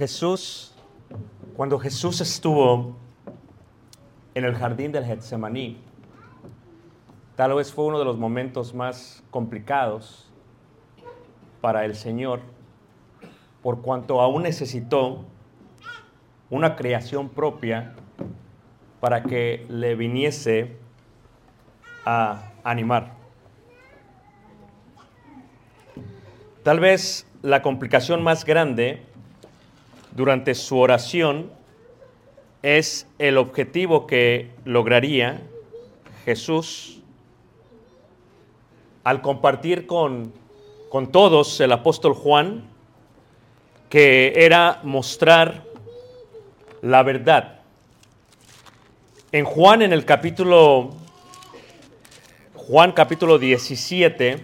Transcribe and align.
Jesús, 0.00 0.72
cuando 1.54 1.78
Jesús 1.78 2.22
estuvo 2.22 2.96
en 4.32 4.46
el 4.46 4.54
jardín 4.54 4.92
del 4.92 5.04
Getsemaní, 5.04 5.76
tal 7.36 7.52
vez 7.52 7.70
fue 7.70 7.84
uno 7.84 7.98
de 7.98 8.06
los 8.06 8.16
momentos 8.16 8.72
más 8.72 9.22
complicados 9.30 10.32
para 11.60 11.84
el 11.84 11.94
Señor, 11.94 12.40
por 13.62 13.82
cuanto 13.82 14.22
aún 14.22 14.44
necesitó 14.44 15.26
una 16.48 16.76
creación 16.76 17.28
propia 17.28 17.94
para 19.00 19.24
que 19.24 19.66
le 19.68 19.96
viniese 19.96 20.78
a 22.06 22.52
animar. 22.64 23.16
Tal 26.62 26.80
vez 26.80 27.26
la 27.42 27.60
complicación 27.60 28.22
más 28.22 28.46
grande 28.46 29.09
durante 30.12 30.54
su 30.54 30.78
oración 30.78 31.50
es 32.62 33.06
el 33.18 33.38
objetivo 33.38 34.06
que 34.06 34.50
lograría 34.64 35.40
Jesús 36.24 37.00
al 39.04 39.22
compartir 39.22 39.86
con, 39.86 40.32
con 40.90 41.10
todos 41.10 41.60
el 41.60 41.72
apóstol 41.72 42.12
Juan, 42.14 42.64
que 43.88 44.32
era 44.36 44.80
mostrar 44.82 45.64
la 46.82 47.02
verdad. 47.02 47.60
En 49.32 49.44
Juan, 49.44 49.82
en 49.82 49.92
el 49.92 50.04
capítulo, 50.04 50.90
Juan 52.54 52.92
capítulo 52.92 53.38
17, 53.38 54.38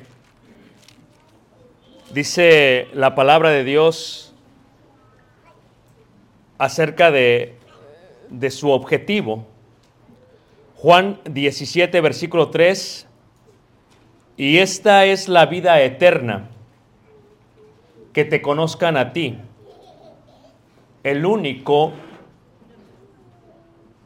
dice 2.13 2.89
la 2.95 3.15
palabra 3.15 3.51
de 3.51 3.65
Dios 3.65 4.26
acerca 6.59 7.11
de, 7.11 7.57
de 8.29 8.51
su 8.51 8.71
objetivo. 8.71 9.47
Juan 10.77 11.21
17, 11.25 12.01
versículo 12.01 12.51
3, 12.51 13.07
y 14.37 14.59
esta 14.59 15.07
es 15.07 15.29
la 15.29 15.47
vida 15.47 15.81
eterna, 15.81 16.51
que 18.13 18.25
te 18.25 18.43
conozcan 18.43 18.97
a 18.97 19.13
ti, 19.13 19.39
el 21.03 21.25
único, 21.25 21.93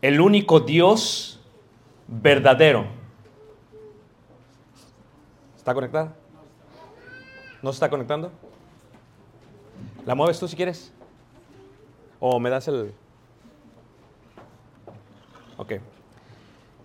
el 0.00 0.21
único 0.21 0.61
Dios 0.61 1.41
verdadero. 2.06 2.87
¿Está 5.56 5.75
conectada? 5.75 6.15
¿No 7.62 7.71
está 7.71 7.91
conectando? 7.91 8.31
¿La 10.06 10.15
mueves 10.15 10.38
tú 10.38 10.49
si 10.49 10.56
quieres? 10.56 10.93
¿O 12.20 12.38
me 12.38 12.50
das 12.50 12.69
el...? 12.69 12.92
Ok. 15.56 15.75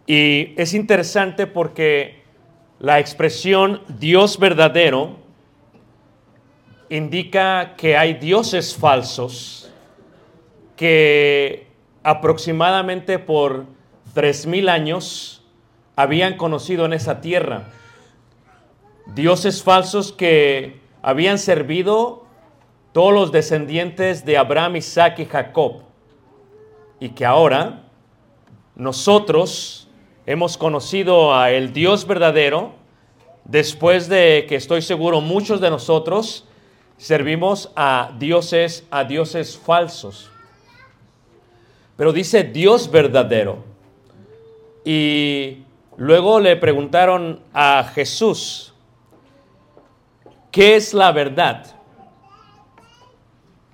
Y 0.08 0.54
es 0.58 0.74
interesante 0.74 1.46
porque 1.48 2.24
la 2.80 3.00
expresión 3.00 3.82
Dios 3.88 4.40
verdadero 4.40 5.18
indica 6.90 7.76
que 7.76 7.98
hay 7.98 8.14
dioses 8.16 8.76
falsos 8.76 9.72
que 10.76 11.68
aproximadamente 12.04 13.18
por 13.18 13.66
3.000 14.14 14.70
años 14.70 15.44
habían 15.96 16.38
conocido 16.38 16.86
en 16.86 16.94
esa 16.94 17.22
tierra. 17.22 17.70
Dioses 19.08 19.64
falsos 19.64 20.12
que 20.12 20.80
habían 21.02 21.40
servido 21.40 22.25
todos 22.96 23.14
los 23.14 23.30
descendientes 23.34 24.24
de 24.24 24.38
Abraham, 24.38 24.78
Isaac 24.78 25.20
y 25.20 25.26
Jacob. 25.26 25.82
Y 26.98 27.10
que 27.10 27.26
ahora 27.26 27.84
nosotros 28.74 29.90
hemos 30.26 30.58
conocido 30.58 31.36
a 31.36 31.52
el 31.52 31.74
Dios 31.74 32.08
verdadero 32.08 32.72
después 33.44 34.08
de 34.08 34.46
que 34.48 34.56
estoy 34.56 34.82
seguro 34.82 35.20
muchos 35.20 35.60
de 35.60 35.70
nosotros 35.70 36.48
servimos 36.96 37.70
a 37.76 38.14
dioses 38.18 38.88
a 38.90 39.04
dioses 39.04 39.58
falsos. 39.58 40.32
Pero 41.98 42.14
dice 42.14 42.44
Dios 42.44 42.90
verdadero. 42.90 43.58
Y 44.86 45.66
luego 45.98 46.40
le 46.40 46.56
preguntaron 46.56 47.42
a 47.54 47.92
Jesús, 47.94 48.74
¿qué 50.50 50.78
es 50.78 50.94
la 50.94 51.12
verdad? 51.12 51.75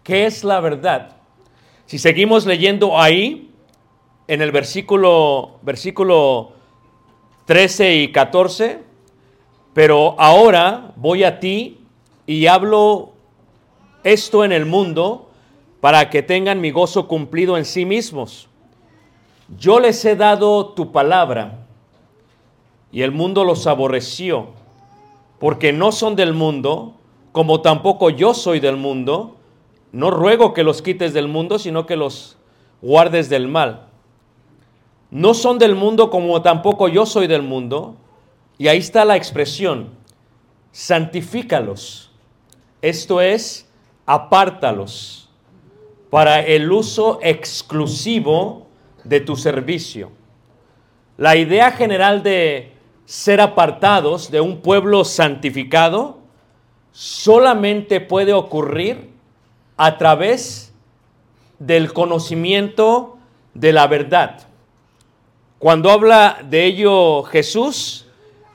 ¿Qué 0.04 0.26
es 0.26 0.44
la 0.44 0.60
verdad? 0.60 1.18
Si 1.86 2.00
seguimos 2.00 2.46
leyendo 2.46 3.00
ahí, 3.00 3.52
en 4.28 4.42
el 4.42 4.52
versículo, 4.52 5.60
versículo 5.62 6.54
13 7.46 7.96
y 7.96 8.12
14, 8.12 8.80
pero 9.74 10.16
ahora 10.18 10.94
voy 10.96 11.24
a 11.24 11.40
ti 11.40 11.82
y 12.26 12.48
hablo 12.48 13.12
esto 14.04 14.46
en 14.46 14.52
el 14.52 14.66
mundo 14.66 15.30
para 15.82 16.10
que 16.10 16.24
tengan 16.24 16.62
mi 16.62 16.72
gozo 16.72 17.08
cumplido 17.08 17.58
en 17.58 17.66
sí 17.66 17.86
mismos. 17.86 18.48
Yo 19.58 19.80
les 19.80 20.04
he 20.06 20.16
dado 20.16 20.70
tu 20.70 20.92
palabra 20.92 21.68
y 22.92 23.02
el 23.02 23.12
mundo 23.12 23.44
los 23.44 23.68
aborreció, 23.68 24.48
porque 25.40 25.74
no 25.74 25.92
son 25.92 26.16
del 26.16 26.34
mundo, 26.34 26.94
como 27.32 27.62
tampoco 27.62 28.10
yo 28.10 28.34
soy 28.34 28.60
del 28.60 28.78
mundo, 28.78 29.38
no 29.92 30.12
ruego 30.12 30.54
que 30.54 30.64
los 30.64 30.82
quites 30.82 31.14
del 31.14 31.28
mundo, 31.28 31.60
sino 31.60 31.86
que 31.86 31.96
los 31.96 32.38
guardes 32.82 33.30
del 33.30 33.48
mal. 33.48 33.88
No 35.10 35.34
son 35.34 35.60
del 35.60 35.76
mundo 35.76 36.10
como 36.10 36.42
tampoco 36.42 36.88
yo 36.88 37.06
soy 37.06 37.28
del 37.28 37.42
mundo. 37.42 37.98
Y 38.58 38.68
ahí 38.68 38.78
está 38.78 39.04
la 39.06 39.18
expresión, 39.18 39.90
santifícalos. 40.72 42.12
Esto 42.82 43.22
es, 43.22 43.70
apártalos 44.06 45.30
para 46.10 46.42
el 46.42 46.72
uso 46.72 47.20
exclusivo 47.22 48.68
de 49.04 49.22
tu 49.22 49.36
servicio. 49.36 50.12
La 51.18 51.36
idea 51.38 51.72
general 51.72 52.22
de 52.22 52.74
ser 53.06 53.42
apartados 53.42 54.30
de 54.30 54.42
un 54.42 54.62
pueblo 54.62 55.06
santificado 55.06 56.20
solamente 56.92 58.02
puede 58.02 58.34
ocurrir 58.34 59.10
a 59.84 59.98
través 59.98 60.72
del 61.58 61.92
conocimiento 61.92 63.18
de 63.56 63.74
la 63.74 63.88
verdad. 63.88 64.42
Cuando 65.58 65.90
habla 65.90 66.38
de 66.48 66.66
ello 66.66 67.24
Jesús, 67.24 68.06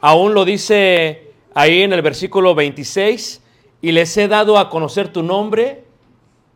aún 0.00 0.34
lo 0.34 0.44
dice 0.44 1.32
ahí 1.52 1.82
en 1.82 1.92
el 1.92 2.00
versículo 2.00 2.54
26, 2.54 3.42
y 3.82 3.90
les 3.90 4.16
he 4.16 4.28
dado 4.28 4.56
a 4.56 4.70
conocer 4.70 5.08
tu 5.08 5.24
nombre 5.24 5.82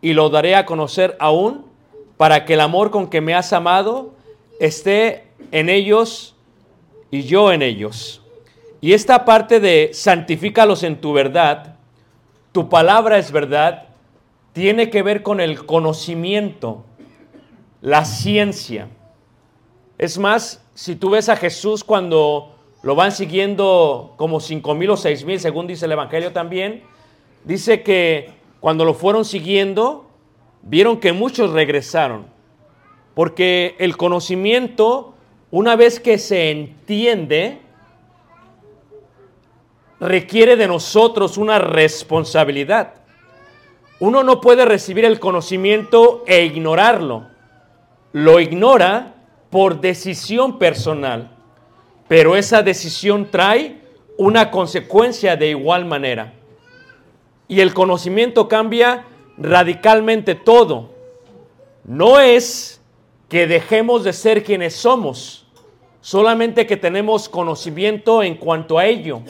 y 0.00 0.12
lo 0.12 0.30
daré 0.30 0.54
a 0.54 0.66
conocer 0.66 1.16
aún 1.18 1.66
para 2.16 2.44
que 2.44 2.54
el 2.54 2.60
amor 2.60 2.92
con 2.92 3.10
que 3.10 3.20
me 3.20 3.34
has 3.34 3.52
amado 3.52 4.14
esté 4.60 5.24
en 5.50 5.68
ellos 5.68 6.36
y 7.10 7.24
yo 7.24 7.50
en 7.50 7.62
ellos. 7.62 8.22
Y 8.80 8.92
esta 8.92 9.24
parte 9.24 9.58
de 9.58 9.90
santifícalos 9.94 10.84
en 10.84 11.00
tu 11.00 11.12
verdad, 11.12 11.74
tu 12.52 12.68
palabra 12.68 13.18
es 13.18 13.32
verdad, 13.32 13.89
tiene 14.52 14.90
que 14.90 15.02
ver 15.02 15.22
con 15.22 15.40
el 15.40 15.64
conocimiento, 15.64 16.84
la 17.80 18.04
ciencia. 18.04 18.88
Es 19.98 20.18
más, 20.18 20.64
si 20.74 20.96
tú 20.96 21.10
ves 21.10 21.28
a 21.28 21.36
Jesús 21.36 21.84
cuando 21.84 22.54
lo 22.82 22.94
van 22.94 23.12
siguiendo 23.12 24.14
como 24.16 24.40
cinco 24.40 24.74
mil 24.74 24.90
o 24.90 24.96
seis 24.96 25.24
mil, 25.24 25.38
según 25.38 25.66
dice 25.66 25.86
el 25.86 25.92
Evangelio 25.92 26.32
también, 26.32 26.82
dice 27.44 27.82
que 27.82 28.32
cuando 28.60 28.84
lo 28.84 28.94
fueron 28.94 29.24
siguiendo, 29.24 30.06
vieron 30.62 30.98
que 30.98 31.12
muchos 31.12 31.52
regresaron, 31.52 32.26
porque 33.14 33.76
el 33.78 33.96
conocimiento, 33.96 35.14
una 35.50 35.76
vez 35.76 36.00
que 36.00 36.18
se 36.18 36.50
entiende, 36.50 37.60
requiere 40.00 40.56
de 40.56 40.66
nosotros 40.66 41.36
una 41.36 41.58
responsabilidad. 41.58 42.99
Uno 44.00 44.22
no 44.22 44.40
puede 44.40 44.64
recibir 44.64 45.04
el 45.04 45.20
conocimiento 45.20 46.24
e 46.26 46.44
ignorarlo. 46.44 47.26
Lo 48.12 48.40
ignora 48.40 49.14
por 49.50 49.80
decisión 49.80 50.58
personal, 50.58 51.30
pero 52.08 52.34
esa 52.34 52.62
decisión 52.62 53.28
trae 53.30 53.78
una 54.16 54.50
consecuencia 54.50 55.36
de 55.36 55.50
igual 55.50 55.84
manera. 55.84 56.32
Y 57.46 57.60
el 57.60 57.74
conocimiento 57.74 58.48
cambia 58.48 59.04
radicalmente 59.36 60.34
todo. 60.34 60.90
No 61.84 62.20
es 62.20 62.80
que 63.28 63.46
dejemos 63.46 64.02
de 64.02 64.14
ser 64.14 64.42
quienes 64.44 64.74
somos, 64.74 65.46
solamente 66.00 66.66
que 66.66 66.76
tenemos 66.76 67.28
conocimiento 67.28 68.22
en 68.22 68.36
cuanto 68.36 68.78
a 68.78 68.86
ello. 68.86 69.20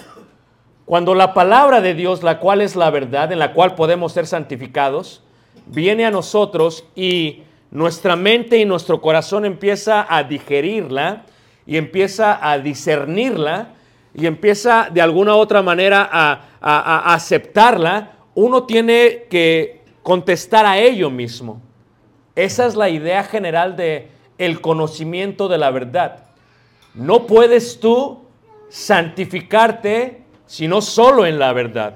Cuando 0.90 1.14
la 1.14 1.34
palabra 1.34 1.80
de 1.80 1.94
Dios, 1.94 2.24
la 2.24 2.40
cual 2.40 2.60
es 2.60 2.74
la 2.74 2.90
verdad, 2.90 3.30
en 3.30 3.38
la 3.38 3.52
cual 3.52 3.76
podemos 3.76 4.12
ser 4.12 4.26
santificados, 4.26 5.22
viene 5.66 6.04
a 6.04 6.10
nosotros 6.10 6.84
y 6.96 7.44
nuestra 7.70 8.16
mente 8.16 8.58
y 8.58 8.64
nuestro 8.64 9.00
corazón 9.00 9.44
empieza 9.44 10.04
a 10.12 10.24
digerirla 10.24 11.26
y 11.64 11.76
empieza 11.76 12.40
a 12.42 12.58
discernirla 12.58 13.68
y 14.14 14.26
empieza 14.26 14.88
de 14.92 15.00
alguna 15.00 15.36
otra 15.36 15.62
manera 15.62 16.08
a, 16.10 16.32
a, 16.60 16.80
a 17.10 17.14
aceptarla, 17.14 18.14
uno 18.34 18.64
tiene 18.64 19.26
que 19.30 19.84
contestar 20.02 20.66
a 20.66 20.76
ello 20.76 21.08
mismo. 21.08 21.62
Esa 22.34 22.66
es 22.66 22.74
la 22.74 22.88
idea 22.88 23.22
general 23.22 23.76
de 23.76 24.08
el 24.38 24.60
conocimiento 24.60 25.46
de 25.46 25.58
la 25.58 25.70
verdad. 25.70 26.24
No 26.94 27.28
puedes 27.28 27.78
tú 27.78 28.24
santificarte 28.70 30.19
sino 30.50 30.82
solo 30.82 31.26
en 31.26 31.38
la 31.38 31.52
verdad. 31.52 31.94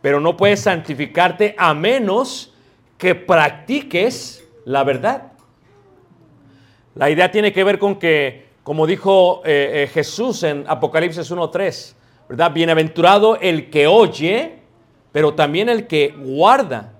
Pero 0.00 0.18
no 0.18 0.34
puedes 0.34 0.60
santificarte 0.60 1.54
a 1.58 1.74
menos 1.74 2.54
que 2.96 3.14
practiques 3.14 4.42
la 4.64 4.82
verdad. 4.82 5.32
La 6.94 7.10
idea 7.10 7.30
tiene 7.30 7.52
que 7.52 7.62
ver 7.62 7.78
con 7.78 7.96
que, 7.96 8.46
como 8.62 8.86
dijo 8.86 9.42
eh, 9.44 9.82
eh, 9.82 9.90
Jesús 9.92 10.42
en 10.42 10.64
Apocalipsis 10.66 11.30
1.3, 11.30 11.94
¿verdad? 12.30 12.50
Bienaventurado 12.54 13.36
el 13.38 13.68
que 13.68 13.86
oye, 13.86 14.60
pero 15.12 15.34
también 15.34 15.68
el 15.68 15.86
que 15.86 16.14
guarda. 16.16 16.94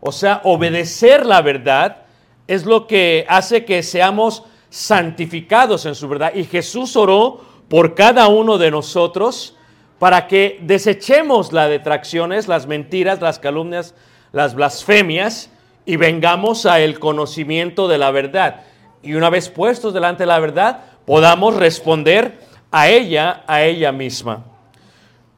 O 0.00 0.10
sea, 0.10 0.40
obedecer 0.44 1.26
la 1.26 1.42
verdad 1.42 2.06
es 2.46 2.64
lo 2.64 2.86
que 2.86 3.26
hace 3.28 3.66
que 3.66 3.82
seamos 3.82 4.44
santificados 4.70 5.84
en 5.84 5.94
su 5.94 6.08
verdad. 6.08 6.32
Y 6.34 6.44
Jesús 6.44 6.96
oró 6.96 7.42
por 7.68 7.94
cada 7.94 8.28
uno 8.28 8.56
de 8.56 8.70
nosotros 8.70 9.58
para 10.00 10.28
que 10.28 10.58
desechemos 10.62 11.52
las 11.52 11.68
detracciones, 11.68 12.48
las 12.48 12.66
mentiras, 12.66 13.20
las 13.20 13.38
calumnias, 13.38 13.94
las 14.32 14.54
blasfemias 14.54 15.50
y 15.84 15.96
vengamos 15.96 16.64
a 16.64 16.80
el 16.80 16.98
conocimiento 16.98 17.86
de 17.86 17.98
la 17.98 18.10
verdad. 18.10 18.62
Y 19.02 19.12
una 19.12 19.28
vez 19.28 19.50
puestos 19.50 19.92
delante 19.92 20.22
de 20.22 20.28
la 20.28 20.40
verdad, 20.40 20.84
podamos 21.04 21.54
responder 21.54 22.40
a 22.70 22.88
ella, 22.88 23.44
a 23.46 23.62
ella 23.62 23.92
misma. 23.92 24.44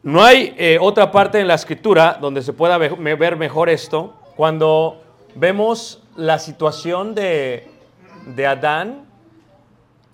No 0.04 0.22
hay 0.22 0.54
eh, 0.56 0.78
otra 0.80 1.10
parte 1.10 1.40
en 1.40 1.48
la 1.48 1.54
escritura 1.54 2.18
donde 2.20 2.40
se 2.40 2.52
pueda 2.52 2.78
ver 2.78 3.36
mejor 3.36 3.68
esto 3.68 4.14
cuando 4.36 5.02
vemos 5.34 6.04
la 6.14 6.38
situación 6.38 7.16
de, 7.16 7.68
de 8.26 8.46
Adán 8.46 9.06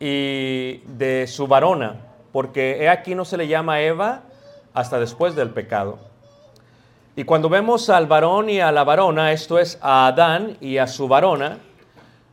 y 0.00 0.78
de 0.86 1.26
su 1.26 1.46
varona, 1.46 1.96
porque 2.32 2.88
aquí 2.88 3.14
no 3.14 3.26
se 3.26 3.36
le 3.36 3.46
llama 3.46 3.82
Eva, 3.82 4.22
hasta 4.78 5.00
después 5.00 5.34
del 5.34 5.50
pecado. 5.50 5.98
Y 7.16 7.24
cuando 7.24 7.48
vemos 7.48 7.90
al 7.90 8.06
varón 8.06 8.48
y 8.48 8.60
a 8.60 8.70
la 8.70 8.84
varona, 8.84 9.32
esto 9.32 9.58
es 9.58 9.76
a 9.82 10.06
Adán 10.06 10.56
y 10.60 10.78
a 10.78 10.86
su 10.86 11.08
varona, 11.08 11.58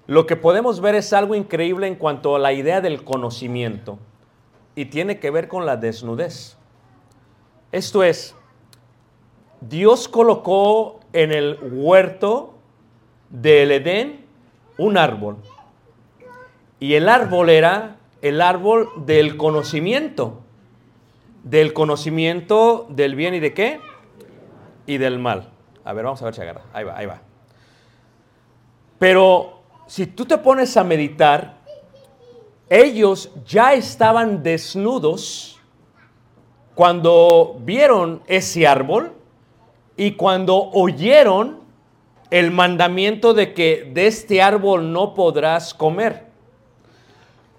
lo 0.05 0.27
que 0.27 0.35
podemos 0.35 0.79
ver 0.79 0.93
es 0.93 1.11
algo 1.11 1.33
increíble 1.33 1.87
en 1.87 1.95
cuanto 1.95 2.35
a 2.35 2.39
la 2.39 2.53
idea 2.53 2.81
del 2.81 3.03
conocimiento 3.03 3.97
y 4.75 4.85
tiene 4.85 5.19
que 5.19 5.31
ver 5.31 5.47
con 5.47 5.65
la 5.65 5.75
desnudez. 5.75 6.55
Esto 7.71 8.03
es, 8.03 8.35
Dios 9.59 10.07
colocó 10.07 10.99
en 11.13 11.31
el 11.31 11.57
huerto 11.71 12.53
del 13.31 13.71
Edén 13.71 14.23
un 14.77 14.99
árbol 14.99 15.37
y 16.79 16.93
el 16.93 17.09
árbol 17.09 17.49
era 17.49 17.95
el 18.21 18.39
árbol 18.39 18.87
del 18.97 19.35
conocimiento 19.35 20.44
del 21.45 21.73
conocimiento 21.73 22.87
del 22.89 23.15
bien 23.15 23.35
y 23.35 23.39
de 23.39 23.53
qué? 23.53 23.79
Y 24.87 24.97
del 24.97 25.19
mal. 25.19 25.51
A 25.83 25.93
ver, 25.93 26.03
vamos 26.03 26.21
a 26.21 26.25
ver 26.25 26.33
si 26.33 26.41
agarra. 26.41 26.63
Ahí 26.73 26.83
va, 26.83 26.97
ahí 26.97 27.05
va. 27.05 27.21
Pero 28.97 29.59
si 29.85 30.07
tú 30.07 30.25
te 30.25 30.39
pones 30.39 30.75
a 30.75 30.83
meditar, 30.83 31.59
ellos 32.67 33.31
ya 33.45 33.73
estaban 33.73 34.41
desnudos 34.41 35.61
cuando 36.73 37.57
vieron 37.59 38.23
ese 38.25 38.65
árbol 38.65 39.13
y 39.95 40.13
cuando 40.13 40.71
oyeron 40.71 41.59
el 42.31 42.49
mandamiento 42.49 43.35
de 43.35 43.53
que 43.53 43.91
de 43.93 44.07
este 44.07 44.41
árbol 44.41 44.91
no 44.91 45.13
podrás 45.13 45.75
comer. 45.75 46.25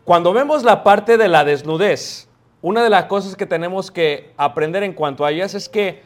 Cuando 0.05 0.33
vemos 0.33 0.65
la 0.65 0.83
parte 0.83 1.17
de 1.17 1.29
la 1.29 1.45
desnudez, 1.45 2.26
una 2.67 2.83
de 2.83 2.91
las 2.91 3.05
cosas 3.05 3.37
que 3.37 3.47
tenemos 3.47 3.93
que 3.93 4.33
aprender 4.37 4.83
en 4.83 4.93
cuanto 4.93 5.25
a 5.25 5.31
ellas 5.31 5.55
es 5.55 5.69
que 5.69 6.03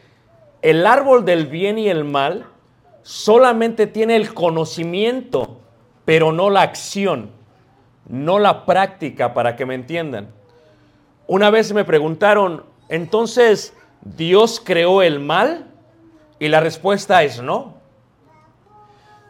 el 0.60 0.86
árbol 0.86 1.24
del 1.24 1.46
bien 1.46 1.78
y 1.78 1.88
el 1.88 2.04
mal 2.04 2.44
solamente 3.02 3.86
tiene 3.86 4.14
el 4.14 4.34
conocimiento, 4.34 5.56
pero 6.04 6.32
no 6.32 6.50
la 6.50 6.60
acción, 6.60 7.30
no 8.06 8.38
la 8.38 8.66
práctica, 8.66 9.32
para 9.32 9.56
que 9.56 9.64
me 9.64 9.74
entiendan. 9.74 10.28
Una 11.26 11.48
vez 11.48 11.72
me 11.72 11.86
preguntaron, 11.86 12.66
entonces, 12.90 13.72
¿Dios 14.02 14.60
creó 14.62 15.00
el 15.00 15.18
mal? 15.18 15.64
Y 16.38 16.48
la 16.48 16.60
respuesta 16.60 17.22
es 17.22 17.40
no. 17.40 17.76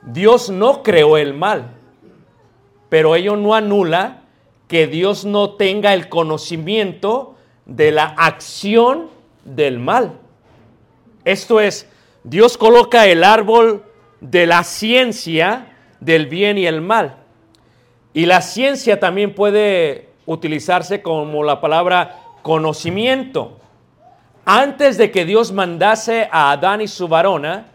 Dios 0.03 0.51
no 0.51 0.83
creó 0.83 1.17
el 1.17 1.33
mal, 1.33 1.75
pero 2.89 3.15
ello 3.15 3.37
no 3.37 3.55
anula 3.55 4.20
que 4.71 4.87
Dios 4.87 5.25
no 5.25 5.55
tenga 5.55 5.95
el 5.95 6.09
conocimiento 6.09 7.35
de 7.67 7.91
la 7.91 8.05
acción 8.05 9.09
del 9.45 9.81
mal. 9.81 10.13
Esto 11.25 11.59
es, 11.59 11.89
Dios 12.23 12.57
coloca 12.57 13.09
el 13.09 13.25
árbol 13.25 13.83
de 14.21 14.47
la 14.47 14.63
ciencia 14.63 15.75
del 15.99 16.27
bien 16.27 16.57
y 16.57 16.67
el 16.67 16.83
mal. 16.83 17.17
Y 18.15 18.27
la 18.27 18.43
ciencia 18.43 19.01
también 19.01 19.35
puede 19.35 20.11
utilizarse 20.25 21.03
como 21.03 21.43
la 21.43 21.61
palabra 21.61 22.21
conocimiento. 22.43 23.59
Antes 24.45 24.97
de 24.99 25.11
que 25.11 25.25
Dios 25.25 25.51
mandase 25.51 26.29
a 26.31 26.53
Adán 26.53 26.81
y 26.81 26.87
su 26.87 27.09
varona, 27.09 27.67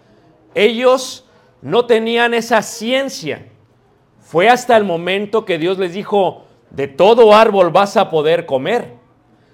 ellos 0.53 1.25
no 1.61 1.87
tenían 1.87 2.33
esa 2.33 2.61
ciencia. 2.61 3.49
Fue 4.21 4.47
hasta 4.47 4.77
el 4.77 4.85
momento 4.85 5.43
que 5.43 5.57
Dios 5.57 5.77
les 5.77 5.91
dijo, 5.91 6.44
de 6.69 6.87
todo 6.87 7.33
árbol 7.33 7.69
vas 7.69 7.97
a 7.97 8.09
poder 8.09 8.45
comer, 8.45 8.93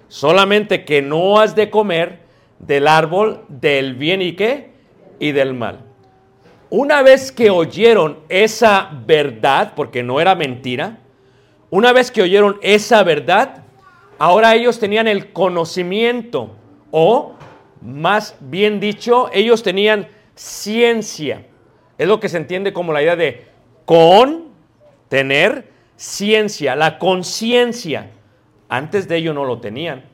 solamente 0.08 0.84
que 0.84 1.02
no 1.02 1.38
has 1.38 1.54
de 1.54 1.70
comer 1.70 2.20
del 2.58 2.86
árbol 2.86 3.44
del 3.48 3.94
bien 3.94 4.22
y 4.22 4.32
qué, 4.32 4.72
y 5.18 5.32
del 5.32 5.54
mal. 5.54 5.80
Una 6.70 7.02
vez 7.02 7.32
que 7.32 7.50
oyeron 7.50 8.18
esa 8.28 8.90
verdad, 9.06 9.74
porque 9.76 10.02
no 10.02 10.20
era 10.20 10.34
mentira, 10.34 10.98
una 11.70 11.92
vez 11.92 12.10
que 12.10 12.22
oyeron 12.22 12.58
esa 12.62 13.02
verdad, 13.02 13.64
ahora 14.18 14.54
ellos 14.54 14.78
tenían 14.78 15.08
el 15.08 15.32
conocimiento, 15.32 16.50
o 16.90 17.34
más 17.80 18.36
bien 18.40 18.80
dicho, 18.80 19.28
ellos 19.32 19.62
tenían 19.62 20.08
ciencia. 20.34 21.46
Es 21.98 22.08
lo 22.08 22.20
que 22.20 22.28
se 22.28 22.36
entiende 22.36 22.72
como 22.72 22.92
la 22.92 23.02
idea 23.02 23.16
de 23.16 23.46
con 23.84 24.48
tener 25.08 25.71
ciencia, 25.96 26.76
la 26.76 26.98
conciencia. 26.98 28.10
Antes 28.68 29.08
de 29.08 29.16
ello 29.16 29.34
no 29.34 29.44
lo 29.44 29.60
tenían. 29.60 30.04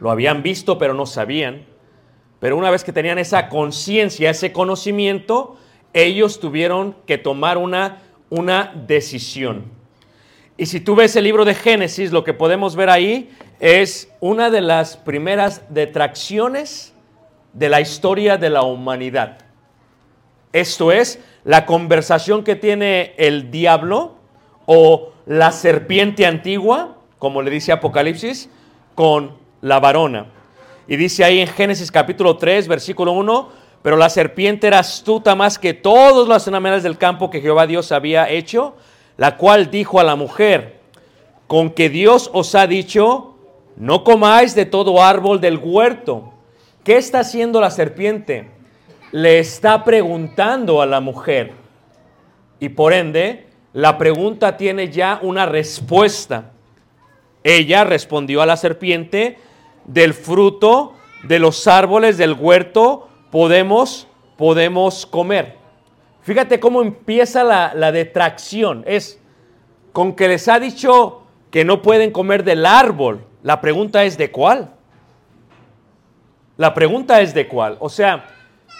Lo 0.00 0.10
habían 0.10 0.42
visto, 0.42 0.78
pero 0.78 0.94
no 0.94 1.06
sabían. 1.06 1.66
Pero 2.40 2.56
una 2.56 2.70
vez 2.70 2.84
que 2.84 2.92
tenían 2.92 3.18
esa 3.18 3.48
conciencia, 3.48 4.30
ese 4.30 4.52
conocimiento, 4.52 5.56
ellos 5.92 6.38
tuvieron 6.38 6.96
que 7.06 7.18
tomar 7.18 7.58
una, 7.58 8.02
una 8.28 8.72
decisión. 8.86 9.64
Y 10.58 10.66
si 10.66 10.80
tú 10.80 10.94
ves 10.94 11.16
el 11.16 11.24
libro 11.24 11.44
de 11.44 11.54
Génesis, 11.54 12.12
lo 12.12 12.24
que 12.24 12.34
podemos 12.34 12.76
ver 12.76 12.88
ahí 12.88 13.30
es 13.60 14.10
una 14.20 14.50
de 14.50 14.60
las 14.60 14.96
primeras 14.96 15.62
detracciones 15.68 16.94
de 17.52 17.68
la 17.68 17.80
historia 17.80 18.36
de 18.36 18.50
la 18.50 18.62
humanidad. 18.62 19.38
Esto 20.52 20.92
es 20.92 21.18
la 21.44 21.66
conversación 21.66 22.44
que 22.44 22.56
tiene 22.56 23.14
el 23.18 23.50
diablo 23.50 24.15
o 24.66 25.12
la 25.24 25.52
serpiente 25.52 26.26
antigua, 26.26 26.96
como 27.18 27.42
le 27.42 27.50
dice 27.50 27.72
Apocalipsis, 27.72 28.50
con 28.94 29.32
la 29.60 29.80
varona. 29.80 30.26
Y 30.88 30.96
dice 30.96 31.24
ahí 31.24 31.40
en 31.40 31.48
Génesis 31.48 31.90
capítulo 31.90 32.36
3, 32.36 32.68
versículo 32.68 33.12
1, 33.12 33.48
pero 33.82 33.96
la 33.96 34.10
serpiente 34.10 34.66
era 34.66 34.80
astuta 34.80 35.34
más 35.34 35.58
que 35.58 35.72
todos 35.72 36.28
los 36.28 36.48
animales 36.48 36.82
del 36.82 36.98
campo 36.98 37.30
que 37.30 37.40
Jehová 37.40 37.66
Dios 37.66 37.92
había 37.92 38.28
hecho, 38.28 38.74
la 39.16 39.36
cual 39.36 39.70
dijo 39.70 40.00
a 40.00 40.04
la 40.04 40.16
mujer, 40.16 40.80
con 41.46 41.70
que 41.70 41.88
Dios 41.88 42.30
os 42.32 42.54
ha 42.54 42.66
dicho, 42.66 43.36
no 43.76 44.04
comáis 44.04 44.54
de 44.54 44.66
todo 44.66 45.02
árbol 45.02 45.40
del 45.40 45.58
huerto. 45.58 46.32
¿Qué 46.82 46.96
está 46.96 47.20
haciendo 47.20 47.60
la 47.60 47.70
serpiente? 47.70 48.50
Le 49.12 49.38
está 49.38 49.84
preguntando 49.84 50.82
a 50.82 50.86
la 50.86 51.00
mujer. 51.00 51.52
Y 52.58 52.70
por 52.70 52.92
ende, 52.92 53.45
la 53.76 53.98
pregunta 53.98 54.56
tiene 54.56 54.88
ya 54.88 55.18
una 55.20 55.44
respuesta. 55.44 56.52
Ella 57.44 57.84
respondió 57.84 58.40
a 58.40 58.46
la 58.46 58.56
serpiente, 58.56 59.36
del 59.84 60.14
fruto 60.14 60.94
de 61.24 61.38
los 61.38 61.66
árboles 61.66 62.16
del 62.16 62.32
huerto 62.32 63.10
podemos, 63.30 64.08
podemos 64.38 65.04
comer. 65.04 65.58
Fíjate 66.22 66.58
cómo 66.58 66.80
empieza 66.80 67.44
la, 67.44 67.74
la 67.74 67.92
detracción. 67.92 68.82
Es 68.86 69.20
con 69.92 70.14
que 70.14 70.28
les 70.28 70.48
ha 70.48 70.58
dicho 70.58 71.24
que 71.50 71.66
no 71.66 71.82
pueden 71.82 72.12
comer 72.12 72.44
del 72.44 72.64
árbol. 72.64 73.26
La 73.42 73.60
pregunta 73.60 74.04
es 74.04 74.16
de 74.16 74.30
cuál. 74.30 74.70
La 76.56 76.72
pregunta 76.72 77.20
es 77.20 77.34
de 77.34 77.46
cuál. 77.46 77.76
O 77.80 77.90
sea, 77.90 78.24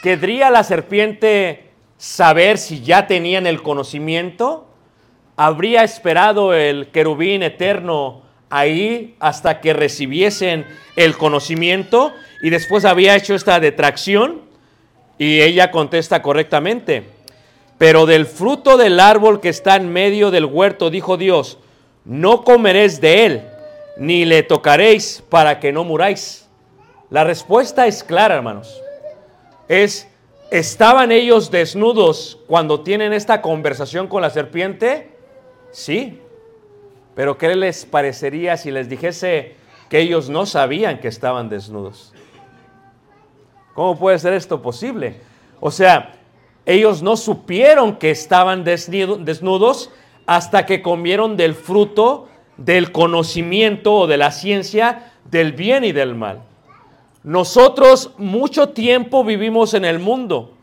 ¿querría 0.02 0.48
la 0.48 0.64
serpiente 0.64 1.68
saber 1.98 2.56
si 2.56 2.80
ya 2.80 3.06
tenían 3.06 3.46
el 3.46 3.62
conocimiento? 3.62 4.66
¿Habría 5.36 5.84
esperado 5.84 6.54
el 6.54 6.88
querubín 6.88 7.42
eterno 7.42 8.22
ahí 8.48 9.16
hasta 9.20 9.60
que 9.60 9.74
recibiesen 9.74 10.64
el 10.96 11.18
conocimiento? 11.18 12.14
Y 12.40 12.48
después 12.48 12.86
había 12.86 13.14
hecho 13.16 13.34
esta 13.34 13.60
detracción 13.60 14.40
y 15.18 15.42
ella 15.42 15.70
contesta 15.70 16.22
correctamente. 16.22 17.04
Pero 17.76 18.06
del 18.06 18.24
fruto 18.24 18.78
del 18.78 18.98
árbol 18.98 19.40
que 19.40 19.50
está 19.50 19.76
en 19.76 19.92
medio 19.92 20.30
del 20.30 20.46
huerto, 20.46 20.88
dijo 20.88 21.18
Dios, 21.18 21.58
no 22.06 22.42
comeréis 22.42 23.02
de 23.02 23.26
él, 23.26 23.42
ni 23.98 24.24
le 24.24 24.42
tocaréis 24.42 25.22
para 25.28 25.60
que 25.60 25.70
no 25.70 25.84
muráis. 25.84 26.48
La 27.10 27.24
respuesta 27.24 27.86
es 27.86 28.02
clara, 28.02 28.36
hermanos. 28.36 28.80
Es, 29.68 30.08
¿estaban 30.50 31.12
ellos 31.12 31.50
desnudos 31.50 32.38
cuando 32.46 32.80
tienen 32.80 33.12
esta 33.12 33.42
conversación 33.42 34.08
con 34.08 34.22
la 34.22 34.30
serpiente? 34.30 35.15
Sí. 35.70 36.20
Pero 37.14 37.38
¿qué 37.38 37.54
les 37.54 37.84
parecería 37.84 38.56
si 38.56 38.70
les 38.70 38.88
dijese 38.88 39.56
que 39.88 40.00
ellos 40.00 40.28
no 40.28 40.46
sabían 40.46 41.00
que 41.00 41.08
estaban 41.08 41.48
desnudos? 41.48 42.12
¿Cómo 43.74 43.98
puede 43.98 44.18
ser 44.18 44.32
esto 44.32 44.62
posible? 44.62 45.20
O 45.60 45.70
sea, 45.70 46.14
ellos 46.64 47.02
no 47.02 47.16
supieron 47.16 47.96
que 47.96 48.10
estaban 48.10 48.64
desnudos 48.64 49.90
hasta 50.26 50.66
que 50.66 50.82
comieron 50.82 51.36
del 51.36 51.54
fruto 51.54 52.28
del 52.56 52.90
conocimiento 52.90 53.94
o 53.94 54.06
de 54.06 54.16
la 54.16 54.30
ciencia 54.30 55.12
del 55.24 55.52
bien 55.52 55.84
y 55.84 55.92
del 55.92 56.14
mal. 56.14 56.42
Nosotros 57.22 58.12
mucho 58.18 58.70
tiempo 58.70 59.24
vivimos 59.24 59.74
en 59.74 59.84
el 59.84 59.98
mundo 59.98 60.54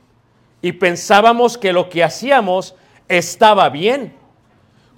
y 0.61 0.73
pensábamos 0.73 1.57
que 1.57 1.73
lo 1.73 1.89
que 1.89 2.03
hacíamos 2.03 2.75
estaba 3.07 3.69
bien. 3.69 4.13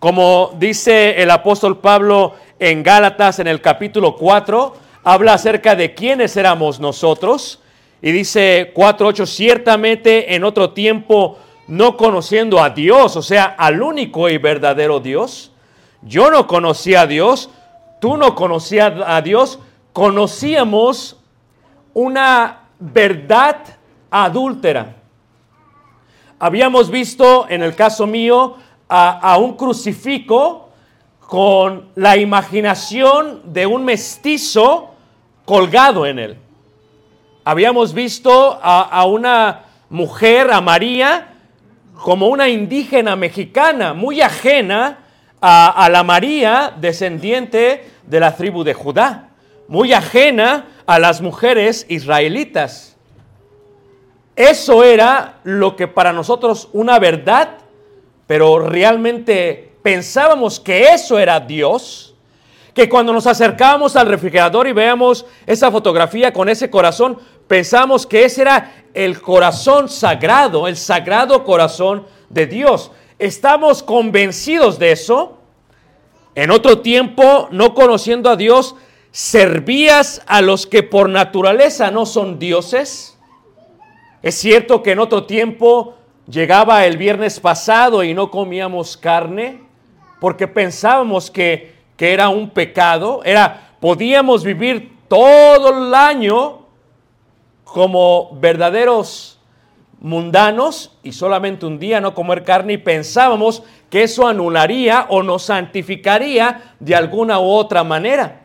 Como 0.06 0.54
dice 0.60 1.20
el 1.20 1.32
apóstol 1.32 1.80
Pablo 1.80 2.36
en 2.60 2.84
Gálatas 2.84 3.40
en 3.40 3.48
el 3.48 3.60
capítulo 3.60 4.16
4, 4.16 4.76
habla 5.04 5.34
acerca 5.34 5.76
de 5.76 5.96
quiénes 5.96 6.38
éramos 6.38 6.80
nosotros. 6.80 7.60
Y 8.04 8.12
dice 8.12 8.72
4.8, 8.76 9.26
ciertamente 9.26 10.36
en 10.36 10.44
otro 10.44 10.74
tiempo 10.74 11.40
no 11.68 11.98
conociendo 11.98 12.62
a 12.62 12.70
Dios, 12.70 13.16
o 13.16 13.24
sea, 13.24 13.46
al 13.58 13.82
único 13.82 14.30
y 14.30 14.38
verdadero 14.38 15.00
Dios. 15.00 15.52
Yo 16.04 16.30
no 16.30 16.46
conocía 16.46 17.02
a 17.02 17.08
Dios, 17.08 17.50
tú 18.00 18.16
no 18.16 18.36
conocías 18.36 18.94
a 19.08 19.24
Dios, 19.24 19.58
conocíamos 19.92 21.18
una 21.96 22.60
verdad 22.78 23.58
adúltera. 24.12 24.98
Habíamos 26.38 26.92
visto, 26.92 27.48
en 27.50 27.64
el 27.64 27.74
caso 27.74 28.06
mío, 28.06 28.58
a, 28.88 29.38
un 29.38 29.56
crucifijo 29.56 30.70
con 31.20 31.89
la 31.96 32.18
imaginación 32.18 33.42
de 33.46 33.65
un 33.65 33.84
mestizo 33.84 34.92
colgado 35.44 36.06
en 36.06 36.20
él. 36.20 36.38
Habíamos 37.44 37.94
visto 37.94 38.60
a, 38.62 38.82
a 38.82 39.06
una 39.06 39.63
mujer, 39.89 40.51
a 40.51 40.62
María, 40.62 41.34
como 42.04 42.27
una 42.27 42.50
indígena 42.50 43.15
mexicana, 43.15 43.94
muy 43.94 44.22
ajena 44.22 45.00
a, 45.42 45.86
a, 45.86 45.89
la 45.89 46.04
María, 46.04 46.74
descendiente 46.80 47.89
de 48.06 48.20
la 48.20 48.36
tribu 48.36 48.63
de 48.63 48.74
Judá, 48.74 49.30
muy 49.68 49.94
ajena 49.94 50.68
a 50.86 51.00
las 51.00 51.22
mujeres 51.22 51.86
israelitas. 51.89 52.96
Eso 54.36 54.84
era 54.84 55.39
lo 55.44 55.75
que 55.75 55.88
para 55.88 56.12
nosotros 56.12 56.70
una 56.74 57.00
verdad, 57.00 57.58
pero 58.27 58.60
realmente 58.60 59.72
pensábamos 59.82 60.60
que 60.60 60.94
eso 60.94 61.20
era 61.20 61.39
Dios, 61.39 62.15
que 62.74 62.89
cuando 62.89 63.13
nos 63.13 63.27
acercábamos 63.27 63.96
al 63.96 64.08
refrigerador 64.08 64.67
y 64.67 64.74
veamos 64.74 65.25
esa 65.46 65.72
fotografía 65.72 66.34
con 66.34 66.50
ese 66.50 66.70
corazón, 66.70 67.17
pensamos 67.48 68.05
que 68.05 68.25
ese 68.25 68.41
era 68.41 68.74
el 68.94 69.22
corazón 69.22 69.88
sagrado, 69.88 70.67
el 70.67 70.75
sagrado 70.75 71.44
corazón 71.44 72.05
de 72.29 72.48
Dios. 72.48 72.91
Estamos 73.17 73.82
convencidos 73.82 74.77
de 74.77 74.91
eso. 74.91 75.38
En 76.34 76.51
otro 76.51 76.79
tiempo, 76.79 77.48
no 77.51 77.74
conociendo 77.74 78.29
a 78.29 78.36
Dios, 78.36 78.75
servías 79.12 80.22
a 80.27 80.41
los 80.41 80.67
que 80.67 80.84
por 80.84 81.08
naturaleza 81.08 81.91
no 81.91 82.05
son 82.05 82.39
dioses. 82.39 83.17
Es 84.22 84.36
cierto 84.36 84.84
que 84.84 84.91
en 84.91 85.00
otro 85.00 85.25
tiempo 85.25 85.96
llegaba 86.27 86.86
el 86.86 86.98
viernes 86.98 87.39
pasado 87.39 88.03
y 88.03 88.13
no 88.13 88.32
comíamos 88.32 88.98
carne 88.98 89.62
porque 90.20 90.48
pensábamos 90.48 91.29
que, 91.29 91.75
que 91.98 92.13
era 92.13 92.29
un 92.29 92.50
pecado. 92.50 93.22
Era, 93.24 93.75
podíamos 93.79 94.44
vivir 94.44 94.98
todo 95.08 95.88
el 95.88 95.94
año 95.94 96.65
como 97.63 98.36
verdaderos 98.39 99.39
mundanos 100.00 100.98
y 101.03 101.13
solamente 101.13 101.65
un 101.65 101.79
día 101.79 102.00
no 102.00 102.13
comer 102.13 102.44
carne 102.44 102.74
y 102.74 102.77
pensábamos 102.77 103.63
que 103.89 104.03
eso 104.03 104.27
anularía 104.27 105.08
o 105.10 105.24
nos 105.24 105.44
santificaría 105.44 106.75
de 106.79 106.96
alguna 106.96 107.39
u 107.39 107.46
otra 107.46 107.84
manera. 107.84 108.41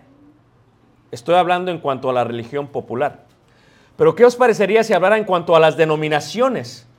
Estoy 1.11 1.35
hablando 1.35 1.71
en 1.71 1.79
cuanto 1.79 2.09
a 2.09 2.13
la 2.13 2.25
religión 2.25 2.69
popular. 2.69 3.25
Pero 3.97 4.15
¿qué 4.15 4.25
os 4.25 4.37
parecería 4.37 4.85
si 4.85 4.95
hablara 4.95 5.19
en 5.19 5.25
cuanto 5.25 5.55
a 5.57 5.61
las 5.61 5.77
denominaciones? 5.77 6.90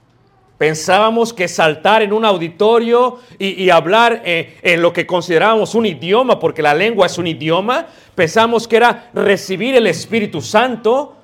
Pensábamos 0.62 1.34
que 1.34 1.48
saltar 1.48 2.04
en 2.04 2.14
un 2.14 2.24
auditorio 2.24 3.18
y, 3.40 3.72
hablar 3.72 4.22
eh, 4.24 4.60
en 4.62 4.84
lo 4.84 4.94
que 4.94 5.08
considerábamos 5.08 5.74
un 5.74 5.88
idioma, 5.88 6.38
porque 6.38 6.62
la 6.62 6.76
lengua 6.76 7.08
es 7.08 7.18
un 7.18 7.26
idioma, 7.26 7.88
pensamos 8.14 8.68
que 8.68 8.76
era 8.76 9.10
recibir 9.16 9.74
el 9.74 9.88
Espíritu 9.88 10.40
Santo, 10.40 11.16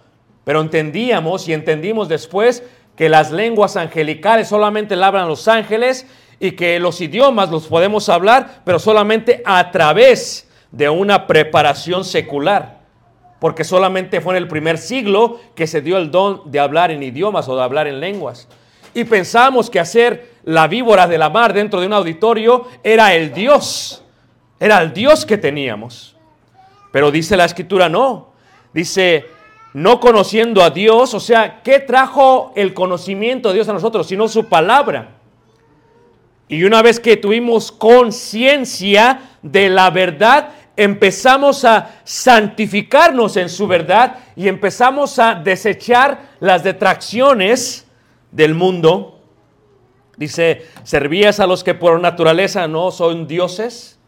pero 0.44 0.60
entendíamos 0.60 1.48
y 1.48 1.54
entendimos 1.54 2.10
después 2.10 2.64
que 2.96 3.10
las 3.10 3.30
lenguas 3.32 3.78
angelicales 3.78 4.48
solamente 4.48 4.96
la 4.96 5.06
hablan 5.06 5.28
los 5.28 5.48
ángeles 5.48 6.08
y 6.40 6.54
que 6.54 6.80
los 6.80 7.00
idiomas 7.00 7.52
los 7.52 7.68
podemos 7.68 8.10
hablar, 8.10 8.64
pero 8.66 8.80
solamente 8.80 9.44
a 9.46 9.70
través 9.70 10.50
de 10.72 10.90
una 10.90 11.28
preparación 11.28 12.06
secular. 12.06 12.80
Porque 13.40 13.64
solamente 13.64 14.20
fue 14.20 14.34
en 14.34 14.42
el 14.42 14.48
primer 14.48 14.80
siglo 14.80 15.40
que 15.54 15.68
se 15.68 15.82
dio 15.82 16.00
el 16.00 16.10
don 16.10 16.42
de 16.50 16.60
hablar 16.60 16.90
en 16.90 17.04
idiomas 17.04 17.48
o 17.48 17.56
de 17.56 17.62
hablar 17.62 17.86
en 17.86 18.00
lenguas. 18.00 18.48
Y 18.98 19.04
pensamos 19.04 19.70
que 19.70 19.80
hacer 19.80 20.38
la 20.44 20.68
víbora 20.68 21.08
de 21.08 21.20
la 21.20 21.30
mar 21.30 21.54
dentro 21.54 21.80
de 21.80 21.86
un 21.86 21.94
auditorio 21.94 22.68
era 22.84 23.14
el 23.14 23.32
Dios. 23.32 24.04
Era 24.60 24.82
el 24.82 24.92
Dios 24.92 25.24
que 25.24 25.38
teníamos. 25.38 26.16
Pero 26.92 27.12
dice 27.12 27.38
la 27.38 27.46
escritura 27.46 27.90
no. 27.90 28.32
Dice, 28.74 29.28
no 29.76 30.00
conociendo 30.00 30.64
a 30.64 30.72
Dios, 30.72 31.14
o 31.14 31.20
sea, 31.20 31.62
¿qué 31.62 31.78
trajo 31.78 32.54
el 32.56 32.74
conocimiento 32.74 33.50
de 33.50 33.54
Dios 33.54 33.70
a 33.70 33.74
nosotros? 33.74 34.08
Sino 34.08 34.28
su 34.28 34.46
palabra. 34.46 35.10
Y 36.48 36.64
una 36.64 36.82
vez 36.82 37.00
que 37.00 37.18
tuvimos 37.18 37.72
conciencia 37.72 39.20
de 39.44 39.70
la 39.70 39.92
verdad, 39.92 40.50
empezamos 40.76 41.66
a 41.66 42.00
santificarnos 42.04 43.38
en 43.38 43.50
su 43.50 43.68
verdad 43.68 44.16
y 44.36 44.48
empezamos 44.48 45.20
a 45.20 45.36
desechar 45.36 46.30
las 46.40 46.64
detracciones 46.64 47.87
del 48.32 48.56
mundo. 48.56 49.20
Dice, 50.18 50.66
servías 50.84 51.40
a 51.40 51.48
los 51.48 51.64
que 51.64 51.74
por 51.74 52.00
naturaleza 52.00 52.68
no 52.68 52.92
son 52.92 53.28
dioses. 53.28 54.00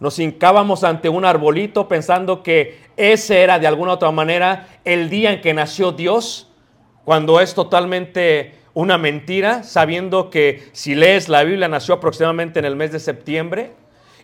Nos 0.00 0.18
hincábamos 0.18 0.84
ante 0.84 1.08
un 1.08 1.24
arbolito 1.24 1.88
pensando 1.88 2.42
que 2.42 2.78
ese 2.96 3.42
era 3.42 3.58
de 3.58 3.66
alguna 3.66 3.92
otra 3.92 4.10
manera 4.10 4.68
el 4.84 5.08
día 5.08 5.32
en 5.32 5.40
que 5.40 5.54
nació 5.54 5.92
Dios, 5.92 6.50
cuando 7.04 7.40
es 7.40 7.54
totalmente 7.54 8.54
una 8.74 8.98
mentira, 8.98 9.62
sabiendo 9.62 10.30
que 10.30 10.68
si 10.72 10.94
lees 10.94 11.28
la 11.28 11.44
Biblia 11.44 11.68
nació 11.68 11.94
aproximadamente 11.94 12.58
en 12.58 12.64
el 12.64 12.76
mes 12.76 12.92
de 12.92 12.98
septiembre. 12.98 13.72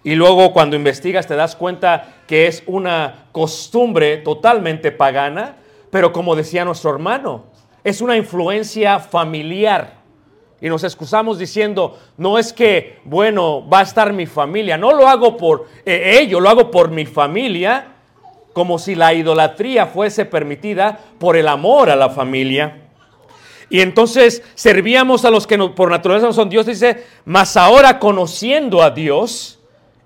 Y 0.03 0.15
luego 0.15 0.53
cuando 0.53 0.77
investigas 0.77 1.27
te 1.27 1.37
das 1.37 1.57
cuenta 1.57 2.17
que 2.27 2.47
es 2.47 2.63
una 2.67 3.27
costumbre 3.33 4.17
totalmente 4.19 4.93
pagana, 4.93 5.57
pero 5.91 6.13
como 6.13 6.35
decía 6.35 6.65
nuestro 6.65 6.91
hermano, 6.91 7.45
es 7.85 8.01
una 8.01 8.17
influencia 8.17 8.99
familiar. 8.99 10.01
Y 10.61 10.69
nos 10.69 10.85
excusamos 10.85 11.39
diciendo, 11.39 11.99
no 12.19 12.39
es 12.39 12.53
que, 12.53 12.99
bueno, 13.05 13.67
va 13.67 13.81
a 13.81 13.83
estar 13.83 14.13
mi 14.13 14.27
familia, 14.27 14.77
no 14.77 14.93
lo 14.93 15.09
hago 15.09 15.37
por 15.37 15.67
eh, 15.87 16.19
ello, 16.21 16.39
lo 16.39 16.51
hago 16.51 16.71
por 16.71 16.91
mi 16.91 17.07
familia, 17.07 17.95
como 18.53 18.79
si 18.79 18.95
la 18.95 19.15
idolatría 19.15 19.87
fuese 19.87 20.27
permitida 20.27 20.99
por 21.19 21.37
el 21.37 21.49
amor 21.49 21.89
a 21.89 21.97
la 21.97 22.11
familia. 22.11 22.77
Y 23.71 23.81
entonces 23.81 24.43
servíamos 24.55 25.25
a 25.25 25.31
los 25.31 25.47
que 25.47 25.57
por 25.57 25.91
naturaleza 25.91 26.27
no 26.27 26.33
son 26.33 26.51
Dios, 26.51 26.67
dice, 26.67 27.05
mas 27.25 27.57
ahora 27.57 27.99
conociendo 27.99 28.83
a 28.83 28.91
Dios, 28.91 29.61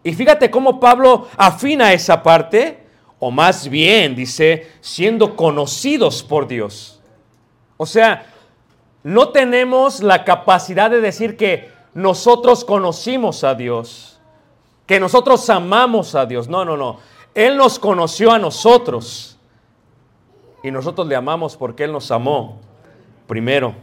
y 0.05 0.13
fíjate 0.13 0.51
cómo 0.51 0.79
Pablo 0.79 1.29
afina 1.37 1.95
esa 1.95 2.23
parte, 2.23 2.79
o 3.19 3.31
más 3.31 3.69
bien 3.69 4.15
dice, 4.15 4.69
siendo 4.83 5.35
conocidos 5.35 6.23
por 6.23 6.47
Dios. 6.47 6.94
O 7.77 7.87
sea, 7.87 8.27
no 9.03 9.29
tenemos 9.31 10.03
la 10.03 10.25
capacidad 10.25 10.91
de 10.91 11.01
decir 11.01 11.37
que 11.37 11.71
nosotros 11.93 12.65
conocimos 12.65 13.45
a 13.45 13.55
Dios, 13.55 14.19
que 14.87 14.99
nosotros 14.99 15.49
amamos 15.51 16.15
a 16.15 16.27
Dios. 16.27 16.49
No, 16.49 16.65
no, 16.65 16.77
no. 16.77 16.99
Él 17.35 17.57
nos 17.57 17.79
conoció 17.79 18.33
a 18.33 18.39
nosotros 18.39 19.39
y 20.63 20.71
nosotros 20.71 21.07
le 21.07 21.17
amamos 21.17 21.57
porque 21.57 21.85
Él 21.85 21.93
nos 21.93 22.11
amó 22.11 22.61
primero. 23.27 23.75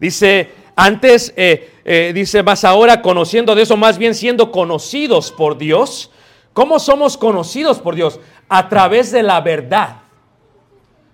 Dice, 0.00 0.50
antes, 0.74 1.32
eh, 1.36 1.70
eh, 1.84 2.12
dice, 2.14 2.42
más 2.42 2.64
ahora 2.64 3.02
conociendo 3.02 3.52
a 3.52 3.54
Dios, 3.54 3.70
o 3.70 3.76
más 3.76 3.98
bien 3.98 4.14
siendo 4.14 4.50
conocidos 4.50 5.30
por 5.30 5.58
Dios. 5.58 6.10
¿Cómo 6.52 6.78
somos 6.78 7.16
conocidos 7.16 7.78
por 7.78 7.94
Dios? 7.94 8.20
A 8.48 8.68
través 8.68 9.12
de 9.12 9.22
la 9.22 9.40
verdad. 9.40 10.02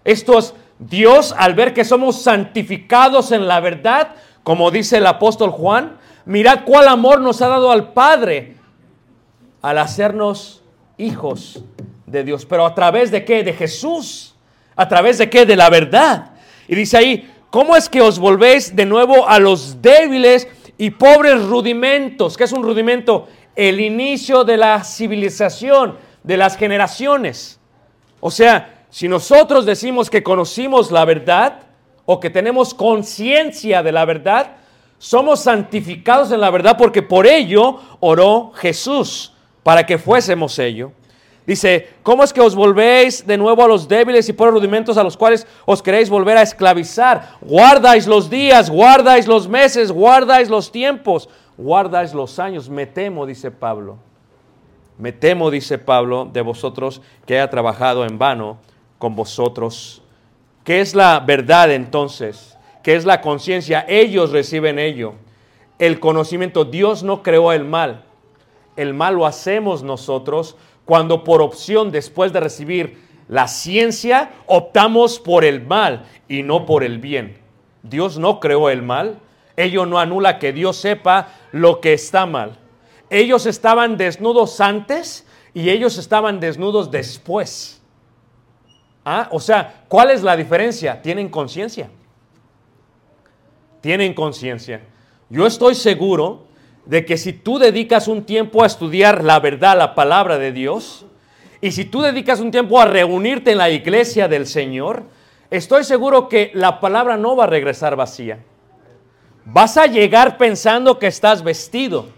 Esto 0.05 0.39
es 0.39 0.55
Dios 0.79 1.35
al 1.37 1.55
ver 1.55 1.75
que 1.75 1.85
somos 1.85 2.23
santificados 2.23 3.33
en 3.33 3.49
la 3.49 3.61
verdad, 3.61 4.14
como 4.43 4.71
dice 4.71 4.99
el 4.99 5.07
apóstol 5.07 5.51
Juan, 5.51 5.99
mirad 6.25 6.61
cuál 6.64 6.88
amor 6.88 7.21
nos 7.21 7.43
ha 7.43 7.49
dado 7.49 7.71
al 7.71 7.93
Padre 7.93 8.57
al 9.61 9.79
hacernos 9.79 10.62
hijos 10.97 11.62
de 12.07 12.25
Dios. 12.25 12.47
Pero 12.47 12.64
a 12.64 12.75
través 12.75 13.11
de 13.11 13.25
qué? 13.25 13.43
De 13.43 13.53
Jesús. 13.53 14.35
¿A 14.77 14.87
través 14.88 15.19
de 15.19 15.29
qué? 15.29 15.45
De 15.45 15.57
la 15.57 15.71
verdad. 15.71 16.31
Y 16.69 16.75
dice 16.75 16.97
ahí, 16.97 17.31
¿cómo 17.51 17.77
es 17.77 17.88
que 17.88 18.01
os 18.01 18.19
volvéis 18.19 18.75
de 18.77 18.87
nuevo 18.87 19.29
a 19.29 19.38
los 19.38 19.83
débiles 19.83 20.49
y 20.77 20.91
pobres 20.91 21.45
rudimentos? 21.45 22.37
¿Qué 22.37 22.45
es 22.45 22.53
un 22.53 22.62
rudimento? 22.62 23.29
El 23.57 23.81
inicio 23.81 24.45
de 24.45 24.57
la 24.57 24.85
civilización, 24.85 25.97
de 26.23 26.37
las 26.37 26.57
generaciones. 26.57 27.59
O 28.21 28.31
sea, 28.31 28.78
si 28.90 29.09
nosotros 29.09 29.66
decimos 29.66 30.09
que 30.09 30.22
conocimos 30.22 30.90
la 30.90 31.05
verdad 31.05 31.61
o 32.07 32.20
que 32.20 32.31
tenemos 32.31 32.72
conciencia 32.72 33.83
de 33.83 33.92
la 33.92 34.05
verdad, 34.05 34.57
somos 34.98 35.40
santificados 35.40 36.33
en 36.33 36.40
la 36.40 36.51
verdad 36.51 36.77
porque 36.79 37.03
por 37.03 37.27
ello 37.27 37.81
oró 38.01 38.53
Jesús, 38.55 39.33
para 39.62 39.85
que 39.85 39.98
fuésemos 39.98 40.59
ello. 40.59 40.92
Dice, 41.46 41.88
¿cómo 42.03 42.24
es 42.24 42.33
que 42.33 42.42
os 42.42 42.55
volvéis 42.55 43.27
de 43.27 43.38
nuevo 43.38 43.62
a 43.62 43.68
los 43.68 43.88
débiles 43.88 44.29
y 44.29 44.35
por 44.35 44.53
rudimentos 44.53 44.98
a 44.98 45.03
los 45.03 45.16
cuales 45.16 45.46
os 45.64 45.83
queréis 45.83 46.11
volver 46.11 46.37
a 46.37 46.42
esclavizar? 46.42 47.37
Guardáis 47.40 48.07
los 48.07 48.29
días, 48.29 48.68
guardáis 48.68 49.27
los 49.27 49.48
meses, 49.48 49.90
guardáis 49.90 50.51
los 50.51 50.70
tiempos, 50.70 51.29
guardáis 51.57 52.12
los 52.12 52.38
años. 52.38 52.68
Me 52.68 52.85
temo, 52.85 53.24
dice 53.24 53.51
Pablo. 53.51 53.96
Me 54.98 55.12
temo, 55.12 55.51
dice 55.51 55.79
Pablo, 55.79 56.29
de 56.31 56.42
vosotros 56.42 57.01
que 57.24 57.38
haya 57.38 57.48
trabajado 57.48 58.05
en 58.05 58.18
vano 58.18 58.59
con 58.99 59.17
vosotros. 59.17 60.03
¿Qué 60.65 60.81
es 60.81 60.95
la 60.95 61.21
verdad 61.21 61.71
entonces? 61.71 62.57
¿Qué 62.83 62.95
es 62.95 63.05
la 63.05 63.21
conciencia? 63.21 63.85
Ellos 63.89 64.33
reciben 64.33 64.79
ello. 64.79 65.15
El 65.79 66.01
conocimiento. 66.01 66.65
Dios 66.65 67.03
no 67.03 67.23
creó 67.23 67.53
el 67.53 67.65
mal. 67.65 68.05
El 68.77 68.95
mal 68.95 69.15
lo 69.15 69.27
hacemos 69.27 69.83
nosotros 69.83 70.57
cuando 70.85 71.25
por 71.25 71.43
opción, 71.43 71.91
después 71.91 72.33
de 72.33 72.41
recibir 72.41 72.99
la 73.29 73.47
ciencia, 73.47 74.31
optamos 74.47 75.19
por 75.19 75.45
el 75.45 75.67
mal 75.67 76.07
y 76.29 76.43
no 76.43 76.65
por 76.65 76.83
el 76.83 76.99
bien. 76.99 77.39
Dios 77.83 78.19
no 78.19 78.41
creó 78.41 78.71
el 78.71 78.83
mal. 78.83 79.19
Ello 79.57 79.87
no 79.87 79.99
anula 79.99 80.39
que 80.39 80.53
Dios 80.53 80.77
sepa 80.77 81.35
lo 81.53 81.81
que 81.81 81.93
está 81.93 82.27
mal. 82.27 82.59
Ellos 83.11 83.47
estaban 83.47 83.97
desnudos 83.97 84.61
antes 84.61 85.27
y 85.55 85.71
ellos 85.71 85.99
estaban 85.99 86.41
desnudos 86.41 86.91
después. 86.91 87.78
Ah, 89.11 89.27
O 89.31 89.40
sea, 89.40 89.85
¿cuál 89.88 90.11
es 90.11 90.23
la 90.23 90.37
diferencia? 90.37 91.01
Tienen 91.01 91.31
conciencia. 91.31 91.88
Tienen 93.81 94.12
conciencia. 94.12 94.83
Yo 95.31 95.47
estoy 95.47 95.75
seguro 95.77 96.44
de 96.85 97.07
que 97.07 97.16
si 97.16 97.33
tú 97.33 97.59
dedicas 97.59 98.07
un 98.07 98.25
tiempo 98.25 98.62
a 98.62 98.66
estudiar 98.66 99.25
la 99.25 99.40
verdad, 99.40 99.79
la 99.79 99.94
palabra 99.94 100.37
de 100.37 100.53
Dios, 100.53 101.07
y 101.62 101.73
si 101.73 101.87
tú 101.87 102.03
dedicas 102.03 102.40
un 102.40 102.51
tiempo 102.51 102.79
a 102.79 102.85
reunirte 102.85 103.53
en 103.53 103.57
la 103.59 103.71
iglesia 103.71 104.29
del 104.29 104.47
Señor, 104.47 105.05
estoy 105.51 105.85
seguro 105.85 106.29
que 106.29 106.51
la 106.53 106.79
palabra 106.79 107.16
no 107.16 107.35
va 107.35 107.44
a 107.44 107.47
regresar 107.47 107.97
vacía. 107.97 108.40
Vas 109.47 109.79
a 109.79 109.87
llegar 109.87 110.37
pensando 110.37 110.99
que 110.99 111.07
estás 111.07 111.42
vestido. 111.42 112.11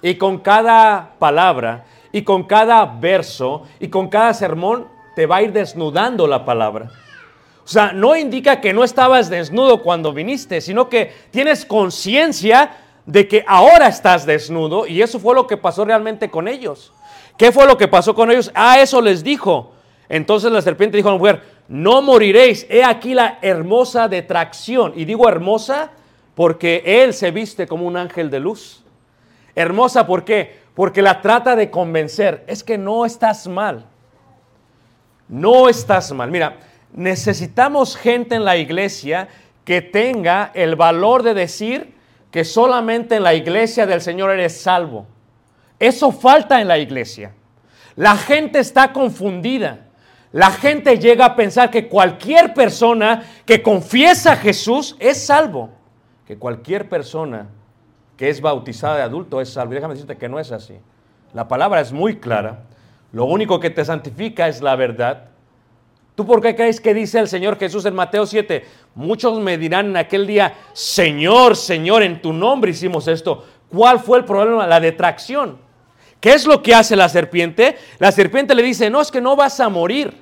Y 0.00 0.14
con 0.14 0.38
cada 0.38 1.14
palabra, 1.18 1.86
y 2.12 2.22
con 2.22 2.44
cada 2.44 2.84
verso, 2.84 3.64
y 3.80 3.88
con 3.88 4.08
cada 4.08 4.32
sermón, 4.32 4.93
te 5.14 5.26
va 5.26 5.36
a 5.36 5.42
ir 5.42 5.52
desnudando 5.52 6.26
la 6.26 6.44
palabra. 6.44 6.90
O 7.64 7.68
sea, 7.68 7.92
no 7.92 8.14
indica 8.14 8.60
que 8.60 8.74
no 8.74 8.84
estabas 8.84 9.30
desnudo 9.30 9.82
cuando 9.82 10.12
viniste, 10.12 10.60
sino 10.60 10.88
que 10.88 11.12
tienes 11.30 11.64
conciencia 11.64 12.76
de 13.06 13.26
que 13.26 13.44
ahora 13.46 13.88
estás 13.88 14.26
desnudo 14.26 14.86
y 14.86 15.00
eso 15.00 15.18
fue 15.18 15.34
lo 15.34 15.46
que 15.46 15.56
pasó 15.56 15.84
realmente 15.84 16.30
con 16.30 16.46
ellos. 16.46 16.92
¿Qué 17.38 17.52
fue 17.52 17.66
lo 17.66 17.76
que 17.76 17.88
pasó 17.88 18.14
con 18.14 18.30
ellos? 18.30 18.50
Ah, 18.54 18.80
eso 18.80 19.00
les 19.00 19.24
dijo. 19.24 19.72
Entonces 20.08 20.52
la 20.52 20.62
serpiente 20.62 20.96
dijo 20.96 21.08
a 21.08 21.12
la 21.12 21.18
mujer, 21.18 21.42
no 21.68 22.02
moriréis. 22.02 22.66
He 22.68 22.84
aquí 22.84 23.14
la 23.14 23.38
hermosa 23.40 24.08
detracción. 24.08 24.92
Y 24.94 25.04
digo 25.04 25.28
hermosa 25.28 25.90
porque 26.34 26.82
Él 26.84 27.14
se 27.14 27.30
viste 27.30 27.66
como 27.66 27.86
un 27.86 27.96
ángel 27.96 28.30
de 28.30 28.40
luz. 28.40 28.84
Hermosa, 29.54 30.06
¿por 30.06 30.24
qué? 30.24 30.58
Porque 30.74 31.02
la 31.02 31.20
trata 31.20 31.56
de 31.56 31.70
convencer. 31.70 32.44
Es 32.46 32.62
que 32.62 32.76
no 32.76 33.06
estás 33.06 33.46
mal. 33.46 33.86
No 35.34 35.68
estás 35.68 36.12
mal. 36.12 36.30
Mira, 36.30 36.58
necesitamos 36.92 37.96
gente 37.96 38.36
en 38.36 38.44
la 38.44 38.56
iglesia 38.56 39.26
que 39.64 39.82
tenga 39.82 40.52
el 40.54 40.76
valor 40.76 41.24
de 41.24 41.34
decir 41.34 41.92
que 42.30 42.44
solamente 42.44 43.16
en 43.16 43.24
la 43.24 43.34
iglesia 43.34 43.84
del 43.84 44.00
Señor 44.00 44.30
eres 44.30 44.60
salvo. 44.60 45.08
Eso 45.80 46.12
falta 46.12 46.60
en 46.60 46.68
la 46.68 46.78
iglesia. 46.78 47.34
La 47.96 48.16
gente 48.16 48.60
está 48.60 48.92
confundida. 48.92 49.86
La 50.30 50.52
gente 50.52 51.00
llega 51.00 51.24
a 51.24 51.34
pensar 51.34 51.68
que 51.68 51.88
cualquier 51.88 52.54
persona 52.54 53.24
que 53.44 53.60
confiesa 53.60 54.34
a 54.34 54.36
Jesús 54.36 54.94
es 55.00 55.26
salvo. 55.26 55.70
Que 56.28 56.38
cualquier 56.38 56.88
persona 56.88 57.48
que 58.16 58.28
es 58.28 58.40
bautizada 58.40 58.98
de 58.98 59.02
adulto 59.02 59.40
es 59.40 59.52
salvo. 59.52 59.72
Y 59.72 59.74
déjame 59.74 59.94
decirte 59.94 60.16
que 60.16 60.28
no 60.28 60.38
es 60.38 60.52
así. 60.52 60.78
La 61.32 61.48
palabra 61.48 61.80
es 61.80 61.90
muy 61.92 62.20
clara. 62.20 62.66
Lo 63.14 63.26
único 63.26 63.60
que 63.60 63.70
te 63.70 63.84
santifica 63.84 64.48
es 64.48 64.60
la 64.60 64.74
verdad. 64.74 65.28
¿Tú 66.16 66.26
por 66.26 66.42
qué 66.42 66.56
crees 66.56 66.80
que 66.80 66.92
dice 66.92 67.20
el 67.20 67.28
Señor 67.28 67.56
Jesús 67.56 67.84
en 67.84 67.94
Mateo 67.94 68.26
7? 68.26 68.64
Muchos 68.96 69.38
me 69.38 69.56
dirán 69.56 69.86
en 69.86 69.96
aquel 69.96 70.26
día, 70.26 70.54
Señor, 70.72 71.54
Señor, 71.54 72.02
en 72.02 72.20
tu 72.20 72.32
nombre 72.32 72.72
hicimos 72.72 73.06
esto. 73.06 73.46
¿Cuál 73.68 74.00
fue 74.00 74.18
el 74.18 74.24
problema? 74.24 74.66
La 74.66 74.80
detracción. 74.80 75.58
¿Qué 76.18 76.32
es 76.32 76.44
lo 76.44 76.60
que 76.60 76.74
hace 76.74 76.96
la 76.96 77.08
serpiente? 77.08 77.76
La 78.00 78.10
serpiente 78.10 78.52
le 78.52 78.64
dice, 78.64 78.90
no, 78.90 79.00
es 79.00 79.12
que 79.12 79.20
no 79.20 79.36
vas 79.36 79.60
a 79.60 79.68
morir. 79.68 80.12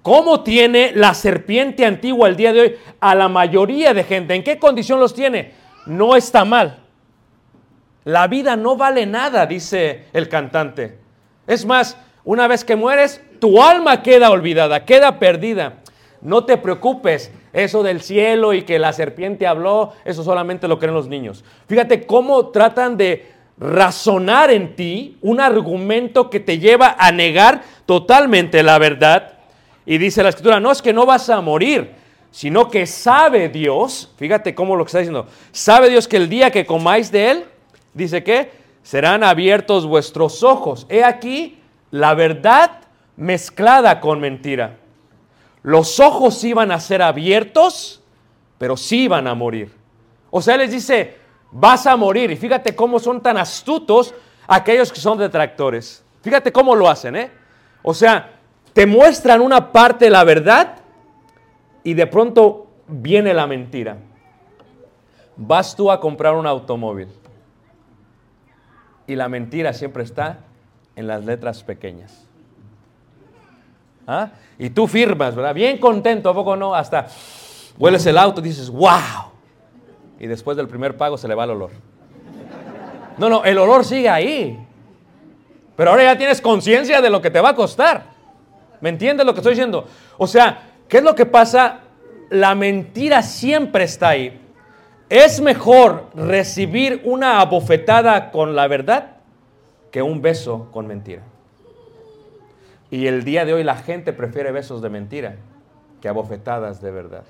¿Cómo 0.00 0.42
tiene 0.42 0.92
la 0.94 1.12
serpiente 1.12 1.84
antigua 1.84 2.28
el 2.28 2.36
día 2.36 2.54
de 2.54 2.60
hoy 2.60 2.76
a 2.98 3.14
la 3.14 3.28
mayoría 3.28 3.92
de 3.92 4.04
gente? 4.04 4.34
¿En 4.34 4.42
qué 4.42 4.58
condición 4.58 5.00
los 5.00 5.12
tiene? 5.12 5.52
No 5.84 6.16
está 6.16 6.46
mal. 6.46 6.78
La 8.04 8.26
vida 8.26 8.56
no 8.56 8.74
vale 8.74 9.04
nada, 9.04 9.44
dice 9.44 10.06
el 10.14 10.30
cantante. 10.30 11.04
Es 11.46 11.64
más, 11.64 11.98
una 12.26 12.48
vez 12.48 12.64
que 12.64 12.74
mueres, 12.74 13.22
tu 13.38 13.62
alma 13.62 14.02
queda 14.02 14.30
olvidada, 14.30 14.84
queda 14.84 15.20
perdida. 15.20 15.78
No 16.20 16.44
te 16.44 16.58
preocupes, 16.58 17.30
eso 17.52 17.84
del 17.84 18.02
cielo 18.02 18.52
y 18.52 18.62
que 18.62 18.80
la 18.80 18.92
serpiente 18.92 19.46
habló, 19.46 19.92
eso 20.04 20.24
solamente 20.24 20.66
lo 20.66 20.80
creen 20.80 20.94
los 20.94 21.06
niños. 21.06 21.44
Fíjate 21.68 22.04
cómo 22.04 22.48
tratan 22.48 22.96
de 22.96 23.30
razonar 23.58 24.50
en 24.50 24.74
ti 24.74 25.18
un 25.22 25.40
argumento 25.40 26.28
que 26.28 26.40
te 26.40 26.58
lleva 26.58 26.96
a 26.98 27.12
negar 27.12 27.62
totalmente 27.86 28.62
la 28.64 28.78
verdad. 28.80 29.34
Y 29.86 29.98
dice 29.98 30.24
la 30.24 30.30
escritura, 30.30 30.58
no 30.58 30.72
es 30.72 30.82
que 30.82 30.92
no 30.92 31.06
vas 31.06 31.30
a 31.30 31.40
morir, 31.40 31.92
sino 32.32 32.68
que 32.68 32.86
sabe 32.86 33.48
Dios, 33.48 34.12
fíjate 34.16 34.52
cómo 34.52 34.74
lo 34.74 34.84
que 34.84 34.88
está 34.88 34.98
diciendo, 34.98 35.28
sabe 35.52 35.90
Dios 35.90 36.08
que 36.08 36.16
el 36.16 36.28
día 36.28 36.50
que 36.50 36.66
comáis 36.66 37.12
de 37.12 37.30
él, 37.30 37.44
dice 37.94 38.24
que 38.24 38.50
serán 38.82 39.22
abiertos 39.22 39.86
vuestros 39.86 40.42
ojos. 40.42 40.86
He 40.90 41.04
aquí 41.04 41.60
la 41.90 42.14
verdad 42.14 42.80
mezclada 43.16 44.00
con 44.00 44.20
mentira. 44.20 44.76
Los 45.62 45.98
ojos 46.00 46.42
iban 46.44 46.70
a 46.70 46.80
ser 46.80 47.02
abiertos, 47.02 48.02
pero 48.58 48.76
sí 48.76 49.04
iban 49.04 49.26
a 49.26 49.34
morir. 49.34 49.72
O 50.30 50.40
sea, 50.40 50.56
les 50.56 50.70
dice, 50.70 51.16
vas 51.50 51.86
a 51.86 51.96
morir. 51.96 52.30
Y 52.30 52.36
fíjate 52.36 52.74
cómo 52.74 52.98
son 52.98 53.20
tan 53.20 53.36
astutos 53.36 54.14
aquellos 54.46 54.92
que 54.92 55.00
son 55.00 55.18
detractores. 55.18 56.04
Fíjate 56.22 56.52
cómo 56.52 56.74
lo 56.74 56.88
hacen, 56.88 57.16
¿eh? 57.16 57.30
O 57.82 57.94
sea, 57.94 58.30
te 58.72 58.86
muestran 58.86 59.40
una 59.40 59.72
parte 59.72 60.06
de 60.06 60.10
la 60.10 60.24
verdad 60.24 60.76
y 61.82 61.94
de 61.94 62.06
pronto 62.06 62.66
viene 62.86 63.32
la 63.32 63.46
mentira. 63.46 63.96
Vas 65.36 65.76
tú 65.76 65.90
a 65.90 66.00
comprar 66.00 66.34
un 66.34 66.46
automóvil 66.46 67.08
y 69.06 69.14
la 69.14 69.28
mentira 69.28 69.72
siempre 69.72 70.02
está 70.02 70.40
en 70.96 71.06
las 71.06 71.24
letras 71.24 71.62
pequeñas. 71.62 72.26
¿Ah? 74.06 74.30
Y 74.58 74.70
tú 74.70 74.86
firmas, 74.86 75.34
¿verdad? 75.34 75.54
Bien 75.54 75.78
contento, 75.78 76.30
¿a 76.30 76.34
poco 76.34 76.56
no? 76.56 76.74
Hasta 76.74 77.06
hueles 77.78 78.04
el 78.06 78.16
auto 78.16 78.40
y 78.40 78.44
dices, 78.44 78.70
wow. 78.70 79.30
Y 80.18 80.26
después 80.26 80.56
del 80.56 80.66
primer 80.66 80.96
pago 80.96 81.18
se 81.18 81.28
le 81.28 81.34
va 81.34 81.44
el 81.44 81.50
olor. 81.50 81.70
No, 83.18 83.28
no, 83.28 83.44
el 83.44 83.58
olor 83.58 83.84
sigue 83.84 84.08
ahí. 84.08 84.58
Pero 85.76 85.90
ahora 85.90 86.04
ya 86.04 86.16
tienes 86.16 86.40
conciencia 86.40 87.02
de 87.02 87.10
lo 87.10 87.20
que 87.20 87.30
te 87.30 87.40
va 87.40 87.50
a 87.50 87.54
costar. 87.54 88.04
¿Me 88.80 88.88
entiendes 88.88 89.26
lo 89.26 89.34
que 89.34 89.40
estoy 89.40 89.52
diciendo? 89.52 89.86
O 90.16 90.26
sea, 90.26 90.62
¿qué 90.88 90.98
es 90.98 91.02
lo 91.02 91.14
que 91.14 91.26
pasa? 91.26 91.80
La 92.30 92.54
mentira 92.54 93.22
siempre 93.22 93.84
está 93.84 94.10
ahí. 94.10 94.40
Es 95.08 95.40
mejor 95.40 96.08
recibir 96.14 97.02
una 97.04 97.40
abofetada 97.40 98.30
con 98.30 98.56
la 98.56 98.66
verdad 98.68 99.15
que 99.96 100.02
un 100.02 100.20
beso 100.20 100.68
con 100.72 100.86
mentira. 100.86 101.22
Y 102.90 103.06
el 103.06 103.24
día 103.24 103.46
de 103.46 103.54
hoy 103.54 103.64
la 103.64 103.76
gente 103.76 104.12
prefiere 104.12 104.52
besos 104.52 104.82
de 104.82 104.90
mentira 104.90 105.36
que 106.02 106.08
abofetadas 106.10 106.82
de 106.82 106.90
verdad. 106.90 107.22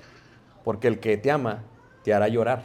Porque 0.65 0.89
el 0.89 0.99
que 0.99 1.15
te 1.15 1.31
ama 1.31 1.63
te 2.03 2.13
hará 2.13 2.27
llorar. 2.27 2.63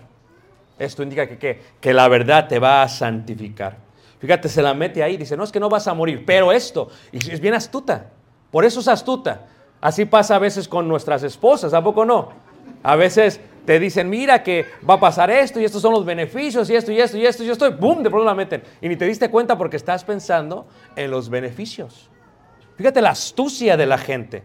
Esto 0.76 1.04
indica 1.04 1.28
que, 1.28 1.60
que, 1.80 1.94
la 1.94 2.08
verdad 2.08 2.48
te 2.48 2.58
va 2.58 2.82
a 2.82 2.88
santificar. 2.88 3.76
Fíjate, 4.18 4.48
se 4.48 4.60
la 4.60 4.74
mete 4.74 5.04
ahí, 5.04 5.16
dice, 5.16 5.36
no 5.36 5.44
es 5.44 5.52
que 5.52 5.60
no 5.60 5.68
vas 5.68 5.86
a 5.86 5.94
morir, 5.94 6.24
pero 6.26 6.50
esto, 6.50 6.90
y 7.12 7.18
es 7.18 7.38
bien 7.38 7.54
astuta, 7.54 8.06
por 8.50 8.64
eso 8.64 8.80
es 8.80 8.88
astuta. 8.88 9.46
Así 9.80 10.04
pasa 10.04 10.34
a 10.34 10.40
veces 10.40 10.66
con 10.66 10.88
nuestras 10.88 11.22
esposas, 11.22 11.74
¿a 11.74 11.80
poco 11.80 12.04
no? 12.04 12.30
A 12.82 12.96
veces 12.96 13.40
te 13.64 13.78
dicen, 13.78 14.08
mira 14.08 14.42
que 14.42 14.66
va 14.88 14.94
a 14.94 15.00
pasar 15.00 15.30
esto 15.30 15.60
y 15.60 15.64
estos 15.64 15.80
son 15.80 15.92
los 15.92 16.04
beneficios 16.04 16.68
y 16.68 16.74
esto 16.74 16.92
y 16.92 17.00
esto 17.00 17.16
y 17.16 17.26
esto 17.26 17.42
y 17.42 17.46
yo 17.46 17.52
estoy, 17.52 17.70
¡boom! 17.70 18.02
De 18.02 18.10
pronto 18.10 18.24
la 18.24 18.34
meten. 18.34 18.62
Y 18.80 18.88
ni 18.88 18.96
te 18.96 19.06
diste 19.06 19.30
cuenta 19.30 19.56
porque 19.56 19.76
estás 19.76 20.04
pensando 20.04 20.66
en 20.96 21.10
los 21.10 21.28
beneficios. 21.28 22.10
Fíjate 22.76 23.00
la 23.00 23.10
astucia 23.10 23.76
de 23.76 23.86
la 23.86 23.98
gente. 23.98 24.42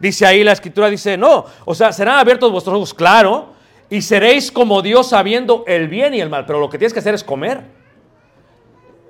Dice 0.00 0.26
ahí 0.26 0.44
la 0.44 0.52
escritura, 0.52 0.90
dice, 0.90 1.16
no, 1.16 1.44
o 1.64 1.74
sea, 1.74 1.92
serán 1.92 2.18
abiertos 2.18 2.52
vuestros 2.52 2.76
ojos, 2.76 2.94
claro, 2.94 3.54
y 3.90 4.02
seréis 4.02 4.52
como 4.52 4.82
Dios 4.82 5.08
sabiendo 5.08 5.64
el 5.66 5.88
bien 5.88 6.14
y 6.14 6.20
el 6.20 6.28
mal, 6.28 6.44
pero 6.46 6.60
lo 6.60 6.68
que 6.68 6.78
tienes 6.78 6.92
que 6.92 7.00
hacer 7.00 7.14
es 7.14 7.24
comer. 7.24 7.62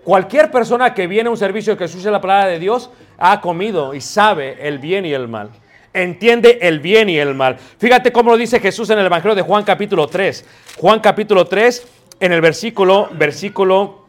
Cualquier 0.05 0.51
persona 0.51 0.95
que 0.95 1.07
viene 1.07 1.29
a 1.29 1.31
un 1.31 1.37
servicio 1.37 1.77
que 1.77 1.85
escuche 1.85 2.11
la 2.11 2.21
palabra 2.21 2.47
de 2.47 2.59
Dios 2.59 2.91
ha 3.19 3.41
comido 3.41 3.93
y 3.93 4.01
sabe 4.01 4.57
el 4.67 4.79
bien 4.79 5.05
y 5.05 5.13
el 5.13 5.29
mal. 5.29 5.51
Entiende 5.93 6.59
el 6.63 6.81
bien 6.81 7.09
y 7.09 7.19
el 7.19 7.35
mal. 7.35 7.57
Fíjate 7.79 8.13
cómo 8.13 8.31
lo 8.31 8.37
dice 8.37 8.61
Jesús 8.61 8.91
en 8.91 8.99
el 8.99 9.07
Evangelio 9.07 9.35
de 9.35 9.43
Juan 9.43 9.65
capítulo 9.65 10.07
3. 10.07 10.45
Juan 10.77 11.01
capítulo 11.01 11.47
3, 11.47 11.87
en 12.21 12.33
el 12.33 12.41
versículo, 12.41 13.09
versículo 13.13 14.05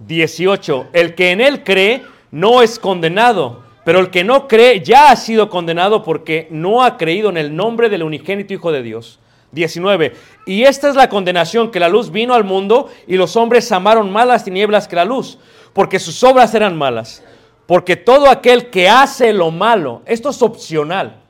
18. 0.00 0.88
El 0.92 1.14
que 1.14 1.30
en 1.30 1.40
él 1.40 1.62
cree 1.62 2.02
no 2.30 2.62
es 2.62 2.78
condenado, 2.78 3.62
pero 3.84 4.00
el 4.00 4.10
que 4.10 4.24
no 4.24 4.48
cree 4.48 4.80
ya 4.80 5.10
ha 5.10 5.16
sido 5.16 5.48
condenado 5.48 6.02
porque 6.02 6.48
no 6.50 6.82
ha 6.82 6.96
creído 6.96 7.30
en 7.30 7.36
el 7.36 7.54
nombre 7.54 7.88
del 7.88 8.02
unigénito 8.02 8.52
Hijo 8.52 8.72
de 8.72 8.82
Dios. 8.82 9.20
19. 9.52 10.14
Y 10.46 10.64
esta 10.64 10.88
es 10.88 10.94
la 10.94 11.08
condenación, 11.08 11.70
que 11.70 11.80
la 11.80 11.88
luz 11.88 12.10
vino 12.10 12.34
al 12.34 12.44
mundo 12.44 12.90
y 13.06 13.16
los 13.16 13.36
hombres 13.36 13.70
amaron 13.72 14.10
más 14.12 14.26
las 14.26 14.44
tinieblas 14.44 14.88
que 14.88 14.96
la 14.96 15.04
luz, 15.04 15.38
porque 15.72 15.98
sus 15.98 16.22
obras 16.22 16.54
eran 16.54 16.76
malas. 16.76 17.22
Porque 17.68 17.96
todo 17.96 18.30
aquel 18.30 18.70
que 18.70 18.88
hace 18.88 19.30
lo 19.34 19.50
malo, 19.50 20.00
esto 20.06 20.30
es 20.30 20.40
opcional. 20.40 21.20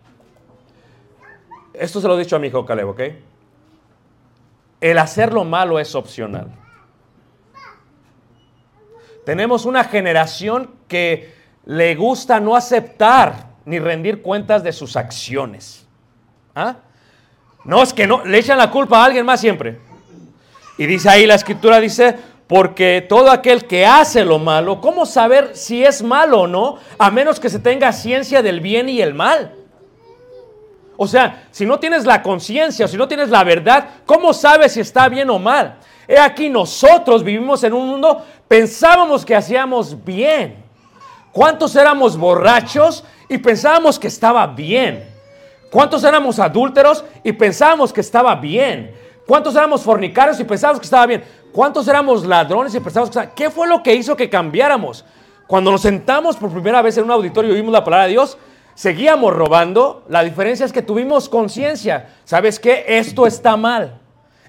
Esto 1.74 2.00
se 2.00 2.06
lo 2.06 2.14
he 2.14 2.20
dicho 2.20 2.36
a 2.36 2.38
mi 2.38 2.46
hijo 2.46 2.64
Caleb, 2.64 2.90
¿ok? 2.90 3.00
El 4.80 4.98
hacer 4.98 5.32
lo 5.32 5.42
malo 5.42 5.80
es 5.80 5.96
opcional. 5.96 6.46
Tenemos 9.26 9.66
una 9.66 9.82
generación 9.82 10.70
que 10.86 11.34
le 11.64 11.96
gusta 11.96 12.38
no 12.38 12.54
aceptar 12.54 13.48
ni 13.64 13.80
rendir 13.80 14.22
cuentas 14.22 14.62
de 14.62 14.72
sus 14.72 14.94
acciones. 14.94 15.88
¿Ah? 16.54 16.76
No, 17.64 17.82
es 17.82 17.92
que 17.92 18.06
no, 18.06 18.24
le 18.24 18.38
echan 18.38 18.58
la 18.58 18.70
culpa 18.70 19.02
a 19.02 19.06
alguien 19.06 19.26
más 19.26 19.40
siempre. 19.40 19.80
Y 20.76 20.86
dice 20.86 21.08
ahí 21.08 21.26
la 21.26 21.34
escritura, 21.34 21.80
dice, 21.80 22.16
porque 22.48 23.04
todo 23.06 23.30
aquel 23.30 23.66
que 23.66 23.86
hace 23.86 24.24
lo 24.24 24.38
malo, 24.38 24.80
¿cómo 24.80 25.04
saber 25.04 25.50
si 25.54 25.84
es 25.84 26.02
malo 26.02 26.40
o 26.42 26.46
no? 26.46 26.78
A 26.98 27.10
menos 27.10 27.38
que 27.38 27.50
se 27.50 27.58
tenga 27.58 27.92
ciencia 27.92 28.42
del 28.42 28.60
bien 28.60 28.88
y 28.88 29.02
el 29.02 29.12
mal. 29.12 29.54
O 30.96 31.06
sea, 31.06 31.46
si 31.50 31.66
no 31.66 31.78
tienes 31.78 32.06
la 32.06 32.22
conciencia, 32.22 32.88
si 32.88 32.96
no 32.96 33.06
tienes 33.06 33.28
la 33.28 33.44
verdad, 33.44 33.88
¿cómo 34.06 34.32
sabes 34.32 34.72
si 34.72 34.80
está 34.80 35.08
bien 35.08 35.28
o 35.28 35.38
mal? 35.38 35.76
He 36.08 36.18
aquí 36.18 36.48
nosotros 36.48 37.22
vivimos 37.22 37.62
en 37.64 37.74
un 37.74 37.86
mundo, 37.86 38.24
pensábamos 38.48 39.26
que 39.26 39.36
hacíamos 39.36 40.02
bien. 40.02 40.56
¿Cuántos 41.30 41.76
éramos 41.76 42.16
borrachos 42.16 43.04
y 43.28 43.36
pensábamos 43.36 43.98
que 43.98 44.08
estaba 44.08 44.46
bien? 44.46 45.06
¿Cuántos 45.70 46.02
éramos 46.02 46.38
adúlteros 46.38 47.04
y 47.22 47.32
pensábamos 47.32 47.92
que 47.92 48.00
estaba 48.00 48.34
bien? 48.34 48.96
¿Cuántos 49.26 49.54
éramos 49.54 49.82
fornicarios 49.82 50.40
y 50.40 50.44
pensábamos 50.44 50.80
que 50.80 50.86
estaba 50.86 51.04
bien? 51.04 51.22
¿Cuántos 51.52 51.88
éramos 51.88 52.26
ladrones 52.26 52.74
y 52.74 52.78
bien? 52.78 53.30
¿Qué 53.34 53.50
fue 53.50 53.66
lo 53.68 53.82
que 53.82 53.94
hizo 53.94 54.16
que 54.16 54.30
cambiáramos? 54.30 55.04
Cuando 55.46 55.70
nos 55.70 55.82
sentamos 55.82 56.36
por 56.36 56.50
primera 56.50 56.82
vez 56.82 56.98
en 56.98 57.04
un 57.04 57.10
auditorio 57.10 57.52
y 57.52 57.54
oímos 57.54 57.72
la 57.72 57.84
palabra 57.84 58.04
de 58.04 58.12
Dios, 58.12 58.36
seguíamos 58.74 59.34
robando, 59.34 60.04
la 60.08 60.22
diferencia 60.22 60.66
es 60.66 60.72
que 60.72 60.82
tuvimos 60.82 61.28
conciencia. 61.28 62.10
¿Sabes 62.24 62.60
qué? 62.60 62.84
Esto 62.86 63.26
está 63.26 63.56
mal. 63.56 63.98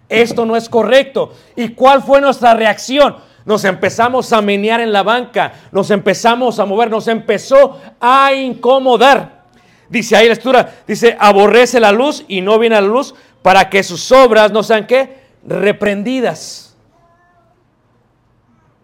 Esto 0.10 0.46
no 0.46 0.56
es 0.56 0.68
correcto. 0.68 1.34
¿Y 1.56 1.70
cuál 1.70 2.04
fue 2.04 2.20
nuestra 2.20 2.54
reacción? 2.54 3.16
Nos 3.46 3.64
empezamos 3.64 4.34
a 4.34 4.42
menear 4.42 4.82
en 4.82 4.92
la 4.92 5.04
banca, 5.04 5.54
nos 5.72 5.90
empezamos 5.90 6.60
a 6.60 6.66
mover, 6.66 6.90
nos 6.90 7.08
empezó 7.08 7.80
a 8.00 8.34
incomodar. 8.34 9.46
Dice 9.88 10.16
ahí 10.16 10.28
la 10.28 10.34
escritura, 10.34 10.76
dice, 10.86 11.16
aborrece 11.20 11.80
la 11.80 11.92
luz 11.92 12.26
y 12.28 12.42
no 12.42 12.60
viene 12.60 12.76
a 12.76 12.82
la 12.82 12.88
luz 12.88 13.16
para 13.42 13.70
que 13.70 13.82
sus 13.82 14.12
obras 14.12 14.52
no 14.52 14.62
sean 14.62 14.86
qué, 14.86 15.24
reprendidas. 15.44 16.69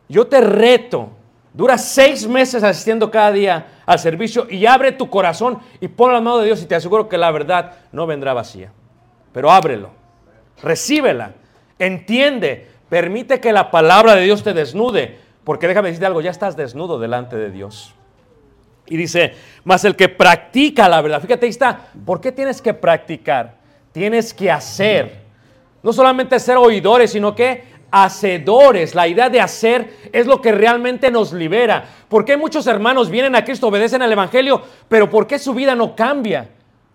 Yo 0.08 0.28
te 0.28 0.42
reto, 0.42 1.10
dura 1.54 1.78
seis 1.78 2.28
meses 2.28 2.64
asistiendo 2.64 3.10
cada 3.10 3.32
día 3.32 3.68
al 3.86 4.00
servicio 4.00 4.48
y 4.50 4.66
abre 4.66 4.92
tu 4.92 5.10
corazón 5.10 5.60
y 5.80 5.88
pon 5.88 6.14
la 6.14 6.22
mano 6.22 6.40
de 6.40 6.46
Dios 6.46 6.62
y 6.62 6.66
te 6.66 6.76
aseguro 6.76 7.10
que 7.10 7.18
la 7.18 7.32
verdad 7.32 7.74
no 7.92 8.06
vendrá 8.06 8.34
vacía. 8.34 8.72
Pero 9.32 9.52
ábrelo, 9.52 9.92
recíbela, 10.62 11.34
entiende, 11.80 12.68
permite 12.90 13.40
que 13.40 13.52
la 13.52 13.72
palabra 13.72 14.16
de 14.16 14.24
Dios 14.24 14.44
te 14.44 14.54
desnude, 14.54 15.20
porque 15.44 15.68
déjame 15.68 15.90
decirte 15.90 16.06
algo, 16.06 16.22
ya 16.22 16.32
estás 16.32 16.56
desnudo 16.56 17.00
delante 17.00 17.36
de 17.36 17.52
Dios. 17.52 17.96
Y 18.88 18.98
dice, 18.98 19.34
más 19.64 19.84
el 19.84 19.96
que 19.96 20.10
practica 20.10 20.88
la 20.88 21.02
verdad. 21.02 21.22
Fíjate, 21.22 21.46
ahí 21.46 21.50
está. 21.50 21.88
¿Por 22.06 22.22
qué 22.22 22.32
tienes 22.32 22.62
que 22.62 22.74
practicar? 22.74 23.56
Tienes 23.92 24.34
que 24.34 24.52
hacer. 24.52 25.24
No 25.82 25.92
solamente 25.92 26.40
ser 26.40 26.58
oidores, 26.58 27.12
sino 27.12 27.36
que 27.36 27.75
hacedores. 27.96 28.94
La 28.94 29.08
idea 29.08 29.30
de 29.30 29.40
hacer 29.40 30.10
es 30.12 30.28
lo 30.28 30.42
que 30.42 30.52
realmente 30.52 31.10
nos 31.10 31.32
libera. 31.32 31.86
¿Por 32.10 32.26
qué 32.26 32.36
muchos 32.36 32.68
hermanos 32.68 33.10
vienen 33.10 33.38
a 33.38 33.46
Cristo, 33.46 33.68
obedecen 33.68 34.02
al 34.02 34.12
Evangelio, 34.12 34.62
pero 34.90 35.10
por 35.10 35.28
qué 35.28 35.40
su 35.40 35.54
vida 35.54 35.76
no 35.76 35.96
cambia? 35.96 36.50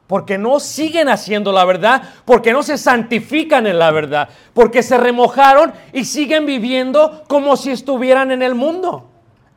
Porque 0.07 0.37
no 0.37 0.61
siguen 0.61 1.09
haciendo 1.09 1.53
la 1.53 1.65
verdad, 1.65 2.03
porque 2.27 2.53
no 2.53 2.63
se 2.63 2.77
santifican 2.77 3.67
en 3.67 3.79
la 3.79 3.91
verdad, 3.93 4.29
porque 4.53 4.83
se 4.83 4.99
remojaron 4.99 5.73
y 5.95 6.05
siguen 6.05 6.45
viviendo 6.45 7.25
como 7.29 7.57
si 7.57 7.71
estuvieran 7.71 8.31
en 8.31 8.43
el 8.43 8.55
mundo. 8.55 9.09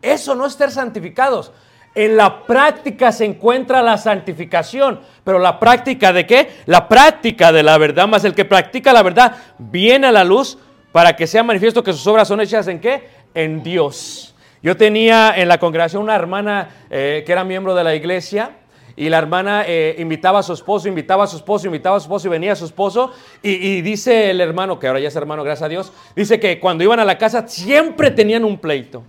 Eso 0.02 0.36
no 0.36 0.46
es 0.46 0.54
ser 0.54 0.72
santificados. 0.72 1.52
En 1.94 2.16
la 2.16 2.44
práctica 2.44 3.12
se 3.12 3.26
encuentra 3.26 3.82
la 3.82 3.98
santificación, 3.98 5.02
pero 5.26 5.40
la 5.40 5.60
práctica 5.60 6.14
de 6.14 6.26
qué? 6.26 6.52
La 6.68 6.88
práctica 6.88 7.52
de 7.52 7.64
la 7.64 7.78
verdad, 7.78 8.08
más 8.08 8.24
el 8.24 8.34
que 8.34 8.46
practica 8.46 8.94
la 8.94 9.04
verdad 9.04 9.36
viene 9.60 10.08
a 10.08 10.12
la 10.14 10.24
luz 10.24 10.58
para 10.94 11.16
que 11.16 11.28
sea 11.28 11.44
manifiesto 11.44 11.84
que 11.84 11.92
sus 11.92 12.08
obras 12.08 12.30
son 12.30 12.40
hechas 12.40 12.68
en 12.70 12.80
qué? 12.80 13.10
En 13.34 13.62
Dios. 13.62 14.34
Yo 14.62 14.78
tenía 14.78 15.34
en 15.36 15.50
la 15.50 15.58
congregación 15.58 16.04
una 16.04 16.16
hermana 16.16 16.70
eh, 16.90 17.24
que 17.26 17.32
era 17.34 17.44
miembro 17.44 17.76
de 17.76 17.84
la 17.84 17.96
iglesia 17.96 18.52
y 18.96 19.10
la 19.10 19.18
hermana 19.18 19.64
eh, 19.68 19.96
invitaba 19.98 20.40
a 20.40 20.44
su 20.44 20.54
esposo, 20.54 20.88
invitaba 20.88 21.24
a 21.24 21.28
su 21.28 21.38
esposo, 21.38 21.66
invitaba 21.66 21.98
a 21.98 22.00
su 22.00 22.06
esposo 22.06 22.28
y 22.28 22.30
venía 22.30 22.56
su 22.56 22.66
esposo 22.66 23.12
y, 23.42 23.50
y 23.50 23.82
dice 23.82 24.30
el 24.30 24.40
hermano, 24.40 24.80
que 24.80 24.88
ahora 24.88 25.00
ya 25.00 25.08
es 25.08 25.16
hermano, 25.16 25.44
gracias 25.44 25.66
a 25.66 25.70
Dios, 25.70 25.92
dice 26.16 26.40
que 26.40 26.60
cuando 26.60 26.84
iban 26.84 27.00
a 27.00 27.06
la 27.06 27.18
casa 27.18 27.48
siempre 27.48 28.12
tenían 28.12 28.46
un 28.46 28.60
pleito. 28.60 29.04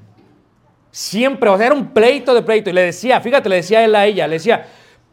Siempre, 0.90 1.50
o 1.50 1.56
sea, 1.58 1.66
era 1.66 1.74
un 1.74 1.88
pleito 1.88 2.32
de 2.32 2.42
pleito. 2.42 2.70
Y 2.70 2.72
le 2.72 2.82
decía, 2.82 3.20
fíjate, 3.20 3.48
le 3.48 3.56
decía 3.56 3.84
él 3.84 3.94
a 3.94 4.06
ella, 4.06 4.26
le 4.26 4.34
decía, 4.34 4.64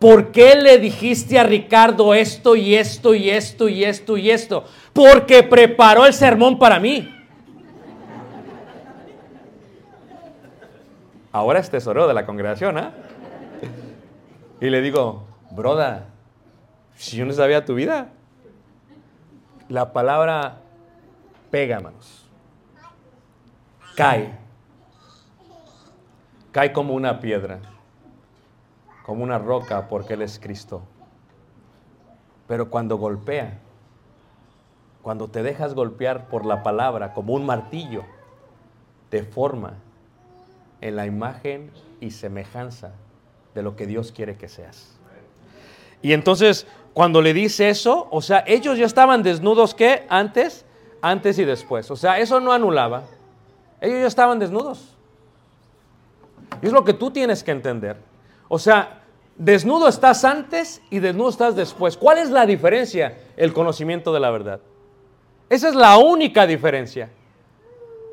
¿por 0.01 0.33
qué 0.33 0.55
le 0.55 0.79
dijiste 0.79 1.39
a 1.39 1.43
Ricardo 1.43 2.13
esto 2.13 2.57
y 2.57 2.75
esto 2.75 3.13
y 3.15 3.29
esto 3.29 3.69
y 3.69 3.85
esto 3.85 4.17
y 4.17 4.29
esto? 4.29 4.65
Porque 4.91 5.43
preparó 5.43 6.05
el 6.05 6.13
sermón 6.13 6.59
para 6.59 6.77
mí. 6.81 7.17
Ahora 11.31 11.59
es 11.59 11.69
tesorero 11.69 12.05
de 12.09 12.13
la 12.13 12.25
congregación, 12.25 12.77
¿ah? 12.77 12.91
Y 14.59 14.69
le 14.69 14.81
digo, 14.81 15.23
broda, 15.51 16.07
si 16.95 17.15
yo 17.15 17.25
no 17.25 17.31
sabía 17.31 17.63
tu 17.63 17.75
vida. 17.75 18.09
La 19.69 19.93
palabra 19.93 20.57
pega, 21.49 21.79
manos. 21.79 22.27
Cae 23.95 24.41
cae 26.51 26.73
como 26.73 26.93
una 26.93 27.19
piedra, 27.19 27.59
como 29.05 29.23
una 29.23 29.39
roca, 29.39 29.87
porque 29.87 30.13
Él 30.13 30.21
es 30.21 30.39
Cristo. 30.39 30.81
Pero 32.47 32.69
cuando 32.69 32.97
golpea, 32.97 33.59
cuando 35.01 35.27
te 35.27 35.41
dejas 35.43 35.73
golpear 35.73 36.27
por 36.27 36.45
la 36.45 36.63
palabra 36.63 37.13
como 37.13 37.33
un 37.33 37.45
martillo, 37.45 38.03
te 39.09 39.23
forma 39.23 39.73
en 40.81 40.95
la 40.95 41.05
imagen 41.05 41.71
y 41.99 42.11
semejanza 42.11 42.91
de 43.53 43.63
lo 43.63 43.75
que 43.75 43.87
Dios 43.87 44.11
quiere 44.11 44.37
que 44.37 44.47
seas. 44.47 44.97
Y 46.01 46.13
entonces, 46.13 46.65
cuando 46.93 47.21
le 47.21 47.33
dice 47.33 47.69
eso, 47.69 48.07
o 48.11 48.21
sea, 48.21 48.43
ellos 48.47 48.77
ya 48.77 48.85
estaban 48.85 49.23
desnudos 49.23 49.75
que 49.75 50.05
antes, 50.09 50.65
antes 51.01 51.37
y 51.39 51.45
después. 51.45 51.89
O 51.91 51.95
sea, 51.95 52.19
eso 52.19 52.39
no 52.39 52.51
anulaba. 52.51 53.03
Ellos 53.79 53.99
ya 54.01 54.07
estaban 54.07 54.39
desnudos. 54.39 54.95
Y 56.61 56.67
es 56.67 56.73
lo 56.73 56.83
que 56.83 56.93
tú 56.93 57.11
tienes 57.11 57.43
que 57.43 57.51
entender. 57.51 58.10
O 58.53 58.59
sea, 58.59 59.03
desnudo 59.37 59.87
estás 59.87 60.25
antes 60.25 60.81
y 60.89 60.99
desnudo 60.99 61.29
estás 61.29 61.55
después. 61.55 61.95
¿Cuál 61.95 62.17
es 62.17 62.29
la 62.29 62.45
diferencia? 62.45 63.17
El 63.37 63.53
conocimiento 63.53 64.11
de 64.11 64.19
la 64.19 64.29
verdad. 64.29 64.59
Esa 65.49 65.69
es 65.69 65.75
la 65.75 65.97
única 65.97 66.45
diferencia. 66.45 67.09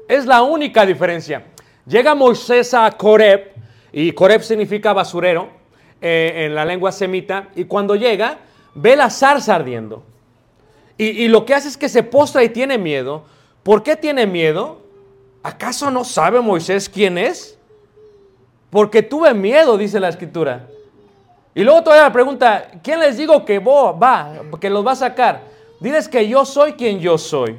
Es 0.06 0.26
la 0.26 0.42
única 0.42 0.86
diferencia. 0.86 1.42
Llega 1.86 2.14
Moisés 2.14 2.72
a 2.72 2.88
Coreb, 2.92 3.50
y 3.90 4.12
Coreb 4.12 4.42
significa 4.42 4.92
basurero 4.92 5.48
eh, 6.00 6.44
en 6.46 6.54
la 6.54 6.64
lengua 6.64 6.92
semita, 6.92 7.48
y 7.56 7.64
cuando 7.64 7.96
llega, 7.96 8.38
ve 8.76 8.94
la 8.94 9.10
zarza 9.10 9.56
ardiendo. 9.56 10.04
Y, 10.96 11.06
y 11.06 11.26
lo 11.26 11.44
que 11.44 11.54
hace 11.54 11.66
es 11.66 11.76
que 11.76 11.88
se 11.88 12.04
postra 12.04 12.44
y 12.44 12.50
tiene 12.50 12.78
miedo. 12.78 13.24
¿Por 13.64 13.82
qué 13.82 13.96
tiene 13.96 14.24
miedo? 14.24 14.82
¿Acaso 15.42 15.90
no 15.90 16.04
sabe 16.04 16.40
Moisés 16.40 16.88
quién 16.88 17.18
es? 17.18 17.57
Porque 18.70 19.02
tuve 19.02 19.32
miedo, 19.34 19.78
dice 19.78 20.00
la 20.00 20.08
escritura. 20.08 20.66
Y 21.54 21.64
luego 21.64 21.82
todavía 21.82 22.04
la 22.04 22.12
pregunta, 22.12 22.68
¿quién 22.82 23.00
les 23.00 23.16
digo 23.16 23.44
que 23.44 23.58
va, 23.58 24.32
que 24.60 24.70
los 24.70 24.86
va 24.86 24.92
a 24.92 24.96
sacar? 24.96 25.42
Diles 25.80 26.08
que 26.08 26.28
yo 26.28 26.44
soy 26.44 26.74
quien 26.74 27.00
yo 27.00 27.18
soy. 27.18 27.58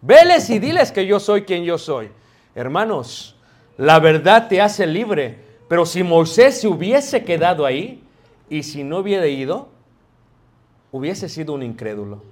Veles 0.00 0.48
y 0.50 0.58
diles 0.58 0.90
que 0.90 1.06
yo 1.06 1.20
soy 1.20 1.42
quien 1.42 1.64
yo 1.64 1.78
soy. 1.78 2.10
Hermanos, 2.54 3.36
la 3.76 4.00
verdad 4.00 4.48
te 4.48 4.60
hace 4.60 4.86
libre. 4.86 5.38
Pero 5.68 5.86
si 5.86 6.02
Moisés 6.02 6.60
se 6.60 6.68
hubiese 6.68 7.24
quedado 7.24 7.64
ahí 7.64 8.02
y 8.50 8.62
si 8.62 8.82
no 8.84 8.98
hubiera 8.98 9.26
ido, 9.26 9.68
hubiese 10.90 11.28
sido 11.28 11.54
un 11.54 11.62
incrédulo. 11.62 12.22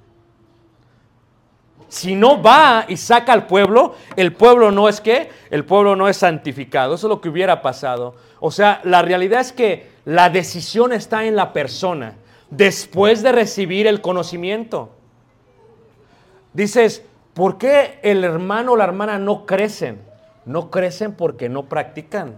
Si 1.90 2.14
no 2.14 2.40
va 2.40 2.84
y 2.86 2.96
saca 2.96 3.32
al 3.32 3.48
pueblo, 3.48 3.96
el 4.14 4.32
pueblo 4.32 4.70
no 4.70 4.88
es 4.88 5.00
qué? 5.00 5.28
El 5.50 5.64
pueblo 5.64 5.96
no 5.96 6.06
es 6.08 6.18
santificado. 6.18 6.94
Eso 6.94 7.08
es 7.08 7.10
lo 7.10 7.20
que 7.20 7.28
hubiera 7.28 7.62
pasado. 7.62 8.14
O 8.38 8.52
sea, 8.52 8.80
la 8.84 9.02
realidad 9.02 9.40
es 9.40 9.52
que 9.52 9.90
la 10.04 10.30
decisión 10.30 10.92
está 10.92 11.24
en 11.24 11.34
la 11.34 11.52
persona 11.52 12.14
después 12.48 13.24
de 13.24 13.32
recibir 13.32 13.88
el 13.88 14.00
conocimiento. 14.00 14.90
Dices, 16.52 17.04
¿por 17.34 17.58
qué 17.58 17.98
el 18.04 18.22
hermano 18.22 18.72
o 18.72 18.76
la 18.76 18.84
hermana 18.84 19.18
no 19.18 19.44
crecen? 19.44 20.00
No 20.44 20.70
crecen 20.70 21.14
porque 21.14 21.48
no 21.48 21.64
practican. 21.64 22.36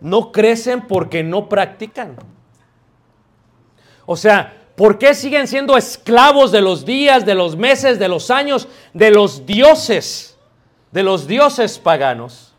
No 0.00 0.32
crecen 0.32 0.88
porque 0.88 1.22
no 1.22 1.48
practican. 1.48 2.16
O 4.06 4.16
sea, 4.16 4.61
¿Por 4.76 4.98
qué 4.98 5.14
siguen 5.14 5.46
siendo 5.46 5.76
esclavos 5.76 6.50
de 6.50 6.62
los 6.62 6.84
días, 6.84 7.26
de 7.26 7.34
los 7.34 7.56
meses, 7.56 7.98
de 7.98 8.08
los 8.08 8.30
años, 8.30 8.68
de 8.94 9.10
los 9.10 9.44
dioses, 9.44 10.38
de 10.90 11.02
los 11.02 11.26
dioses 11.26 11.78
paganos? 11.78 12.54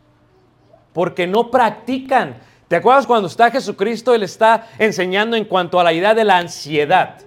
Porque 0.92 1.26
no 1.26 1.50
practican. 1.50 2.38
¿Te 2.68 2.76
acuerdas 2.76 3.06
cuando 3.06 3.26
está 3.26 3.50
Jesucristo? 3.50 4.14
Él 4.14 4.22
está 4.22 4.68
enseñando 4.78 5.36
en 5.36 5.44
cuanto 5.44 5.80
a 5.80 5.84
la 5.84 5.92
idea 5.92 6.14
de 6.14 6.24
la 6.24 6.38
ansiedad. 6.38 7.18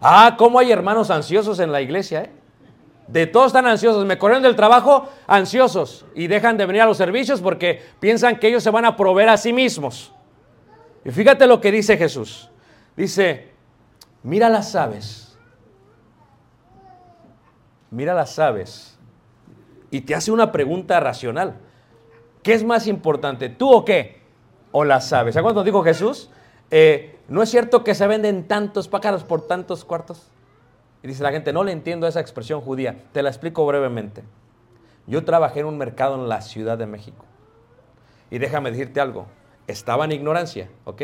Ah, 0.00 0.34
cómo 0.36 0.58
hay 0.58 0.70
hermanos 0.70 1.10
ansiosos 1.10 1.58
en 1.58 1.72
la 1.72 1.80
iglesia, 1.80 2.24
¿eh? 2.24 2.30
De 3.06 3.26
todos 3.26 3.48
están 3.48 3.66
ansiosos. 3.66 4.04
Me 4.04 4.18
corren 4.18 4.42
del 4.42 4.56
trabajo 4.56 5.08
ansiosos 5.26 6.04
y 6.14 6.26
dejan 6.26 6.56
de 6.56 6.66
venir 6.66 6.82
a 6.82 6.86
los 6.86 6.96
servicios 6.96 7.40
porque 7.40 7.82
piensan 8.00 8.38
que 8.38 8.48
ellos 8.48 8.62
se 8.62 8.70
van 8.70 8.84
a 8.84 8.96
proveer 8.96 9.30
a 9.30 9.36
sí 9.36 9.52
mismos. 9.52 10.12
Y 11.04 11.10
fíjate 11.10 11.46
lo 11.46 11.60
que 11.60 11.70
dice 11.70 11.96
Jesús. 11.96 12.50
Dice, 12.96 13.53
Mira 14.24 14.48
las 14.48 14.74
aves. 14.74 15.36
Mira 17.90 18.14
las 18.14 18.38
aves. 18.38 18.98
Y 19.90 20.00
te 20.00 20.14
hace 20.14 20.32
una 20.32 20.50
pregunta 20.50 20.98
racional. 20.98 21.58
¿Qué 22.42 22.54
es 22.54 22.64
más 22.64 22.86
importante, 22.86 23.50
tú 23.50 23.70
o 23.70 23.84
qué? 23.84 24.22
O 24.72 24.82
las 24.82 25.12
aves. 25.12 25.34
¿Sabes 25.34 25.44
cuándo 25.44 25.62
dijo 25.62 25.84
Jesús? 25.84 26.30
Eh, 26.70 27.18
¿No 27.28 27.42
es 27.42 27.50
cierto 27.50 27.84
que 27.84 27.94
se 27.94 28.06
venden 28.06 28.48
tantos 28.48 28.88
pájaros 28.88 29.24
por 29.24 29.46
tantos 29.46 29.84
cuartos? 29.84 30.30
Y 31.02 31.06
dice 31.06 31.22
la 31.22 31.30
gente, 31.30 31.52
no 31.52 31.62
le 31.62 31.72
entiendo 31.72 32.06
esa 32.06 32.20
expresión 32.20 32.62
judía. 32.62 32.96
Te 33.12 33.22
la 33.22 33.28
explico 33.28 33.66
brevemente. 33.66 34.24
Yo 35.06 35.22
trabajé 35.22 35.60
en 35.60 35.66
un 35.66 35.76
mercado 35.76 36.14
en 36.14 36.30
la 36.30 36.40
Ciudad 36.40 36.78
de 36.78 36.86
México. 36.86 37.26
Y 38.30 38.38
déjame 38.38 38.70
decirte 38.70 39.00
algo. 39.00 39.26
estaba 39.66 40.06
en 40.06 40.12
ignorancia, 40.12 40.70
¿ok? 40.84 41.02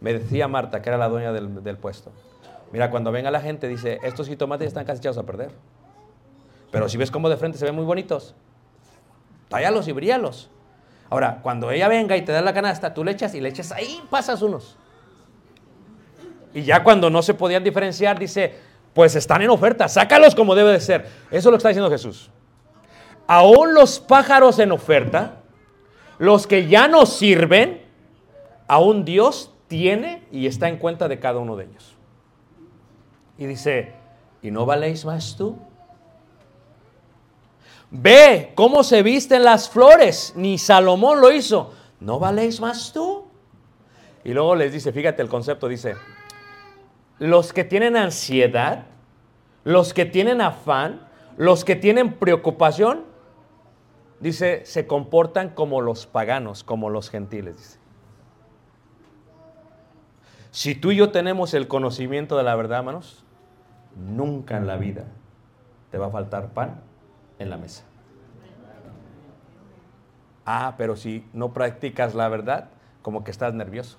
Me 0.00 0.14
decía 0.14 0.48
Marta, 0.48 0.80
que 0.80 0.88
era 0.88 0.96
la 0.96 1.08
dueña 1.08 1.32
del 1.32 1.76
puesto. 1.76 2.12
Mira, 2.72 2.90
cuando 2.90 3.12
venga 3.12 3.30
la 3.30 3.40
gente, 3.40 3.68
dice, 3.68 3.98
estos 4.02 4.28
jitomates 4.28 4.68
están 4.68 4.84
casi 4.84 4.98
echados 4.98 5.18
a 5.18 5.22
perder. 5.22 5.50
Pero 6.70 6.88
si 6.88 6.96
ves 6.96 7.10
cómo 7.10 7.28
de 7.28 7.36
frente 7.36 7.58
se 7.58 7.64
ven 7.64 7.74
muy 7.74 7.84
bonitos, 7.84 8.34
tállalos 9.48 9.88
y 9.88 9.92
bríalos. 9.92 10.50
Ahora, 11.08 11.40
cuando 11.42 11.70
ella 11.70 11.88
venga 11.88 12.16
y 12.16 12.22
te 12.22 12.32
da 12.32 12.40
la 12.40 12.52
canasta, 12.52 12.92
tú 12.92 13.04
le 13.04 13.12
echas 13.12 13.34
y 13.34 13.40
le 13.40 13.48
echas 13.48 13.70
ahí, 13.72 14.02
pasas 14.10 14.42
unos. 14.42 14.76
Y 16.52 16.62
ya 16.62 16.82
cuando 16.82 17.10
no 17.10 17.22
se 17.22 17.34
podían 17.34 17.62
diferenciar, 17.62 18.18
dice, 18.18 18.54
pues 18.92 19.14
están 19.14 19.42
en 19.42 19.50
oferta, 19.50 19.88
sácalos 19.88 20.34
como 20.34 20.54
debe 20.54 20.72
de 20.72 20.80
ser. 20.80 21.02
Eso 21.30 21.36
es 21.36 21.44
lo 21.44 21.50
que 21.52 21.56
está 21.58 21.68
diciendo 21.68 21.90
Jesús. 21.90 22.30
Aún 23.26 23.74
los 23.74 24.00
pájaros 24.00 24.58
en 24.58 24.72
oferta, 24.72 25.42
los 26.18 26.46
que 26.46 26.66
ya 26.66 26.88
no 26.88 27.06
sirven, 27.06 27.84
aún 28.66 29.04
Dios 29.04 29.52
tiene 29.68 30.22
y 30.32 30.46
está 30.46 30.68
en 30.68 30.78
cuenta 30.78 31.08
de 31.08 31.18
cada 31.18 31.38
uno 31.38 31.56
de 31.56 31.64
ellos. 31.64 31.95
Y 33.38 33.46
dice, 33.46 33.92
¿y 34.42 34.50
no 34.50 34.66
valéis 34.66 35.04
más 35.04 35.36
tú? 35.36 35.58
Ve 37.90 38.52
cómo 38.54 38.82
se 38.82 39.02
visten 39.02 39.44
las 39.44 39.68
flores, 39.68 40.32
ni 40.36 40.58
Salomón 40.58 41.20
lo 41.20 41.30
hizo. 41.30 41.72
¿No 42.00 42.18
valéis 42.18 42.60
más 42.60 42.92
tú? 42.92 43.24
Y 44.24 44.32
luego 44.32 44.56
les 44.56 44.72
dice, 44.72 44.92
fíjate 44.92 45.22
el 45.22 45.28
concepto, 45.28 45.68
dice, 45.68 45.94
los 47.18 47.52
que 47.52 47.64
tienen 47.64 47.96
ansiedad, 47.96 48.86
los 49.64 49.94
que 49.94 50.04
tienen 50.04 50.40
afán, 50.40 51.08
los 51.36 51.64
que 51.64 51.76
tienen 51.76 52.14
preocupación, 52.14 53.04
dice, 54.20 54.66
se 54.66 54.86
comportan 54.86 55.50
como 55.50 55.80
los 55.80 56.06
paganos, 56.06 56.64
como 56.64 56.90
los 56.90 57.08
gentiles, 57.10 57.56
dice. 57.56 57.78
Si 60.50 60.74
tú 60.74 60.90
y 60.90 60.96
yo 60.96 61.10
tenemos 61.10 61.52
el 61.52 61.68
conocimiento 61.68 62.38
de 62.38 62.42
la 62.42 62.56
verdad, 62.56 62.78
hermanos, 62.78 63.25
nunca 63.96 64.56
en 64.56 64.66
la 64.66 64.76
vida 64.76 65.04
te 65.90 65.98
va 65.98 66.06
a 66.06 66.10
faltar 66.10 66.50
pan 66.50 66.80
en 67.38 67.50
la 67.50 67.56
mesa. 67.56 67.84
Ah, 70.44 70.74
pero 70.78 70.96
si 70.96 71.26
no 71.32 71.52
practicas 71.52 72.14
la 72.14 72.28
verdad, 72.28 72.68
como 73.02 73.24
que 73.24 73.32
estás 73.32 73.52
nervioso. 73.52 73.98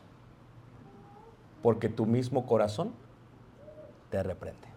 Porque 1.62 1.90
tu 1.90 2.06
mismo 2.06 2.46
corazón 2.46 2.94
te 4.10 4.24
reprende. 4.24 4.68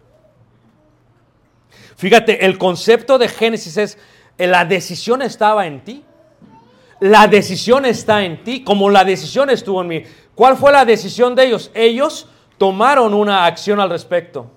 Fíjate, 1.95 2.45
el 2.45 2.57
concepto 2.57 3.17
de 3.17 3.29
Génesis 3.29 3.77
es, 3.77 3.97
la 4.37 4.65
decisión 4.65 5.21
estaba 5.21 5.65
en 5.65 5.81
ti. 5.83 6.03
La 6.99 7.27
decisión 7.27 7.85
está 7.85 8.23
en 8.23 8.43
ti, 8.43 8.63
como 8.63 8.89
la 8.89 9.03
decisión 9.05 9.49
estuvo 9.49 9.81
en 9.81 9.87
mí. 9.87 10.03
¿Cuál 10.35 10.57
fue 10.57 10.71
la 10.71 10.85
decisión 10.85 11.35
de 11.35 11.45
ellos? 11.45 11.71
Ellos 11.73 12.27
tomaron 12.57 13.13
una 13.13 13.45
acción 13.45 13.79
al 13.79 13.89
respecto. 13.89 14.51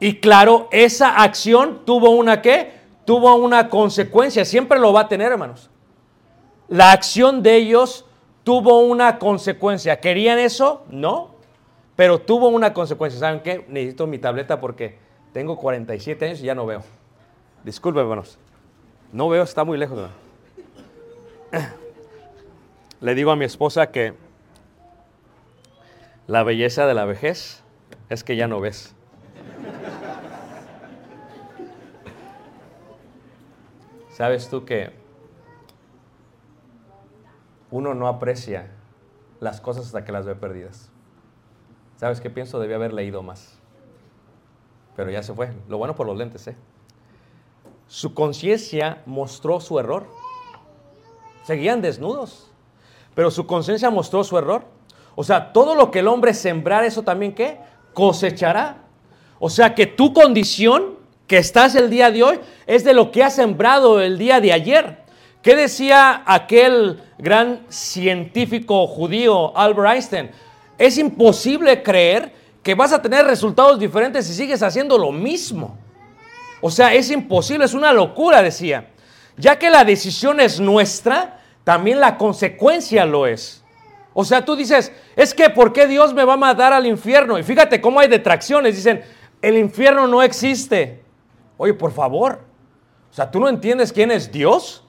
Y 0.00 0.20
claro, 0.20 0.68
esa 0.70 1.22
acción 1.22 1.84
tuvo 1.84 2.10
una 2.10 2.42
qué? 2.42 2.72
Tuvo 3.04 3.34
una 3.36 3.68
consecuencia. 3.68 4.44
Siempre 4.44 4.78
lo 4.78 4.92
va 4.92 5.02
a 5.02 5.08
tener, 5.08 5.32
hermanos. 5.32 5.70
La 6.68 6.92
acción 6.92 7.42
de 7.42 7.56
ellos 7.56 8.06
tuvo 8.42 8.80
una 8.80 9.18
consecuencia. 9.18 10.00
¿Querían 10.00 10.38
eso? 10.38 10.84
No. 10.90 11.34
Pero 11.96 12.20
tuvo 12.20 12.48
una 12.48 12.74
consecuencia. 12.74 13.20
¿Saben 13.20 13.40
qué? 13.40 13.64
Necesito 13.68 14.06
mi 14.06 14.18
tableta 14.18 14.60
porque 14.60 14.98
tengo 15.32 15.56
47 15.56 16.24
años 16.24 16.40
y 16.40 16.44
ya 16.44 16.54
no 16.54 16.66
veo. 16.66 16.82
Disculpe, 17.62 18.00
hermanos. 18.00 18.38
No 19.12 19.28
veo, 19.28 19.42
está 19.42 19.64
muy 19.64 19.78
lejos. 19.78 19.98
hermano. 19.98 20.24
Le 23.00 23.14
digo 23.14 23.30
a 23.30 23.36
mi 23.36 23.44
esposa 23.44 23.90
que 23.90 24.14
la 26.26 26.42
belleza 26.42 26.86
de 26.86 26.94
la 26.94 27.04
vejez 27.04 27.62
es 28.08 28.24
que 28.24 28.36
ya 28.36 28.48
no 28.48 28.60
ves. 28.60 28.94
¿Sabes 34.14 34.48
tú 34.48 34.64
que 34.64 34.92
uno 37.72 37.94
no 37.94 38.06
aprecia 38.06 38.70
las 39.40 39.60
cosas 39.60 39.86
hasta 39.86 40.04
que 40.04 40.12
las 40.12 40.24
ve 40.24 40.36
perdidas? 40.36 40.92
¿Sabes 41.96 42.20
qué 42.20 42.30
pienso? 42.30 42.60
Debía 42.60 42.76
haber 42.76 42.92
leído 42.92 43.24
más. 43.24 43.58
Pero 44.94 45.10
ya 45.10 45.20
se 45.24 45.34
fue. 45.34 45.52
Lo 45.68 45.78
bueno 45.78 45.96
por 45.96 46.06
los 46.06 46.16
lentes, 46.16 46.46
¿eh? 46.46 46.56
Su 47.88 48.14
conciencia 48.14 49.02
mostró 49.04 49.58
su 49.58 49.80
error. 49.80 50.06
Seguían 51.42 51.82
desnudos. 51.82 52.52
Pero 53.16 53.32
su 53.32 53.48
conciencia 53.48 53.90
mostró 53.90 54.22
su 54.22 54.38
error. 54.38 54.62
O 55.16 55.24
sea, 55.24 55.52
todo 55.52 55.74
lo 55.74 55.90
que 55.90 55.98
el 55.98 56.06
hombre 56.06 56.34
sembrar, 56.34 56.84
eso 56.84 57.02
también 57.02 57.34
qué? 57.34 57.58
Cosechará. 57.92 58.84
O 59.40 59.50
sea 59.50 59.74
que 59.74 59.88
tu 59.88 60.12
condición 60.12 61.02
estás 61.36 61.74
el 61.74 61.90
día 61.90 62.10
de 62.10 62.22
hoy 62.22 62.40
es 62.66 62.84
de 62.84 62.94
lo 62.94 63.10
que 63.10 63.22
has 63.22 63.36
sembrado 63.36 64.00
el 64.00 64.18
día 64.18 64.40
de 64.40 64.52
ayer. 64.52 64.98
¿Qué 65.42 65.54
decía 65.54 66.22
aquel 66.24 67.02
gran 67.18 67.66
científico 67.68 68.86
judío 68.86 69.56
Albert 69.56 69.94
Einstein? 69.94 70.30
Es 70.78 70.98
imposible 70.98 71.82
creer 71.82 72.32
que 72.62 72.74
vas 72.74 72.92
a 72.92 73.02
tener 73.02 73.26
resultados 73.26 73.78
diferentes 73.78 74.26
si 74.26 74.34
sigues 74.34 74.62
haciendo 74.62 74.96
lo 74.96 75.12
mismo. 75.12 75.76
O 76.62 76.70
sea, 76.70 76.94
es 76.94 77.10
imposible, 77.10 77.66
es 77.66 77.74
una 77.74 77.92
locura, 77.92 78.42
decía. 78.42 78.88
Ya 79.36 79.58
que 79.58 79.68
la 79.68 79.84
decisión 79.84 80.40
es 80.40 80.58
nuestra, 80.60 81.40
también 81.62 82.00
la 82.00 82.16
consecuencia 82.16 83.04
lo 83.04 83.26
es. 83.26 83.62
O 84.14 84.24
sea, 84.24 84.44
tú 84.44 84.56
dices, 84.56 84.92
es 85.14 85.34
que 85.34 85.50
¿por 85.50 85.74
qué 85.74 85.86
Dios 85.86 86.14
me 86.14 86.24
va 86.24 86.34
a 86.34 86.38
mandar 86.38 86.72
al 86.72 86.86
infierno? 86.86 87.38
Y 87.38 87.42
fíjate 87.42 87.80
cómo 87.82 88.00
hay 88.00 88.08
detracciones. 88.08 88.76
Dicen, 88.76 89.02
el 89.42 89.58
infierno 89.58 90.06
no 90.06 90.22
existe. 90.22 91.03
Oye, 91.56 91.74
por 91.74 91.92
favor. 91.92 92.40
O 93.10 93.14
sea, 93.14 93.30
¿tú 93.30 93.40
no 93.40 93.48
entiendes 93.48 93.92
quién 93.92 94.10
es 94.10 94.30
Dios? 94.30 94.84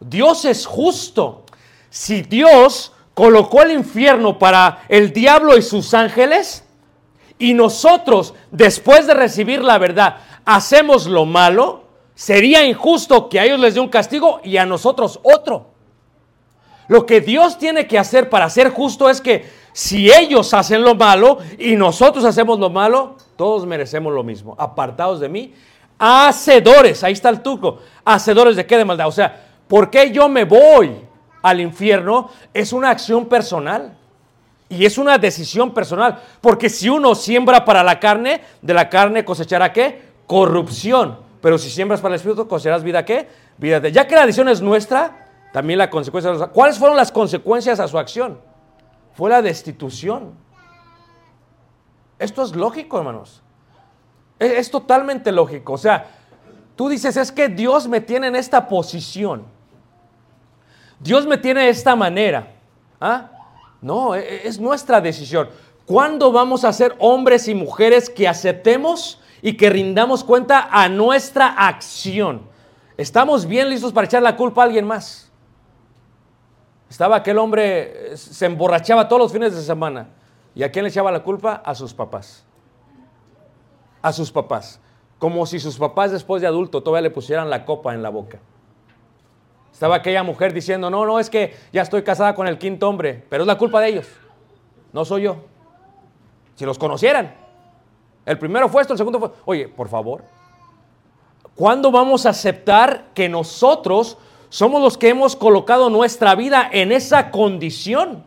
Dios 0.00 0.44
es 0.44 0.66
justo. 0.66 1.44
Si 1.90 2.22
Dios 2.22 2.92
colocó 3.14 3.62
el 3.62 3.72
infierno 3.72 4.38
para 4.38 4.84
el 4.88 5.12
diablo 5.12 5.56
y 5.56 5.62
sus 5.62 5.94
ángeles, 5.94 6.64
y 7.38 7.54
nosotros, 7.54 8.34
después 8.50 9.06
de 9.06 9.14
recibir 9.14 9.62
la 9.62 9.78
verdad, 9.78 10.18
hacemos 10.44 11.06
lo 11.06 11.24
malo, 11.24 11.84
sería 12.14 12.66
injusto 12.66 13.28
que 13.28 13.38
a 13.38 13.44
ellos 13.44 13.60
les 13.60 13.74
dé 13.74 13.80
un 13.80 13.88
castigo 13.88 14.40
y 14.42 14.56
a 14.56 14.66
nosotros 14.66 15.20
otro. 15.22 15.68
Lo 16.88 17.06
que 17.06 17.20
Dios 17.20 17.58
tiene 17.58 17.86
que 17.86 17.98
hacer 17.98 18.28
para 18.28 18.50
ser 18.50 18.70
justo 18.70 19.08
es 19.08 19.20
que 19.20 19.48
si 19.72 20.10
ellos 20.10 20.52
hacen 20.54 20.82
lo 20.82 20.94
malo 20.94 21.38
y 21.58 21.76
nosotros 21.76 22.24
hacemos 22.24 22.58
lo 22.58 22.70
malo, 22.70 23.16
todos 23.36 23.66
merecemos 23.66 24.12
lo 24.12 24.24
mismo. 24.24 24.56
Apartados 24.58 25.20
de 25.20 25.28
mí, 25.28 25.54
hacedores, 25.98 27.02
ahí 27.02 27.12
está 27.12 27.28
el 27.28 27.40
tuco, 27.42 27.80
hacedores 28.04 28.56
de 28.56 28.66
qué 28.66 28.76
de 28.76 28.84
maldad. 28.84 29.08
O 29.08 29.12
sea, 29.12 29.44
¿por 29.66 29.90
qué 29.90 30.10
yo 30.10 30.28
me 30.28 30.44
voy 30.44 30.96
al 31.42 31.60
infierno? 31.60 32.30
Es 32.54 32.72
una 32.72 32.90
acción 32.90 33.26
personal. 33.26 33.96
Y 34.70 34.84
es 34.84 34.98
una 34.98 35.16
decisión 35.18 35.72
personal. 35.72 36.20
Porque 36.40 36.68
si 36.68 36.88
uno 36.88 37.14
siembra 37.14 37.64
para 37.64 37.82
la 37.82 37.98
carne, 37.98 38.42
de 38.60 38.74
la 38.74 38.88
carne 38.88 39.24
cosechará 39.24 39.72
qué? 39.72 40.02
Corrupción. 40.26 41.18
Pero 41.40 41.56
si 41.56 41.70
siembras 41.70 42.00
para 42.00 42.14
el 42.14 42.16
espíritu, 42.16 42.46
cosecharás 42.46 42.82
vida 42.82 43.04
qué? 43.04 43.28
Vida 43.56 43.80
de. 43.80 43.92
Ya 43.92 44.06
que 44.06 44.14
la 44.14 44.22
decisión 44.26 44.48
es 44.48 44.60
nuestra, 44.60 45.26
también 45.52 45.78
la 45.78 45.88
consecuencia. 45.88 46.48
¿Cuáles 46.48 46.78
fueron 46.78 46.96
las 46.96 47.10
consecuencias 47.10 47.80
a 47.80 47.88
su 47.88 47.98
acción? 47.98 48.38
Fue 49.14 49.30
la 49.30 49.40
destitución. 49.40 50.34
Esto 52.18 52.42
es 52.42 52.54
lógico, 52.54 52.98
hermanos. 52.98 53.42
Es, 54.38 54.52
es 54.52 54.70
totalmente 54.70 55.32
lógico. 55.32 55.72
O 55.74 55.78
sea, 55.78 56.06
tú 56.76 56.88
dices, 56.88 57.16
es 57.16 57.32
que 57.32 57.48
Dios 57.48 57.88
me 57.88 58.00
tiene 58.00 58.28
en 58.28 58.36
esta 58.36 58.68
posición. 58.68 59.44
Dios 61.00 61.26
me 61.26 61.38
tiene 61.38 61.62
de 61.62 61.68
esta 61.70 61.94
manera. 61.96 62.48
¿Ah? 63.00 63.30
No, 63.80 64.14
e- 64.14 64.20
e- 64.20 64.48
es 64.48 64.58
nuestra 64.58 65.00
decisión. 65.00 65.48
¿Cuándo 65.86 66.32
vamos 66.32 66.64
a 66.64 66.72
ser 66.72 66.94
hombres 66.98 67.48
y 67.48 67.54
mujeres 67.54 68.10
que 68.10 68.28
aceptemos 68.28 69.20
y 69.40 69.56
que 69.56 69.70
rindamos 69.70 70.24
cuenta 70.24 70.68
a 70.70 70.88
nuestra 70.88 71.46
acción? 71.46 72.42
¿Estamos 72.96 73.46
bien 73.46 73.70
listos 73.70 73.92
para 73.92 74.06
echar 74.06 74.22
la 74.22 74.36
culpa 74.36 74.62
a 74.62 74.64
alguien 74.64 74.84
más? 74.84 75.30
Estaba 76.90 77.16
aquel 77.16 77.38
hombre, 77.38 78.16
se 78.16 78.46
emborrachaba 78.46 79.08
todos 79.08 79.20
los 79.22 79.32
fines 79.32 79.54
de 79.54 79.62
semana. 79.62 80.08
¿Y 80.54 80.62
a 80.62 80.72
quién 80.72 80.82
le 80.82 80.88
echaba 80.90 81.12
la 81.12 81.22
culpa? 81.22 81.62
A 81.64 81.74
sus 81.74 81.94
papás. 81.94 82.44
A 84.08 84.12
sus 84.14 84.32
papás. 84.32 84.80
Como 85.18 85.44
si 85.44 85.60
sus 85.60 85.76
papás 85.76 86.10
después 86.10 86.40
de 86.40 86.48
adulto 86.48 86.82
todavía 86.82 87.02
le 87.02 87.10
pusieran 87.10 87.50
la 87.50 87.66
copa 87.66 87.92
en 87.92 88.02
la 88.02 88.08
boca. 88.08 88.38
Estaba 89.70 89.96
aquella 89.96 90.22
mujer 90.22 90.54
diciendo, 90.54 90.88
no, 90.88 91.04
no, 91.04 91.20
es 91.20 91.28
que 91.28 91.54
ya 91.74 91.82
estoy 91.82 92.02
casada 92.04 92.34
con 92.34 92.48
el 92.48 92.56
quinto 92.56 92.88
hombre, 92.88 93.22
pero 93.28 93.42
es 93.42 93.46
la 93.46 93.58
culpa 93.58 93.82
de 93.82 93.88
ellos. 93.88 94.06
No 94.94 95.04
soy 95.04 95.24
yo. 95.24 95.36
Si 96.54 96.64
los 96.64 96.78
conocieran. 96.78 97.34
El 98.24 98.38
primero 98.38 98.70
fue 98.70 98.80
esto, 98.80 98.94
el 98.94 98.96
segundo 98.96 99.20
fue... 99.20 99.30
Oye, 99.44 99.68
por 99.68 99.90
favor. 99.90 100.24
¿Cuándo 101.54 101.90
vamos 101.90 102.24
a 102.24 102.30
aceptar 102.30 103.08
que 103.12 103.28
nosotros 103.28 104.16
somos 104.48 104.80
los 104.80 104.96
que 104.96 105.10
hemos 105.10 105.36
colocado 105.36 105.90
nuestra 105.90 106.34
vida 106.34 106.66
en 106.72 106.92
esa 106.92 107.30
condición? 107.30 108.24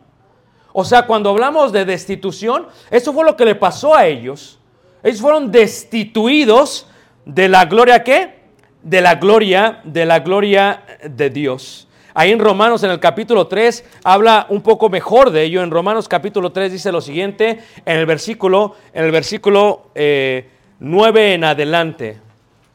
O 0.72 0.84
sea, 0.84 1.08
cuando 1.08 1.30
hablamos 1.30 1.72
de 1.72 1.84
destitución, 1.84 2.68
eso 2.88 3.12
fue 3.12 3.24
lo 3.24 3.36
que 3.36 3.46
le 3.46 3.56
pasó 3.56 3.96
a 3.96 4.06
ellos. 4.06 4.60
Ellos 5.02 5.20
fueron 5.20 5.50
destituidos 5.50 6.86
de 7.24 7.48
la 7.48 7.64
gloria 7.64 8.04
qué? 8.04 8.42
De 8.82 9.00
la 9.00 9.16
gloria, 9.16 9.80
de 9.84 10.04
la 10.06 10.20
gloria 10.20 10.84
de 11.04 11.30
Dios. 11.30 11.88
Ahí 12.14 12.30
en 12.30 12.40
Romanos 12.40 12.82
en 12.82 12.90
el 12.90 13.00
capítulo 13.00 13.46
3 13.46 13.84
habla 14.04 14.46
un 14.50 14.60
poco 14.60 14.90
mejor 14.90 15.30
de 15.30 15.44
ello. 15.44 15.62
En 15.62 15.70
Romanos 15.70 16.08
capítulo 16.08 16.52
3 16.52 16.72
dice 16.72 16.92
lo 16.92 17.00
siguiente 17.00 17.60
en 17.86 17.96
el 17.96 18.06
versículo, 18.06 18.76
en 18.92 19.04
el 19.04 19.10
versículo 19.10 19.86
eh, 19.94 20.48
9 20.78 21.34
en 21.34 21.44
adelante. 21.44 22.18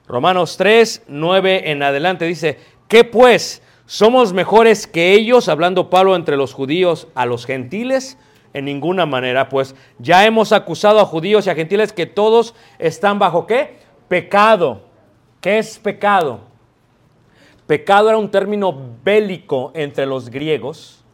Romanos 0.08 0.58
3, 0.58 1.04
9 1.08 1.70
en 1.72 1.84
adelante 1.84 2.26
dice, 2.26 2.58
¿qué 2.88 3.04
pues? 3.04 3.62
¿Somos 3.86 4.34
mejores 4.34 4.88
que 4.88 5.14
ellos, 5.14 5.50
hablando 5.50 5.90
Pablo 5.90 6.16
entre 6.16 6.36
los 6.36 6.54
judíos 6.54 7.08
a 7.14 7.26
los 7.26 7.46
gentiles? 7.46 8.18
En 8.58 8.66
ninguna 8.66 9.05
manera, 9.05 9.49
pues 9.49 9.76
ya 9.99 10.26
hemos 10.26 10.51
acusado 10.51 10.99
a 10.99 11.05
judíos 11.05 11.45
y 11.45 11.51
a 11.51 11.53
gentiles 11.53 11.93
que 11.93 12.08
todos 12.08 12.55
están 12.80 13.20
bajo 13.20 13.45
qué? 13.45 13.78
Pecado. 14.08 14.82
¿Qué 15.41 15.60
es 15.60 15.78
pecado? 15.78 16.39
Pecado 17.68 18.10
era 18.10 18.18
un 18.18 18.32
término 18.32 18.76
bélico 19.03 19.72
entre 19.76 20.08
los 20.08 20.32
griegos 20.32 21.05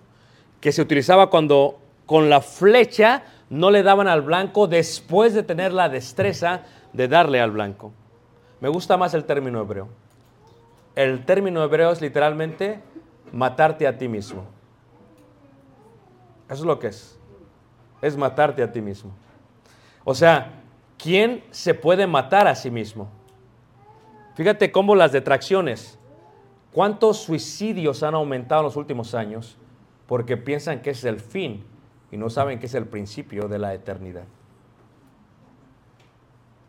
que 0.62 0.72
se 0.72 0.82
utilizaba 0.82 1.30
cuando 1.30 1.82
con 2.06 2.30
la 2.30 2.40
flecha 2.40 3.24
no 3.50 3.72
le 3.72 3.84
daban 3.84 4.08
al 4.08 4.22
blanco 4.22 4.68
después 4.68 5.34
de 5.34 5.44
tener 5.44 5.74
la 5.74 5.90
destreza 5.90 6.62
de 6.94 7.10
darle 7.10 7.42
al 7.42 7.52
blanco. 7.52 7.92
Me 8.62 8.70
gusta 8.70 8.96
más 8.96 9.14
el 9.16 9.26
término 9.26 9.60
hebreo. 9.60 9.90
El 10.96 11.26
término 11.26 11.62
hebreo 11.62 11.92
es 11.92 12.00
literalmente 12.00 12.80
matarte 13.34 13.86
a 13.86 13.98
ti 13.98 14.08
mismo. 14.08 14.46
Eso 16.48 16.62
es 16.62 16.66
lo 16.66 16.80
que 16.80 16.88
es. 16.88 17.20
Es 18.04 18.18
matarte 18.18 18.62
a 18.62 18.70
ti 18.70 18.82
mismo. 18.82 19.12
O 20.04 20.14
sea, 20.14 20.62
¿quién 20.98 21.42
se 21.52 21.74
puede 21.74 22.06
matar 22.06 22.50
a 22.50 22.54
sí 22.54 22.70
mismo? 22.70 23.08
Fíjate 24.36 24.74
cómo 24.74 24.94
las 24.94 25.14
detracciones, 25.14 25.98
cuántos 26.74 27.20
suicidios 27.20 28.04
han 28.04 28.14
aumentado 28.14 28.60
en 28.60 28.66
los 28.66 28.76
últimos 28.76 29.16
años 29.16 29.58
porque 30.06 30.36
piensan 30.36 30.82
que 30.82 30.90
es 30.90 31.06
el 31.06 31.22
fin 31.22 31.64
y 32.12 32.18
no 32.18 32.30
saben 32.30 32.60
que 32.60 32.66
es 32.66 32.74
el 32.74 32.88
principio 32.88 33.48
de 33.48 33.58
la 33.58 33.74
eternidad. 33.74 34.26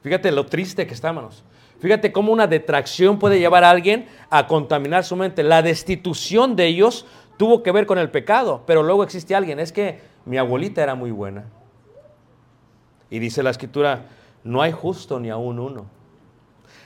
Fíjate 0.02 0.30
lo 0.30 0.46
triste 0.46 0.86
que 0.86 0.94
estamos. 0.94 1.42
Fíjate 1.80 2.12
cómo 2.12 2.32
una 2.32 2.46
detracción 2.46 3.18
puede 3.18 3.40
llevar 3.40 3.64
a 3.64 3.70
alguien 3.70 4.06
a 4.30 4.46
contaminar 4.46 5.02
su 5.02 5.16
mente. 5.16 5.42
La 5.42 5.62
destitución 5.62 6.54
de 6.54 6.66
ellos 6.66 7.06
tuvo 7.36 7.62
que 7.62 7.72
ver 7.72 7.86
con 7.86 7.98
el 7.98 8.10
pecado, 8.10 8.62
pero 8.66 8.82
luego 8.82 9.02
existe 9.02 9.34
alguien, 9.34 9.60
es 9.60 9.72
que 9.72 10.00
mi 10.24 10.38
abuelita 10.38 10.82
era 10.82 10.94
muy 10.94 11.10
buena. 11.10 11.44
Y 13.10 13.18
dice 13.18 13.42
la 13.42 13.50
escritura, 13.50 14.06
no 14.42 14.62
hay 14.62 14.72
justo 14.72 15.20
ni 15.20 15.30
aún 15.30 15.58
uno. 15.58 15.86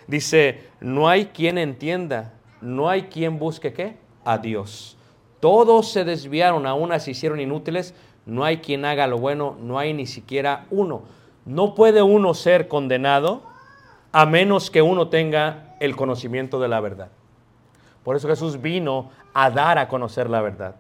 Dice, 0.07 0.69
no 0.81 1.09
hay 1.09 1.27
quien 1.27 1.59
entienda, 1.59 2.35
no 2.61 2.89
hay 2.89 3.05
quien 3.05 3.39
busque 3.39 3.73
qué? 3.73 3.97
A 4.25 4.39
Dios. 4.39 4.97
Todos 5.41 5.93
se 5.93 6.05
desviaron, 6.05 6.67
a 6.67 6.75
unas 6.75 7.05
se 7.05 7.13
hicieron 7.13 7.41
inútiles, 7.41 7.95
no 8.27 8.45
hay 8.45 8.59
quien 8.59 8.85
haga 8.85 9.07
lo 9.07 9.19
bueno, 9.19 9.57
no 9.61 9.79
hay 9.79 9.95
ni 9.95 10.07
siquiera 10.07 10.67
uno. 10.71 11.03
No 11.45 11.75
puede 11.75 12.03
uno 12.03 12.35
ser 12.35 12.69
condenado 12.69 13.43
a 14.13 14.27
menos 14.27 14.71
que 14.71 14.83
uno 14.83 15.09
tenga 15.09 15.77
el 15.81 15.97
conocimiento 15.97 16.61
de 16.61 16.69
la 16.69 16.81
verdad. 16.81 17.11
Por 18.09 18.17
eso 18.17 18.27
Jesús 18.27 18.59
vino 18.59 19.11
a 19.35 19.51
dar 19.51 19.77
a 19.77 19.87
conocer 19.87 20.31
la 20.31 20.41
verdad. 20.41 20.77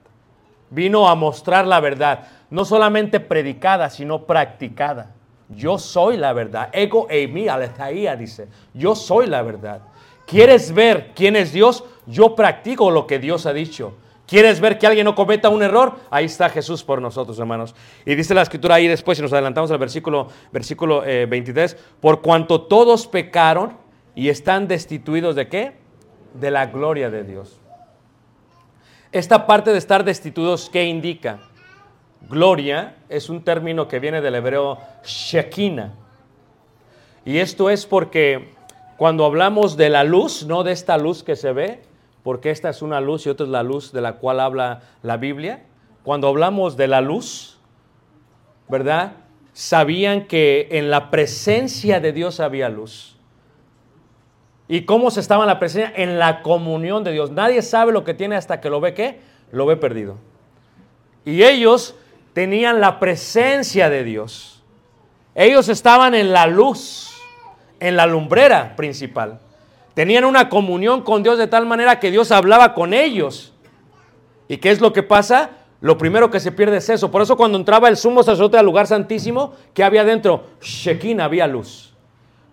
Vino 0.71 1.07
a 1.07 1.15
mostrar 1.15 1.67
la 1.67 1.79
verdad, 1.79 2.27
no 2.49 2.65
solamente 2.65 3.21
predicada, 3.21 3.91
sino 3.91 4.23
practicada. 4.23 5.11
Yo 5.51 5.77
soy 5.77 6.17
la 6.17 6.33
verdad. 6.33 6.71
Ego 6.73 7.07
e 7.11 7.29
mi 7.29 7.47
aletaía 7.47 8.17
dice, 8.17 8.49
yo 8.73 8.95
soy 8.95 9.27
la 9.27 9.43
verdad. 9.43 9.83
¿Quieres 10.27 10.73
ver 10.73 11.11
quién 11.15 11.37
es 11.37 11.53
Dios? 11.53 11.85
Yo 12.07 12.35
practico 12.35 12.91
lo 12.91 13.07
que 13.07 13.19
Dios 13.19 13.45
ha 13.45 13.53
dicho. 13.53 13.93
¿Quieres 14.27 14.59
ver 14.59 14.79
que 14.79 14.87
alguien 14.87 15.05
no 15.05 15.15
cometa 15.15 15.51
un 15.51 15.63
error? 15.63 15.97
Ahí 16.11 16.25
está 16.25 16.49
Jesús 16.49 16.83
por 16.83 17.03
nosotros, 17.03 17.39
hermanos. 17.39 17.75
Y 18.07 18.15
dice 18.15 18.33
la 18.33 18.41
escritura 18.41 18.77
ahí 18.77 18.89
después, 18.89 19.19
si 19.19 19.23
nos 19.23 19.35
adelantamos 19.35 19.71
al 19.71 19.77
versículo, 19.77 20.29
versículo 20.51 21.05
eh, 21.05 21.27
23, 21.27 21.77
por 22.01 22.23
cuanto 22.23 22.63
todos 22.63 23.07
pecaron 23.07 23.77
y 24.15 24.31
están 24.31 24.67
destituidos 24.67 25.37
de 25.37 25.49
qué? 25.49 25.88
De 26.35 26.51
la 26.51 26.67
gloria 26.67 27.11
de 27.11 27.25
Dios. 27.25 27.59
Esta 29.13 29.47
parte 29.47 29.73
de 29.73 29.79
estar 29.79 30.05
destituidos, 30.05 30.69
¿qué 30.71 30.85
indica? 30.85 31.39
Gloria 32.29 32.97
es 33.09 33.31
un 33.31 33.43
término 33.43 33.89
que 33.89 34.01
viene 34.01 34.21
del 34.21 34.35
hebreo 34.35 34.79
Shekinah. 35.05 35.95
Y 37.25 37.39
esto 37.39 37.71
es 37.71 37.87
porque 37.87 38.55
cuando 38.97 39.25
hablamos 39.25 39.77
de 39.77 39.89
la 39.89 40.05
luz, 40.05 40.45
no 40.47 40.65
de 40.65 40.73
esta 40.73 40.99
luz 40.99 41.23
que 41.23 41.37
se 41.37 41.53
ve, 41.53 41.83
porque 42.23 42.51
esta 42.51 42.69
es 42.69 42.83
una 42.83 43.01
luz 43.01 43.27
y 43.27 43.31
otra 43.31 43.47
es 43.47 43.53
la 43.53 43.63
luz 43.63 43.93
de 43.93 44.01
la 44.01 44.15
cual 44.15 44.41
habla 44.41 44.83
la 45.03 45.17
Biblia. 45.17 45.65
Cuando 46.03 46.29
hablamos 46.29 46.77
de 46.77 46.89
la 46.89 47.01
luz, 47.01 47.59
¿verdad? 48.69 49.13
Sabían 49.53 50.27
que 50.27 50.69
en 50.73 50.91
la 50.91 51.11
presencia 51.11 52.01
de 52.01 52.13
Dios 52.13 52.41
había 52.41 52.69
luz. 52.69 53.18
¿Y 54.69 54.83
cómo 54.83 55.11
se 55.11 55.21
estaba 55.21 55.45
en 55.45 55.49
la 55.49 55.59
presencia? 55.59 55.93
En 55.97 56.19
la 56.19 56.43
comunión 56.43 57.03
de 57.03 57.13
Dios. 57.13 57.31
Nadie 57.31 57.63
sabe 57.63 57.93
lo 57.93 58.05
que 58.05 58.15
tiene 58.15 58.37
hasta 58.37 58.61
que 58.61 58.69
lo 58.69 58.81
ve 58.81 58.93
qué? 58.93 59.21
Lo 59.51 59.65
ve 59.65 59.77
perdido. 59.77 60.17
Y 61.25 61.43
ellos 61.43 61.95
tenían 62.35 62.81
la 62.81 63.01
presencia 63.01 63.89
de 63.89 64.05
Dios. 64.05 64.63
Ellos 65.35 65.69
estaban 65.69 66.15
en 66.15 66.33
la 66.33 66.47
luz, 66.47 67.11
en 67.81 67.97
la 67.97 68.07
lumbrera 68.07 68.77
principal. 68.77 69.41
Tenían 69.95 70.25
una 70.25 70.49
comunión 70.49 71.03
con 71.03 71.23
Dios 71.23 71.39
de 71.39 71.47
tal 71.47 71.65
manera 71.65 71.99
que 71.99 72.11
Dios 72.11 72.31
hablaba 72.31 72.75
con 72.75 72.93
ellos. 72.93 73.55
¿Y 74.49 74.59
qué 74.59 74.71
es 74.71 74.81
lo 74.81 74.93
que 74.93 75.03
pasa? 75.03 75.51
Lo 75.81 75.97
primero 75.97 76.31
que 76.31 76.41
se 76.41 76.53
pierde 76.53 76.77
es 76.79 76.89
eso. 76.89 77.11
Por 77.11 77.23
eso 77.23 77.37
cuando 77.37 77.59
entraba 77.59 77.89
el 77.89 77.97
sumo 77.97 78.23
sacerdote 78.23 78.59
al 78.59 78.67
lugar 78.67 78.87
santísimo, 78.87 79.55
¿qué 79.75 79.85
había 79.85 80.05
dentro? 80.05 80.45
Shekinah, 80.61 81.25
había 81.25 81.47
luz. 81.47 81.88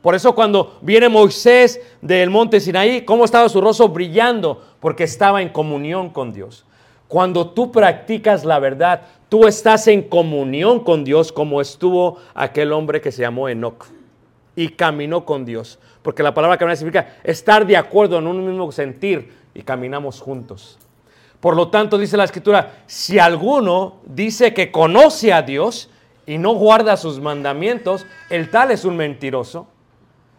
Por 0.06 0.14
eso 0.14 0.36
cuando 0.36 0.78
viene 0.82 1.10
Moisés 1.10 1.82
del 1.99 2.30
monte 2.30 2.60
Sinaí, 2.60 3.01
¿cómo 3.06 3.26
estaba 3.26 3.49
su 3.49 3.60
rostro 3.60 3.89
brillando? 3.89 4.64
Porque 4.80 5.03
estaba 5.03 5.41
en 5.41 5.49
comunión 5.49 6.12
con 6.12 6.32
Dios. 6.32 6.64
Cuando 7.08 7.49
tú 7.49 7.72
practicas 7.72 8.45
la 8.45 8.60
verdad, 8.60 9.01
tú 9.30 9.47
estás 9.47 9.88
en 9.88 10.03
comunión 10.03 10.82
con 10.84 11.03
Dios 11.03 11.32
como 11.32 11.60
estuvo 11.60 12.20
aquel 12.36 12.72
hombre 12.72 13.01
que 13.01 13.12
se 13.12 13.24
llamó 13.24 13.49
Enoch 13.49 13.88
y 14.56 14.70
caminó 14.70 15.26
con 15.26 15.43
Dios. 15.43 15.80
Porque 16.03 16.22
la 16.22 16.36
palabra 16.36 16.60
caminar 16.60 16.78
significa 16.78 17.16
estar 17.24 17.66
de 17.66 17.76
acuerdo 17.76 18.20
en 18.20 18.28
un 18.28 18.45
mismo 18.45 18.72
sentir 18.72 19.34
y 19.56 19.64
caminamos 19.64 20.22
juntos. 20.22 20.78
Por 21.39 21.56
lo 21.56 21.70
tanto, 21.70 21.97
dice 21.97 22.16
la 22.16 22.26
escritura, 22.26 22.84
si 22.86 23.18
alguno 23.18 23.95
dice 24.06 24.53
que 24.53 24.72
conoce 24.72 25.34
a 25.34 25.41
Dios 25.41 25.89
y 26.28 26.38
no 26.38 26.53
guarda 26.53 26.95
sus 26.95 27.20
mandamientos, 27.20 28.06
el 28.30 28.51
tal 28.51 28.70
es 28.70 28.86
un 28.86 28.97
mentiroso. 28.97 29.70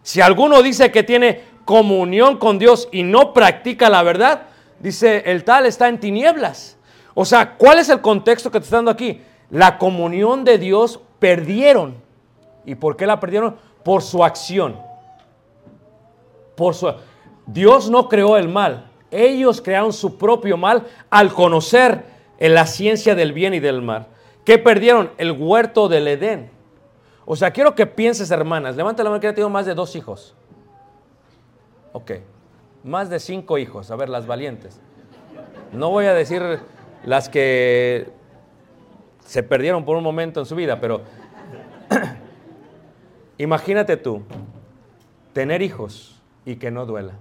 Si 0.06 0.20
alguno 0.20 0.62
dice 0.62 0.92
que 0.92 1.02
tiene 1.02 1.42
comunión 1.64 2.36
con 2.36 2.60
Dios 2.60 2.88
y 2.92 3.02
no 3.02 3.32
practica 3.32 3.90
la 3.90 4.04
verdad, 4.04 4.42
dice, 4.78 5.24
el 5.26 5.42
tal 5.42 5.66
está 5.66 5.88
en 5.88 5.98
tinieblas. 5.98 6.78
O 7.12 7.24
sea, 7.24 7.56
¿cuál 7.56 7.80
es 7.80 7.88
el 7.88 8.00
contexto 8.00 8.52
que 8.52 8.60
te 8.60 8.64
está 8.66 8.76
dando 8.76 8.92
aquí? 8.92 9.20
La 9.50 9.78
comunión 9.78 10.44
de 10.44 10.58
Dios 10.58 11.00
perdieron. 11.18 11.96
¿Y 12.64 12.76
por 12.76 12.96
qué 12.96 13.04
la 13.04 13.18
perdieron? 13.18 13.56
Por 13.82 14.00
su 14.00 14.22
acción. 14.22 14.76
Por 16.54 16.76
su 16.76 16.94
Dios 17.44 17.90
no 17.90 18.08
creó 18.08 18.36
el 18.36 18.48
mal. 18.48 18.88
Ellos 19.10 19.60
crearon 19.60 19.92
su 19.92 20.16
propio 20.16 20.56
mal 20.56 20.84
al 21.10 21.32
conocer 21.32 22.04
en 22.38 22.54
la 22.54 22.66
ciencia 22.66 23.16
del 23.16 23.32
bien 23.32 23.54
y 23.54 23.58
del 23.58 23.82
mal. 23.82 24.06
¿Qué 24.44 24.58
perdieron? 24.58 25.10
El 25.18 25.32
huerto 25.32 25.88
del 25.88 26.06
Edén. 26.06 26.55
O 27.26 27.34
sea, 27.34 27.50
quiero 27.50 27.74
que 27.74 27.86
pienses, 27.86 28.30
hermanas. 28.30 28.76
Levanta 28.76 29.02
la 29.02 29.10
mano 29.10 29.20
que 29.20 29.26
ya 29.26 29.34
tengo 29.34 29.50
más 29.50 29.66
de 29.66 29.74
dos 29.74 29.96
hijos. 29.96 30.34
Ok. 31.92 32.12
Más 32.84 33.10
de 33.10 33.18
cinco 33.18 33.58
hijos. 33.58 33.90
A 33.90 33.96
ver, 33.96 34.08
las 34.08 34.26
valientes. 34.26 34.80
No 35.72 35.90
voy 35.90 36.06
a 36.06 36.14
decir 36.14 36.60
las 37.04 37.28
que 37.28 38.08
se 39.24 39.42
perdieron 39.42 39.84
por 39.84 39.96
un 39.96 40.04
momento 40.04 40.38
en 40.38 40.46
su 40.46 40.54
vida, 40.54 40.80
pero 40.80 41.02
imagínate 43.38 43.96
tú 43.96 44.22
tener 45.32 45.62
hijos 45.62 46.22
y 46.44 46.56
que 46.56 46.70
no 46.70 46.86
duela. 46.86 47.14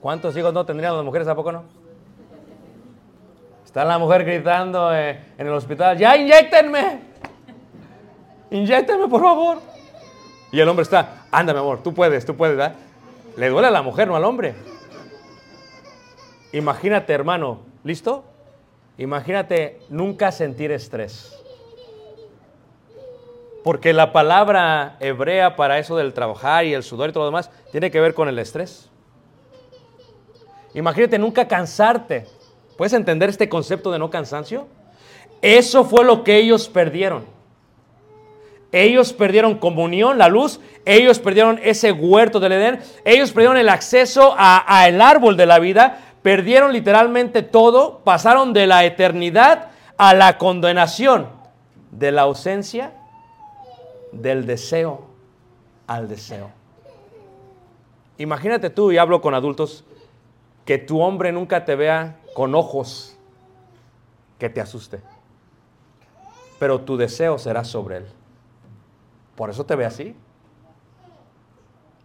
¿Cuántos 0.00 0.36
hijos 0.36 0.52
no 0.52 0.66
tendrían 0.66 0.96
las 0.96 1.04
mujeres? 1.04 1.28
¿A 1.28 1.34
poco 1.36 1.52
no? 1.52 1.62
Está 3.64 3.84
la 3.84 3.98
mujer 3.98 4.24
gritando 4.24 4.92
eh, 4.92 5.20
en 5.38 5.46
el 5.46 5.52
hospital, 5.52 5.96
ya 5.96 6.16
inyectenme, 6.16 7.09
inyectenme 8.50 9.08
por 9.08 9.22
favor. 9.22 9.58
Y 10.52 10.60
el 10.60 10.68
hombre 10.68 10.82
está, 10.82 11.26
anda 11.30 11.52
mi 11.52 11.60
amor, 11.60 11.82
tú 11.82 11.94
puedes, 11.94 12.24
tú 12.24 12.36
puedes, 12.36 12.56
¿verdad? 12.56 12.76
Le 13.36 13.48
duele 13.48 13.68
a 13.68 13.70
la 13.70 13.82
mujer, 13.82 14.08
no 14.08 14.16
al 14.16 14.24
hombre. 14.24 14.54
Imagínate, 16.52 17.12
hermano, 17.12 17.60
¿listo? 17.84 18.24
Imagínate 18.98 19.80
nunca 19.88 20.32
sentir 20.32 20.72
estrés. 20.72 21.36
Porque 23.62 23.92
la 23.92 24.12
palabra 24.12 24.96
hebrea 25.00 25.54
para 25.54 25.78
eso 25.78 25.96
del 25.96 26.12
trabajar 26.12 26.64
y 26.64 26.74
el 26.74 26.82
sudor 26.82 27.10
y 27.10 27.12
todo 27.12 27.24
lo 27.24 27.30
demás 27.30 27.50
tiene 27.70 27.90
que 27.90 28.00
ver 28.00 28.14
con 28.14 28.28
el 28.28 28.38
estrés. 28.38 28.90
Imagínate 30.74 31.18
nunca 31.18 31.46
cansarte. 31.46 32.26
¿Puedes 32.76 32.92
entender 32.94 33.28
este 33.28 33.48
concepto 33.48 33.90
de 33.90 33.98
no 33.98 34.10
cansancio? 34.10 34.66
Eso 35.42 35.84
fue 35.84 36.04
lo 36.04 36.24
que 36.24 36.36
ellos 36.36 36.68
perdieron. 36.68 37.24
Ellos 38.72 39.12
perdieron 39.12 39.58
comunión, 39.58 40.18
la 40.18 40.28
luz. 40.28 40.60
Ellos 40.84 41.18
perdieron 41.18 41.58
ese 41.62 41.92
huerto 41.92 42.40
del 42.40 42.52
Edén. 42.52 42.80
Ellos 43.04 43.32
perdieron 43.32 43.56
el 43.56 43.68
acceso 43.68 44.34
al 44.36 45.00
árbol 45.00 45.36
de 45.36 45.46
la 45.46 45.58
vida. 45.58 45.98
Perdieron 46.22 46.72
literalmente 46.72 47.42
todo. 47.42 48.00
Pasaron 48.04 48.52
de 48.52 48.66
la 48.66 48.84
eternidad 48.84 49.70
a 49.96 50.14
la 50.14 50.38
condenación. 50.38 51.28
De 51.90 52.12
la 52.12 52.22
ausencia 52.22 52.92
del 54.12 54.46
deseo 54.46 55.06
al 55.86 56.08
deseo. 56.08 56.50
Imagínate 58.18 58.70
tú, 58.70 58.92
y 58.92 58.98
hablo 58.98 59.20
con 59.20 59.34
adultos, 59.34 59.84
que 60.64 60.78
tu 60.78 61.00
hombre 61.00 61.32
nunca 61.32 61.64
te 61.64 61.74
vea 61.74 62.20
con 62.34 62.54
ojos 62.54 63.16
que 64.38 64.48
te 64.48 64.60
asuste. 64.60 65.00
Pero 66.58 66.82
tu 66.82 66.96
deseo 66.96 67.38
será 67.38 67.64
sobre 67.64 67.96
él. 67.96 68.06
Por 69.40 69.48
eso 69.48 69.64
te 69.64 69.74
ve 69.74 69.86
así. 69.86 70.14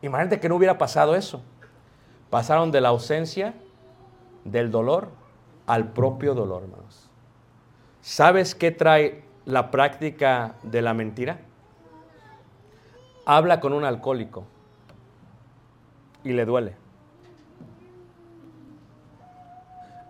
Imagínate 0.01 0.39
que 0.39 0.47
no 0.47 0.55
hubiera 0.55 0.77
pasado 0.77 1.15
eso. 1.15 1.41
Pasaron 2.29 2.71
de 2.71 2.79
la 2.79 2.87
ausencia 2.87 3.53
del 4.45 4.71
dolor 4.71 5.09
al 5.67 5.89
propio 5.89 6.33
dolor, 6.33 6.63
hermanos. 6.63 7.09
¿Sabes 7.99 8.55
qué 8.55 8.71
trae 8.71 9.25
la 9.43 9.69
práctica 9.69 10.55
de 10.63 10.81
la 10.81 10.93
mentira? 10.93 11.39
Habla 13.25 13.59
con 13.59 13.73
un 13.73 13.83
alcohólico 13.83 14.45
y 16.23 16.31
le 16.31 16.45
duele. 16.45 16.77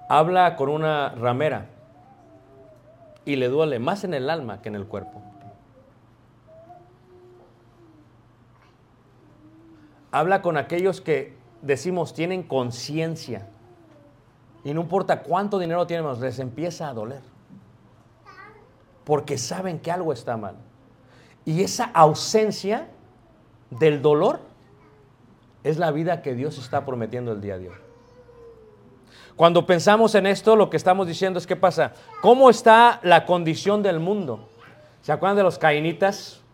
Habla 0.10 0.56
con 0.58 0.70
una 0.70 1.10
ramera 1.10 1.70
y 3.26 3.36
le 3.38 3.48
duele 3.48 3.80
más 3.80 4.04
en 4.04 4.14
el 4.14 4.30
alma 4.30 4.62
que 4.62 4.70
en 4.70 4.76
el 4.76 4.86
cuerpo. 4.86 5.24
Habla 10.16 10.42
con 10.42 10.56
aquellos 10.56 11.02
que 11.02 11.34
decimos 11.62 12.14
tienen 12.14 12.44
conciencia 12.44 13.50
y 14.64 14.74
no 14.74 14.80
importa 14.80 15.24
cuánto 15.24 15.60
dinero 15.60 15.86
tienen, 15.88 16.22
les 16.22 16.40
empieza 16.40 16.88
a 16.88 16.94
doler. 16.94 17.20
Porque 19.04 19.38
saben 19.38 19.78
que 19.78 19.92
algo 19.92 20.14
está 20.14 20.38
mal. 20.38 20.56
Y 21.44 21.64
esa 21.64 21.92
ausencia 21.94 22.88
del 23.70 24.02
dolor 24.02 24.40
es 25.66 25.78
la 25.78 25.92
vida 25.92 26.22
que 26.22 26.34
Dios 26.34 26.60
está 26.60 26.86
prometiendo 26.86 27.34
el 27.34 27.42
día 27.42 27.58
de 27.58 27.72
hoy. 27.72 27.78
Cuando 29.36 29.66
pensamos 29.66 30.16
en 30.16 30.28
esto, 30.28 30.56
lo 30.56 30.70
que 30.70 30.78
estamos 30.78 31.08
diciendo 31.08 31.40
es, 31.40 31.46
¿qué 31.46 31.58
pasa? 31.58 31.92
¿Cómo 32.22 32.50
está 32.50 33.02
la 33.04 33.26
condición 33.26 33.84
del 33.84 34.00
mundo? 34.00 34.48
¿Se 35.02 35.12
acuerdan 35.12 35.36
de 35.36 35.44
los 35.44 35.58
cainitas? 35.58 36.45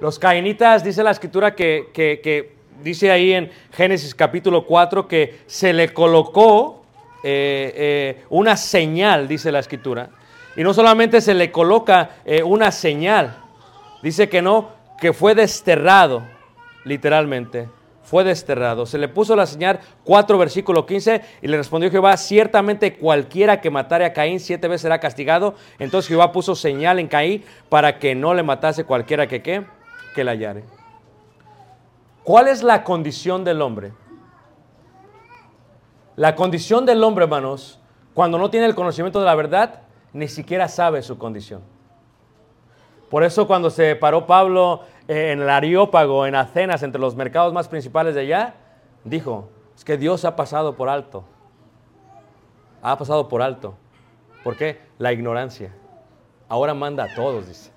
Los 0.00 0.18
cainitas, 0.18 0.84
dice 0.84 1.02
la 1.02 1.10
escritura 1.10 1.54
que, 1.54 1.88
que, 1.92 2.52
dice 2.82 3.10
ahí 3.10 3.32
en 3.32 3.50
Génesis 3.72 4.14
capítulo 4.14 4.64
4 4.64 5.08
que 5.08 5.40
se 5.46 5.72
le 5.72 5.92
colocó 5.92 6.82
eh, 7.24 7.72
eh, 7.74 8.24
una 8.30 8.56
señal, 8.56 9.26
dice 9.26 9.50
la 9.50 9.58
escritura. 9.58 10.10
Y 10.56 10.62
no 10.62 10.72
solamente 10.72 11.20
se 11.20 11.34
le 11.34 11.50
coloca 11.50 12.10
eh, 12.24 12.42
una 12.44 12.70
señal, 12.70 13.36
dice 14.02 14.28
que 14.28 14.40
no, 14.40 14.70
que 15.00 15.12
fue 15.12 15.34
desterrado, 15.34 16.22
literalmente 16.84 17.68
fue 18.08 18.24
desterrado. 18.24 18.86
Se 18.86 18.96
le 18.96 19.08
puso 19.08 19.36
la 19.36 19.46
señal 19.46 19.80
4, 20.04 20.38
versículo 20.38 20.86
15, 20.86 21.20
y 21.42 21.48
le 21.48 21.58
respondió 21.58 21.90
Jehová, 21.90 22.16
ciertamente 22.16 22.94
cualquiera 22.94 23.60
que 23.60 23.68
matare 23.68 24.06
a 24.06 24.14
Caín 24.14 24.40
siete 24.40 24.66
veces 24.66 24.82
será 24.82 24.98
castigado. 24.98 25.56
Entonces 25.78 26.08
Jehová 26.08 26.32
puso 26.32 26.54
señal 26.54 27.00
en 27.00 27.08
Caín 27.08 27.44
para 27.68 27.98
que 27.98 28.14
no 28.14 28.32
le 28.32 28.42
matase 28.42 28.84
cualquiera 28.84 29.26
que 29.26 29.42
qué, 29.42 29.64
que 30.18 30.24
la 30.24 30.32
hallare. 30.32 30.64
¿Cuál 32.24 32.48
es 32.48 32.64
la 32.64 32.82
condición 32.82 33.44
del 33.44 33.62
hombre? 33.62 33.92
La 36.16 36.34
condición 36.34 36.84
del 36.84 37.04
hombre, 37.04 37.22
hermanos, 37.22 37.78
cuando 38.14 38.36
no 38.36 38.50
tiene 38.50 38.66
el 38.66 38.74
conocimiento 38.74 39.20
de 39.20 39.26
la 39.26 39.36
verdad, 39.36 39.82
ni 40.12 40.26
siquiera 40.26 40.66
sabe 40.66 41.02
su 41.02 41.18
condición. 41.18 41.62
Por 43.08 43.22
eso 43.22 43.46
cuando 43.46 43.70
se 43.70 43.94
paró 43.94 44.26
Pablo 44.26 44.80
eh, 45.06 45.30
en 45.30 45.40
el 45.40 45.48
Areópago, 45.48 46.26
en 46.26 46.34
Atenas, 46.34 46.82
entre 46.82 47.00
los 47.00 47.14
mercados 47.14 47.52
más 47.52 47.68
principales 47.68 48.16
de 48.16 48.22
allá, 48.22 48.56
dijo, 49.04 49.48
es 49.76 49.84
que 49.84 49.96
Dios 49.96 50.24
ha 50.24 50.34
pasado 50.34 50.74
por 50.74 50.88
alto. 50.88 51.22
Ha 52.82 52.98
pasado 52.98 53.28
por 53.28 53.40
alto. 53.40 53.76
¿Por 54.42 54.56
qué? 54.56 54.80
La 54.98 55.12
ignorancia. 55.12 55.72
Ahora 56.48 56.74
manda 56.74 57.04
a 57.04 57.14
todos, 57.14 57.46
dice. 57.46 57.70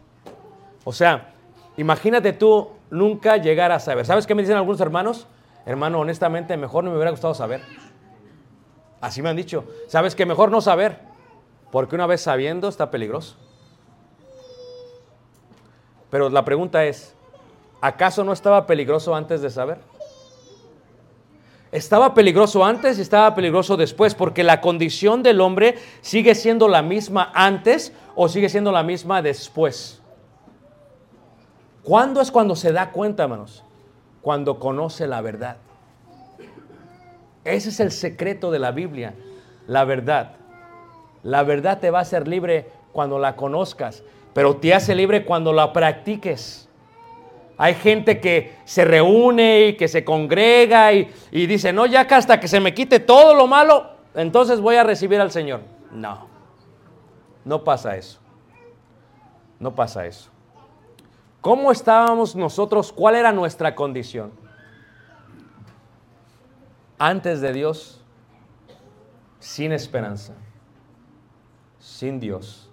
O 0.83 0.91
sea, 0.91 1.35
imagínate 1.77 2.33
tú 2.33 2.69
nunca 2.89 3.37
llegar 3.37 3.71
a 3.71 3.79
saber. 3.79 4.05
¿Sabes 4.05 4.27
qué 4.27 4.35
me 4.35 4.41
dicen 4.41 4.57
algunos 4.57 4.81
hermanos? 4.81 5.27
Hermano, 5.65 5.99
honestamente, 5.99 6.57
mejor 6.57 6.83
no 6.83 6.89
me 6.89 6.97
hubiera 6.97 7.11
gustado 7.11 7.33
saber. 7.33 7.61
Así 8.99 9.21
me 9.21 9.29
han 9.29 9.35
dicho. 9.35 9.65
¿Sabes 9.87 10.15
que 10.15 10.25
mejor 10.25 10.51
no 10.51 10.61
saber? 10.61 10.99
Porque 11.71 11.95
una 11.95 12.07
vez 12.07 12.21
sabiendo 12.21 12.67
está 12.67 12.91
peligroso. 12.91 13.35
Pero 16.09 16.29
la 16.29 16.43
pregunta 16.43 16.83
es, 16.85 17.15
¿acaso 17.79 18.23
no 18.23 18.33
estaba 18.33 18.67
peligroso 18.67 19.15
antes 19.15 19.41
de 19.41 19.49
saber? 19.49 19.79
Estaba 21.71 22.13
peligroso 22.13 22.65
antes 22.65 22.97
y 22.97 23.01
estaba 23.01 23.33
peligroso 23.33 23.77
después, 23.77 24.13
porque 24.13 24.43
la 24.43 24.59
condición 24.59 25.23
del 25.23 25.39
hombre 25.39 25.77
sigue 26.01 26.35
siendo 26.35 26.67
la 26.67 26.81
misma 26.81 27.31
antes 27.33 27.93
o 28.13 28.27
sigue 28.27 28.49
siendo 28.49 28.73
la 28.73 28.83
misma 28.83 29.21
después. 29.21 30.00
¿Cuándo 31.83 32.21
es 32.21 32.31
cuando 32.31 32.55
se 32.55 32.71
da 32.71 32.91
cuenta, 32.91 33.23
hermanos? 33.23 33.63
Cuando 34.21 34.59
conoce 34.59 35.07
la 35.07 35.21
verdad. 35.21 35.57
Ese 37.43 37.69
es 37.69 37.79
el 37.79 37.91
secreto 37.91 38.51
de 38.51 38.59
la 38.59 38.71
Biblia, 38.71 39.15
la 39.67 39.83
verdad. 39.83 40.33
La 41.23 41.43
verdad 41.43 41.79
te 41.79 41.89
va 41.89 41.99
a 41.99 42.01
hacer 42.03 42.27
libre 42.27 42.69
cuando 42.91 43.17
la 43.17 43.35
conozcas, 43.35 44.03
pero 44.33 44.57
te 44.57 44.73
hace 44.73 44.93
libre 44.93 45.25
cuando 45.25 45.53
la 45.53 45.73
practiques. 45.73 46.69
Hay 47.57 47.75
gente 47.75 48.19
que 48.19 48.55
se 48.65 48.85
reúne 48.85 49.67
y 49.67 49.77
que 49.77 49.87
se 49.87 50.03
congrega 50.03 50.93
y, 50.93 51.05
dice, 51.31 51.73
no, 51.73 51.85
ya 51.85 52.07
que 52.07 52.15
hasta 52.15 52.39
que 52.39 52.47
se 52.47 52.59
me 52.59 52.73
quite 52.73 52.99
todo 52.99 53.35
lo 53.35 53.47
malo, 53.47 53.91
entonces 54.15 54.59
voy 54.59 54.75
a 54.75 54.83
recibir 54.83 55.19
al 55.19 55.31
Señor. 55.31 55.61
No, 55.91 56.27
no 57.45 57.63
pasa 57.63 57.97
eso. 57.97 58.19
No 59.59 59.75
pasa 59.75 60.05
eso. 60.07 60.31
¿Cómo 61.41 61.71
estábamos 61.71 62.35
nosotros? 62.35 62.93
¿Cuál 62.93 63.15
era 63.15 63.31
nuestra 63.31 63.73
condición? 63.73 64.31
Antes 66.99 67.41
de 67.41 67.51
Dios, 67.51 67.99
sin 69.39 69.71
esperanza, 69.71 70.33
sin 71.79 72.19
Dios, 72.19 72.69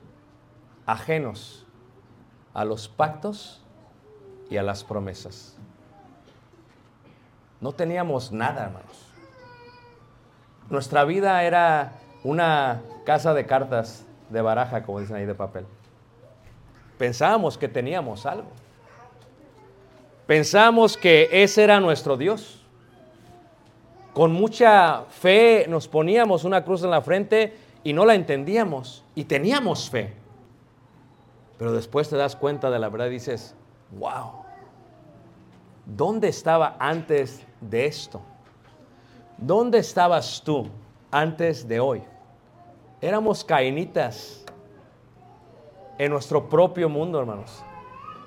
ajenos 0.84 1.66
a 2.52 2.66
los 2.66 2.88
pactos 2.88 3.64
y 4.50 4.58
a 4.58 4.62
las 4.62 4.84
promesas. 4.84 5.56
No 7.62 7.72
teníamos 7.72 8.32
nada, 8.32 8.64
hermanos. 8.64 9.06
Nuestra 10.68 11.04
vida 11.04 11.42
era 11.42 11.92
una 12.22 12.82
casa 13.06 13.32
de 13.32 13.46
cartas 13.46 14.04
de 14.28 14.42
baraja, 14.42 14.82
como 14.82 15.00
dicen 15.00 15.16
ahí 15.16 15.24
de 15.24 15.34
papel. 15.34 15.64
Pensábamos 16.98 17.56
que 17.56 17.68
teníamos 17.68 18.26
algo. 18.26 18.48
Pensábamos 20.26 20.96
que 20.96 21.28
ese 21.32 21.62
era 21.62 21.80
nuestro 21.80 22.16
Dios. 22.16 22.60
Con 24.12 24.32
mucha 24.32 25.04
fe 25.04 25.66
nos 25.68 25.86
poníamos 25.86 26.44
una 26.44 26.64
cruz 26.64 26.82
en 26.82 26.90
la 26.90 27.00
frente 27.00 27.56
y 27.84 27.92
no 27.92 28.04
la 28.04 28.14
entendíamos. 28.14 29.04
Y 29.14 29.24
teníamos 29.24 29.88
fe. 29.88 30.12
Pero 31.56 31.72
después 31.72 32.10
te 32.10 32.16
das 32.16 32.36
cuenta 32.36 32.70
de 32.70 32.78
la 32.78 32.88
verdad 32.88 33.06
y 33.06 33.10
dices, 33.10 33.54
wow, 33.92 34.44
¿dónde 35.86 36.28
estaba 36.28 36.76
antes 36.78 37.46
de 37.60 37.86
esto? 37.86 38.20
¿Dónde 39.36 39.78
estabas 39.78 40.42
tú 40.44 40.68
antes 41.10 41.66
de 41.66 41.80
hoy? 41.80 42.02
Éramos 43.00 43.44
cainitas 43.44 44.37
en 45.98 46.10
nuestro 46.10 46.48
propio 46.48 46.88
mundo, 46.88 47.18
hermanos. 47.18 47.62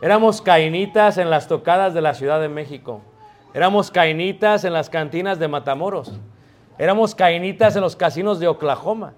Éramos 0.01 0.41
cainitas 0.41 1.17
en 1.17 1.29
las 1.29 1.47
tocadas 1.47 1.93
de 1.93 2.01
la 2.01 2.13
Ciudad 2.13 2.41
de 2.41 2.49
México. 2.49 3.01
Éramos 3.53 3.91
cainitas 3.91 4.63
en 4.63 4.73
las 4.73 4.89
cantinas 4.89 5.39
de 5.39 5.47
Matamoros. 5.47 6.13
Éramos 6.77 7.15
cainitas 7.15 7.75
en 7.75 7.81
los 7.81 7.95
casinos 7.95 8.39
de 8.39 8.47
Oklahoma. 8.47 9.13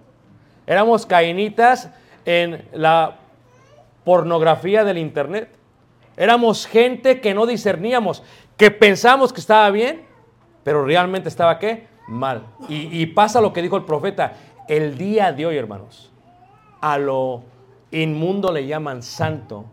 Éramos 0.68 1.06
cainitas 1.06 1.89
en 2.26 2.68
la 2.74 3.18
pornografía 4.04 4.84
del 4.84 4.97
Internet. 4.97 5.49
Éramos 6.18 6.68
gente 6.68 7.22
que 7.22 7.34
no 7.34 7.45
discerníamos, 7.45 8.24
que 8.58 8.70
pensamos 8.70 9.34
que 9.34 9.39
estaba 9.39 9.70
bien, 9.72 10.06
pero 10.64 10.86
realmente 10.86 11.30
estaba 11.30 11.58
qué? 11.58 11.88
Mal. 12.08 12.43
Y, 12.68 13.01
y 13.01 13.06
pasa 13.08 13.41
lo 13.41 13.54
que 13.54 13.62
dijo 13.62 13.78
el 13.78 13.86
profeta, 13.86 14.34
el 14.68 14.97
día 14.97 15.32
de 15.32 15.45
hoy, 15.45 15.58
hermanos, 15.58 16.12
a 16.82 16.97
lo 16.97 17.53
inmundo 18.02 18.52
le 18.52 18.66
llaman 18.66 19.04
santo 19.04 19.66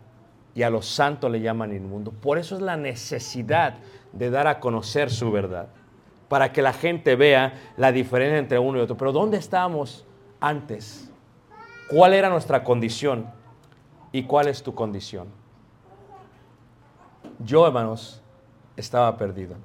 y 0.53 0.63
a 0.63 0.69
lo 0.69 0.81
santo 0.81 1.27
le 1.29 1.41
llaman 1.41 1.73
inmundo. 1.73 2.11
Por 2.11 2.37
eso 2.37 2.55
es 2.55 2.61
la 2.61 2.77
necesidad 2.77 3.75
de 4.13 4.29
dar 4.29 4.47
a 4.47 4.59
conocer 4.59 5.09
su 5.09 5.31
verdad, 5.31 5.67
para 6.27 6.51
que 6.51 6.61
la 6.61 6.73
gente 6.73 7.15
vea 7.15 7.73
la 7.77 7.91
diferencia 7.91 8.37
entre 8.37 8.59
uno 8.59 8.77
y 8.77 8.81
otro. 8.81 8.97
Pero 8.97 9.11
¿dónde 9.11 9.37
estábamos 9.37 10.05
antes? 10.39 11.09
¿Cuál 11.89 12.13
era 12.13 12.29
nuestra 12.29 12.63
condición? 12.63 13.25
¿Y 14.11 14.23
cuál 14.23 14.47
es 14.47 14.61
tu 14.61 14.73
condición? 14.75 15.27
Yo, 17.39 17.65
hermanos, 17.65 18.21
estaba 18.77 19.17
perdido, 19.17 19.55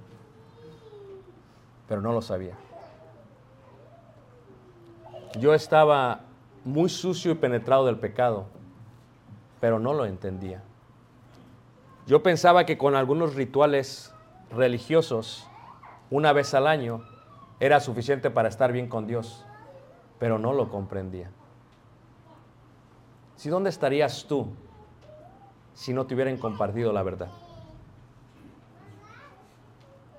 pero 1.88 2.00
no 2.00 2.12
lo 2.12 2.22
sabía. 2.22 2.54
Yo 5.38 5.52
estaba 5.52 6.20
muy 6.66 6.90
sucio 6.90 7.32
y 7.32 7.36
penetrado 7.36 7.86
del 7.86 7.98
pecado, 7.98 8.46
pero 9.60 9.78
no 9.78 9.94
lo 9.94 10.04
entendía. 10.04 10.62
Yo 12.06 12.22
pensaba 12.22 12.66
que 12.66 12.76
con 12.76 12.94
algunos 12.94 13.34
rituales 13.34 14.12
religiosos, 14.50 15.46
una 16.10 16.32
vez 16.32 16.52
al 16.52 16.66
año, 16.66 17.02
era 17.60 17.80
suficiente 17.80 18.30
para 18.30 18.48
estar 18.48 18.72
bien 18.72 18.88
con 18.88 19.06
Dios, 19.06 19.46
pero 20.18 20.38
no 20.38 20.52
lo 20.52 20.68
comprendía. 20.68 21.30
Si 23.36 23.48
dónde 23.48 23.70
estarías 23.70 24.26
tú 24.26 24.48
si 25.76 25.92
no 25.92 26.06
te 26.06 26.14
hubieran 26.14 26.38
compartido 26.38 26.92
la 26.92 27.02
verdad? 27.02 27.28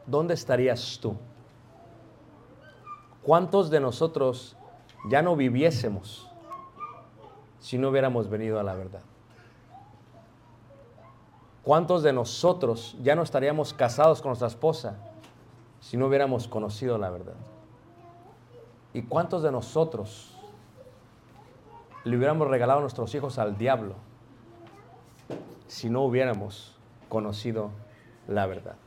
¿Dónde 0.06 0.36
estarías 0.36 1.00
tú? 1.02 1.18
¿Cuántos 3.24 3.70
de 3.70 3.80
nosotros 3.80 4.56
ya 5.10 5.22
no 5.22 5.36
viviésemos 5.36 6.27
si 7.68 7.78
no 7.78 7.90
hubiéramos 7.90 8.30
venido 8.30 8.62
a 8.62 8.64
la 8.64 8.76
verdad? 8.76 9.02
¿Cuántos 11.64 12.02
de 12.02 12.14
nosotros 12.14 12.96
ya 13.04 13.14
no 13.14 13.24
estaríamos 13.24 13.74
casados 13.74 14.22
con 14.22 14.30
nuestra 14.30 14.48
esposa 14.48 14.96
si 15.82 15.98
no 15.98 16.08
hubiéramos 16.08 16.48
conocido 16.48 16.98
la 16.98 17.10
verdad? 17.10 17.34
¿Y 18.94 19.02
cuántos 19.02 19.44
de 19.44 19.52
nosotros 19.52 20.34
le 22.06 22.16
hubiéramos 22.16 22.48
regalado 22.48 22.80
a 22.80 22.82
nuestros 22.84 23.14
hijos 23.16 23.38
al 23.38 23.58
diablo 23.58 23.96
si 25.68 25.90
no 25.90 26.04
hubiéramos 26.04 26.74
conocido 27.10 27.72
la 28.30 28.46
verdad? 28.46 28.78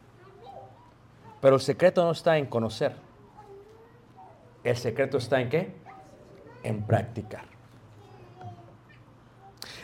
Pero 1.42 1.56
el 1.56 1.60
secreto 1.60 2.02
no 2.02 2.12
está 2.12 2.38
en 2.38 2.46
conocer. 2.46 2.96
El 4.64 4.78
secreto 4.78 5.18
está 5.18 5.38
en 5.42 5.50
qué? 5.50 5.74
En 6.62 6.82
practicar. 6.86 7.59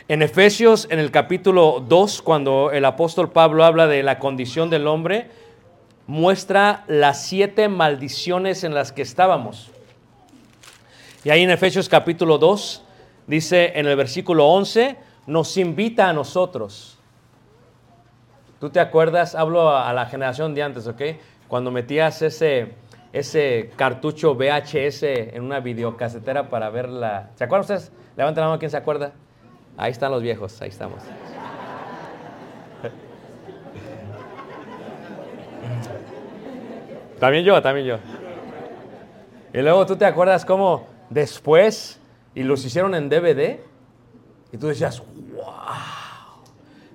En 0.09 0.23
Efesios, 0.23 0.87
en 0.89 1.01
el 1.01 1.11
capítulo 1.11 1.85
2, 1.85 2.23
cuando 2.23 2.71
el 2.71 2.85
apóstol 2.85 3.33
Pablo 3.33 3.65
habla 3.65 3.89
de 3.89 4.05
la 4.05 4.21
condición 4.21 4.71
del 4.71 4.87
hombre, 4.87 5.29
muestra 6.07 6.85
las 6.87 7.25
siete 7.25 7.69
maldiciones 7.69 8.63
en 8.63 8.73
las 8.73 8.93
que 8.93 9.03
estábamos. 9.03 9.73
Y 11.25 11.31
ahí 11.31 11.43
en 11.43 11.51
Efesios 11.51 11.89
capítulo 11.89 12.39
2, 12.39 12.85
dice 13.27 13.73
en 13.75 13.87
el 13.87 13.97
versículo 13.97 14.47
11, 14.47 14.97
nos 15.27 15.57
invita 15.57 16.09
a 16.09 16.13
nosotros. 16.13 17.01
¿Tú 18.61 18.71
te 18.71 18.79
acuerdas? 18.79 19.35
Hablo 19.35 19.77
a, 19.77 19.93
la 19.93 20.07
generación 20.07 20.55
de 20.55 20.63
antes, 20.63 20.87
¿ok? 20.87 21.03
Cuando 21.49 21.73
metías 21.73 22.23
ese, 22.23 22.75
ese 23.13 23.73
cartucho 23.75 24.37
VHS 24.37 25.03
en 25.03 25.43
una 25.43 25.59
videocasetera 25.59 26.49
para 26.49 26.71
verla. 26.71 27.31
¿Se 27.35 27.43
acuerdan 27.43 27.63
ustedes? 27.63 27.91
Levanten 28.17 28.43
la 28.43 28.47
mano, 28.51 28.61
¿quién 28.61 28.71
se 28.71 28.77
acuerda? 28.77 29.13
Ahí 29.77 29.93
están 29.93 30.11
los 30.11 30.23
viejos, 30.23 30.61
ahí 30.63 30.69
estamos. 30.69 31.03
También 37.19 37.45
yo, 37.45 37.61
también 37.63 37.87
yo. 37.87 37.99
Y 39.53 39.63
luego 39.63 39.87
tú 39.87 39.97
te 39.97 40.05
acuerdas 40.05 40.45
cómo 40.45 40.87
después, 41.09 41.99
y 42.35 42.43
los 42.43 42.65
hicieron 42.65 42.95
en 42.95 43.09
DVD, 43.09 43.61
y 44.53 44.59
tú 44.59 44.69
decías, 44.69 45.03
wow, 45.35 46.43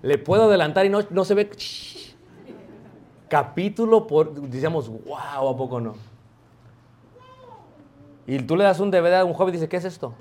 le 0.02 0.18
puedo 0.18 0.44
adelantar 0.44 0.86
y 0.86 0.90
no, 0.90 1.00
no 1.10 1.26
se 1.26 1.34
ve 1.34 1.50
capítulo 3.28 4.06
por, 4.08 4.34
decíamos, 4.34 4.90
wow, 4.90 5.50
¿a 5.50 5.58
poco 5.58 5.80
no? 5.80 5.96
Y 8.28 8.40
tú 8.40 8.56
le 8.56 8.64
das 8.64 8.80
un 8.80 8.92
DVD 8.92 9.16
a 9.16 9.26
un 9.26 9.34
joven 9.34 9.54
y 9.54 9.58
dice, 9.58 9.70
¿qué 9.70 9.78
es 9.78 9.86
esto? 9.86 10.14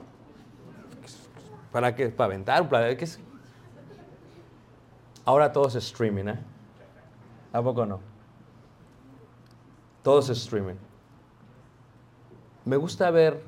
¿Para 1.72 1.94
qué? 1.94 2.08
¿Para 2.08 2.26
aventar? 2.26 2.68
¿Para 2.68 2.96
qué? 2.96 3.06
Ahora 5.24 5.52
todo 5.52 5.68
es 5.68 5.74
streaming, 5.76 6.26
¿eh? 6.28 6.38
¿A 7.52 7.62
poco 7.62 7.86
no? 7.86 8.00
Todo 10.02 10.20
es 10.20 10.28
streaming. 10.30 10.76
Me 12.64 12.76
gusta 12.76 13.10
ver 13.10 13.42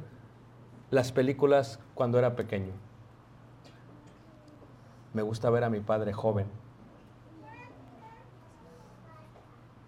las 0.90 1.12
películas 1.12 1.78
cuando 1.94 2.18
era 2.18 2.36
pequeño. 2.36 2.72
Me 5.14 5.22
gusta 5.22 5.50
ver 5.50 5.64
a 5.64 5.70
mi 5.70 5.80
padre 5.80 6.12
joven. 6.12 6.46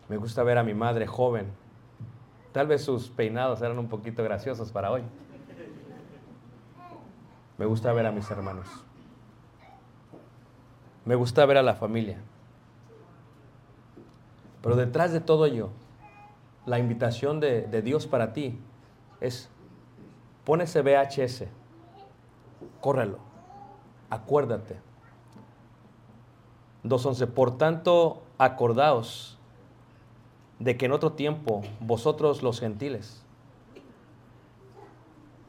Me 0.09 0.17
gusta 0.17 0.43
ver 0.43 0.59
a 0.59 0.63
mi 0.63 0.75
madre 0.75 1.07
joven. 1.07 1.47
Tal 2.53 2.67
vez 2.67 2.85
sus 2.85 3.09
peinados 3.09 3.61
eran 3.63 3.79
un 3.79 3.89
poquito 3.89 4.23
graciosos 4.23 4.71
para 4.71 4.91
hoy. 4.91 5.03
Me 7.59 7.67
gusta 7.67 7.93
ver 7.93 8.07
a 8.07 8.13
mis 8.13 8.31
hermanos. 8.31 8.67
Me 11.05 11.15
gusta 11.15 11.45
ver 11.47 11.59
a 11.59 11.63
la 11.63 11.75
familia. 11.75 12.19
Pero 14.63 14.77
detrás 14.77 15.13
de 15.13 15.21
todo 15.21 15.45
ello, 15.47 15.71
la 16.67 16.79
invitación 16.79 17.41
de, 17.41 17.63
de 17.63 17.83
Dios 17.83 18.07
para 18.07 18.33
ti 18.33 18.59
es, 19.21 19.51
pon 20.45 20.63
ese 20.63 20.81
VHS, 20.83 21.45
córrelo, 22.81 23.19
acuérdate. 24.11 24.81
2.11, 26.85 27.29
por 27.29 27.57
tanto, 27.57 28.23
acordaos 28.39 29.39
de 30.59 30.77
que 30.77 30.87
en 30.87 30.93
otro 30.93 31.13
tiempo 31.13 31.63
vosotros 31.81 32.43
los 32.43 32.61
gentiles. 32.61 33.23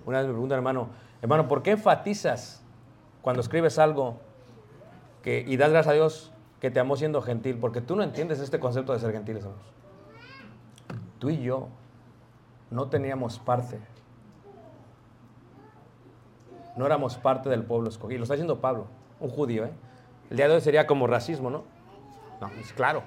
Una 0.05 0.19
vez 0.19 0.27
me 0.27 0.33
pregunta, 0.33 0.55
hermano, 0.55 0.89
hermano, 1.21 1.47
¿por 1.47 1.63
qué 1.63 1.71
enfatizas 1.71 2.63
cuando 3.21 3.41
escribes 3.41 3.79
algo 3.79 4.19
y 5.23 5.57
das 5.57 5.71
gracias 5.71 5.91
a 5.91 5.95
Dios 5.95 6.31
que 6.59 6.69
te 6.71 6.79
amó 6.79 6.95
siendo 6.95 7.21
gentil? 7.21 7.57
Porque 7.57 7.81
tú 7.81 7.95
no 7.95 8.03
entiendes 8.03 8.39
este 8.39 8.59
concepto 8.59 8.93
de 8.93 8.99
ser 8.99 9.11
gentiles, 9.11 9.43
hermanos. 9.43 9.65
Tú 11.19 11.29
y 11.29 11.41
yo 11.41 11.69
no 12.69 12.87
teníamos 12.89 13.39
parte. 13.39 13.79
No 16.75 16.85
éramos 16.85 17.17
parte 17.17 17.49
del 17.49 17.63
pueblo 17.63 17.89
escogido. 17.89 18.19
Lo 18.19 18.23
está 18.23 18.35
diciendo 18.35 18.59
Pablo, 18.59 18.87
un 19.19 19.29
judío. 19.29 19.65
¿eh? 19.65 19.71
El 20.29 20.37
día 20.37 20.47
de 20.47 20.55
hoy 20.55 20.61
sería 20.61 20.85
como 20.85 21.07
racismo, 21.07 21.49
¿no? 21.49 21.63
No, 22.41 22.47
es 22.59 22.73
claro. 22.73 23.03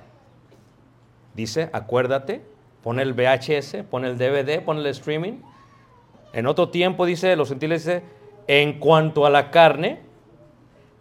Dice, 1.34 1.68
acuérdate, 1.72 2.44
pon 2.82 2.98
el 2.98 3.12
VHS, 3.12 3.84
pon 3.90 4.04
el 4.04 4.16
DVD, 4.16 4.64
pon 4.64 4.78
el 4.78 4.86
streaming. 4.86 5.42
En 6.32 6.46
otro 6.46 6.68
tiempo, 6.68 7.06
dice, 7.06 7.36
los 7.36 7.48
gentiles 7.48 8.02
en 8.46 8.78
cuanto 8.78 9.26
a 9.26 9.30
la 9.30 9.50
carne, 9.50 10.00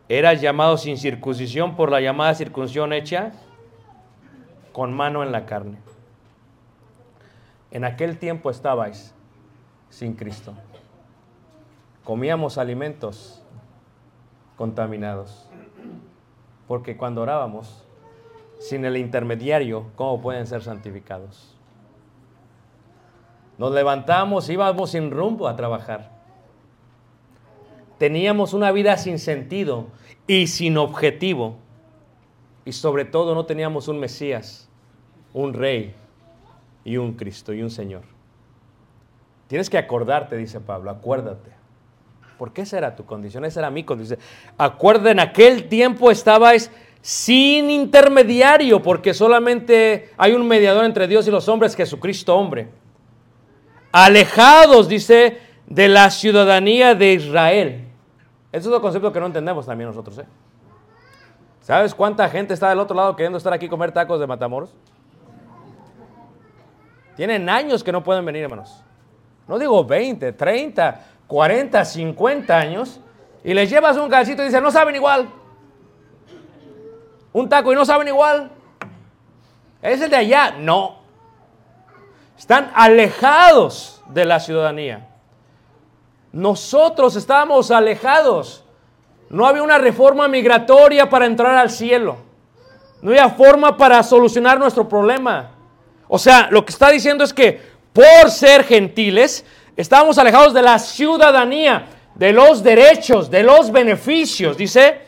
eras 0.09 0.41
llamado 0.41 0.77
sin 0.77 0.97
circuncisión 0.97 1.75
por 1.75 1.91
la 1.91 2.01
llamada 2.01 2.33
circuncisión 2.35 2.93
hecha 2.93 3.33
con 4.71 4.93
mano 4.93 5.23
en 5.23 5.31
la 5.31 5.45
carne. 5.45 5.77
En 7.71 7.83
aquel 7.83 8.17
tiempo 8.17 8.49
estabais 8.49 9.13
sin 9.89 10.13
Cristo. 10.13 10.53
Comíamos 12.03 12.57
alimentos 12.57 13.43
contaminados. 14.55 15.49
Porque 16.67 16.97
cuando 16.97 17.21
orábamos, 17.21 17.85
sin 18.59 18.85
el 18.85 18.97
intermediario, 18.97 19.87
¿cómo 19.95 20.21
pueden 20.21 20.47
ser 20.47 20.63
santificados? 20.63 21.56
Nos 23.57 23.73
levantamos, 23.73 24.49
íbamos 24.49 24.91
sin 24.91 25.11
rumbo 25.11 25.47
a 25.47 25.55
trabajar. 25.55 26.11
Teníamos 27.97 28.53
una 28.53 28.71
vida 28.71 28.97
sin 28.97 29.17
sentido 29.17 29.87
y 30.27 30.47
sin 30.47 30.77
objetivo. 30.77 31.57
Y 32.65 32.73
sobre 32.73 33.05
todo 33.05 33.33
no 33.33 33.45
teníamos 33.45 33.87
un 33.87 33.99
Mesías, 33.99 34.69
un 35.33 35.53
Rey 35.53 35.95
y 36.83 36.97
un 36.97 37.13
Cristo 37.13 37.53
y 37.53 37.63
un 37.63 37.71
Señor. 37.71 38.03
Tienes 39.47 39.69
que 39.69 39.77
acordarte, 39.77 40.35
dice 40.37 40.59
Pablo, 40.59 40.91
acuérdate. 40.91 41.51
Porque 42.37 42.61
esa 42.61 42.77
era 42.77 42.95
tu 42.95 43.05
condición, 43.05 43.45
esa 43.45 43.61
era 43.61 43.71
mi 43.71 43.83
condición. 43.83 44.19
Acuerda, 44.57 45.09
en 45.09 45.19
aquel 45.19 45.67
tiempo 45.69 46.11
estabais 46.11 46.69
sin 47.01 47.71
intermediario, 47.71 48.81
porque 48.81 49.13
solamente 49.13 50.11
hay 50.17 50.33
un 50.33 50.47
mediador 50.47 50.85
entre 50.85 51.07
Dios 51.07 51.27
y 51.27 51.31
los 51.31 51.47
hombres, 51.47 51.75
Jesucristo 51.75 52.35
hombre. 52.35 52.67
Alejados, 54.05 54.87
dice, 54.87 55.41
de 55.65 55.87
la 55.87 56.11
ciudadanía 56.11 56.93
de 56.93 57.13
Israel. 57.13 57.87
Ese 58.51 58.59
es 58.59 58.67
otro 58.67 58.79
concepto 58.79 59.11
que 59.11 59.19
no 59.19 59.25
entendemos 59.25 59.65
también 59.65 59.89
nosotros. 59.89 60.19
¿eh? 60.19 60.25
¿Sabes 61.61 61.95
cuánta 61.95 62.29
gente 62.29 62.53
está 62.53 62.69
del 62.69 62.79
otro 62.79 62.95
lado 62.95 63.15
queriendo 63.15 63.39
estar 63.39 63.51
aquí 63.53 63.67
comer 63.67 63.91
tacos 63.91 64.19
de 64.19 64.27
Matamoros? 64.27 64.69
Tienen 67.15 67.49
años 67.49 67.83
que 67.83 67.91
no 67.91 68.03
pueden 68.03 68.23
venir, 68.23 68.43
hermanos. 68.43 68.83
No 69.47 69.57
digo 69.57 69.83
20, 69.83 70.31
30, 70.31 71.05
40, 71.25 71.83
50 71.83 72.55
años. 72.55 72.99
Y 73.43 73.55
les 73.55 73.67
llevas 73.67 73.97
un 73.97 74.09
calcito 74.09 74.43
y 74.43 74.45
dicen, 74.45 74.61
no 74.61 74.69
saben 74.69 74.93
igual. 74.93 75.27
Un 77.33 77.49
taco 77.49 77.73
y 77.73 77.75
no 77.75 77.83
saben 77.83 78.09
igual. 78.09 78.51
Es 79.81 79.99
el 80.01 80.11
de 80.11 80.17
allá. 80.17 80.51
No. 80.59 81.06
Están 82.37 82.71
alejados 82.75 84.01
de 84.09 84.25
la 84.25 84.39
ciudadanía. 84.39 85.07
Nosotros 86.31 87.15
estábamos 87.15 87.71
alejados. 87.71 88.63
No 89.29 89.45
había 89.45 89.63
una 89.63 89.77
reforma 89.77 90.27
migratoria 90.27 91.09
para 91.09 91.25
entrar 91.25 91.55
al 91.55 91.69
cielo. 91.69 92.17
No 93.01 93.11
había 93.11 93.29
forma 93.29 93.75
para 93.75 94.01
solucionar 94.03 94.59
nuestro 94.59 94.87
problema. 94.87 95.51
O 96.07 96.17
sea, 96.17 96.47
lo 96.51 96.63
que 96.63 96.71
está 96.71 96.89
diciendo 96.89 97.23
es 97.23 97.33
que 97.33 97.61
por 97.91 98.29
ser 98.29 98.63
gentiles, 98.63 99.43
estábamos 99.75 100.17
alejados 100.19 100.53
de 100.53 100.61
la 100.61 100.77
ciudadanía, 100.77 101.87
de 102.13 102.31
los 102.31 102.61
derechos, 102.63 103.29
de 103.31 103.41
los 103.41 103.71
beneficios, 103.71 104.55
dice, 104.55 105.01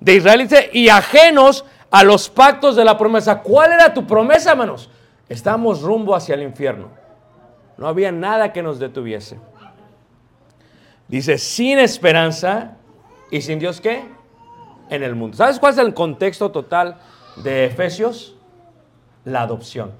de 0.00 0.14
Israel, 0.14 0.48
dice, 0.48 0.70
y 0.72 0.88
ajenos 0.88 1.64
a 1.90 2.02
los 2.02 2.28
pactos 2.28 2.74
de 2.74 2.84
la 2.84 2.98
promesa. 2.98 3.40
¿Cuál 3.40 3.72
era 3.72 3.94
tu 3.94 4.06
promesa, 4.06 4.50
hermanos? 4.50 4.90
Estamos 5.32 5.80
rumbo 5.80 6.14
hacia 6.14 6.34
el 6.34 6.42
infierno. 6.42 6.88
No 7.78 7.88
había 7.88 8.12
nada 8.12 8.52
que 8.52 8.62
nos 8.62 8.78
detuviese. 8.78 9.40
Dice, 11.08 11.38
sin 11.38 11.78
esperanza 11.78 12.76
y 13.30 13.40
sin 13.40 13.58
Dios 13.58 13.80
qué? 13.80 14.04
En 14.90 15.02
el 15.02 15.14
mundo. 15.14 15.34
¿Sabes 15.38 15.58
cuál 15.58 15.72
es 15.72 15.78
el 15.78 15.94
contexto 15.94 16.50
total 16.50 16.98
de 17.42 17.64
Efesios? 17.64 18.36
La 19.24 19.40
adopción. 19.40 19.92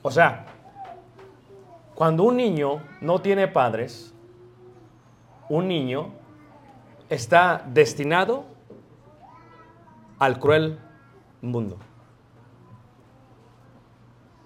O 0.00 0.10
sea, 0.10 0.46
cuando 1.94 2.22
un 2.24 2.38
niño 2.38 2.82
no 3.02 3.20
tiene 3.20 3.48
padres, 3.48 4.14
un 5.50 5.68
niño 5.68 6.08
está 7.10 7.62
destinado 7.66 8.49
al 10.20 10.38
cruel 10.38 10.78
mundo. 11.40 11.78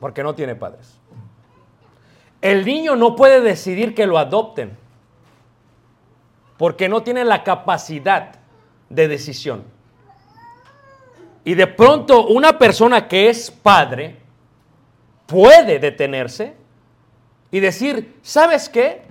Porque 0.00 0.22
no 0.22 0.34
tiene 0.34 0.54
padres. 0.54 0.98
El 2.40 2.64
niño 2.64 2.96
no 2.96 3.16
puede 3.16 3.40
decidir 3.40 3.94
que 3.94 4.06
lo 4.06 4.16
adopten. 4.16 4.76
Porque 6.56 6.88
no 6.88 7.02
tiene 7.02 7.24
la 7.24 7.42
capacidad 7.42 8.36
de 8.88 9.08
decisión. 9.08 9.64
Y 11.44 11.54
de 11.54 11.66
pronto 11.66 12.26
una 12.28 12.58
persona 12.58 13.08
que 13.08 13.28
es 13.28 13.50
padre 13.50 14.18
puede 15.26 15.78
detenerse 15.78 16.54
y 17.50 17.60
decir, 17.60 18.18
¿sabes 18.22 18.68
qué? 18.68 19.02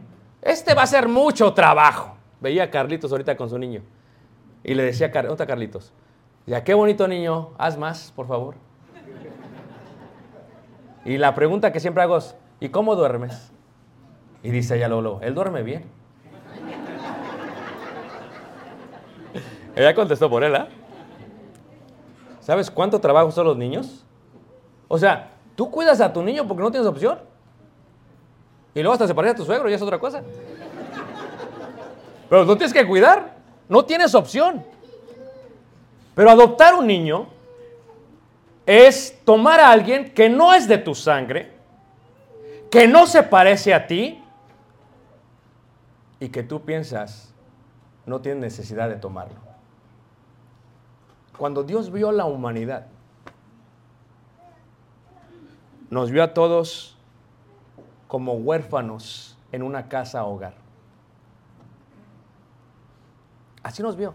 Este 0.41 0.73
va 0.73 0.83
a 0.83 0.87
ser 0.87 1.07
mucho 1.07 1.53
trabajo. 1.53 2.15
Veía 2.39 2.63
a 2.63 2.69
Carlitos 2.71 3.11
ahorita 3.11 3.35
con 3.35 3.49
su 3.49 3.57
niño. 3.57 3.81
Y 4.63 4.73
le 4.73 4.83
decía, 4.83 5.09
¿dónde 5.09 5.31
está 5.31 5.45
Carlitos? 5.45 5.91
Ya, 6.45 6.63
qué 6.63 6.73
bonito 6.73 7.07
niño, 7.07 7.51
haz 7.57 7.77
más, 7.77 8.11
por 8.13 8.27
favor. 8.27 8.55
Y 11.05 11.17
la 11.17 11.33
pregunta 11.35 11.71
que 11.71 11.79
siempre 11.79 12.03
hago 12.03 12.17
es, 12.17 12.35
¿y 12.59 12.69
cómo 12.69 12.95
duermes? 12.95 13.51
Y 14.41 14.51
dice 14.51 14.75
ella 14.75 14.89
Lolo, 14.89 15.19
él 15.21 15.33
duerme 15.33 15.63
bien. 15.63 15.85
ella 19.75 19.95
contestó 19.95 20.29
por 20.29 20.43
él, 20.43 20.55
¿ah? 20.55 20.67
¿Sabes 22.41 22.69
cuánto 22.69 22.99
trabajo 22.99 23.31
son 23.31 23.47
los 23.47 23.55
niños? 23.55 24.03
O 24.89 24.97
sea, 24.97 25.31
tú 25.55 25.71
cuidas 25.71 26.01
a 26.01 26.11
tu 26.11 26.21
niño 26.21 26.45
porque 26.45 26.61
no 26.61 26.71
tienes 26.71 26.87
opción. 26.87 27.19
Y 28.75 28.81
luego 28.81 28.93
hasta 28.93 29.07
se 29.07 29.15
parece 29.15 29.31
a 29.31 29.35
tu 29.35 29.45
suegro 29.45 29.69
y 29.69 29.73
es 29.73 29.81
otra 29.81 29.97
cosa. 29.97 30.21
Pero 32.29 32.43
no 32.43 32.57
tienes 32.57 32.73
que 32.73 32.85
cuidar, 32.85 33.35
no 33.69 33.85
tienes 33.85 34.13
opción. 34.13 34.72
Pero 36.15 36.29
adoptar 36.29 36.75
un 36.75 36.87
niño 36.87 37.27
es 38.65 39.19
tomar 39.25 39.59
a 39.59 39.71
alguien 39.71 40.13
que 40.13 40.29
no 40.29 40.53
es 40.53 40.67
de 40.67 40.77
tu 40.77 40.95
sangre, 40.95 41.51
que 42.69 42.87
no 42.87 43.07
se 43.07 43.23
parece 43.23 43.73
a 43.73 43.87
ti 43.87 44.23
y 46.19 46.29
que 46.29 46.43
tú 46.43 46.61
piensas 46.61 47.33
no 48.05 48.21
tienes 48.21 48.41
necesidad 48.41 48.89
de 48.89 48.95
tomarlo. 48.95 49.35
Cuando 51.37 51.63
Dios 51.63 51.91
vio 51.91 52.11
la 52.11 52.25
humanidad, 52.25 52.87
nos 55.89 56.11
vio 56.11 56.23
a 56.23 56.33
todos 56.33 56.97
como 58.07 58.33
huérfanos 58.33 59.37
en 59.51 59.63
una 59.63 59.87
casa 59.87 60.23
hogar. 60.25 60.53
Así 63.63 63.81
nos 63.81 63.95
vio. 63.95 64.13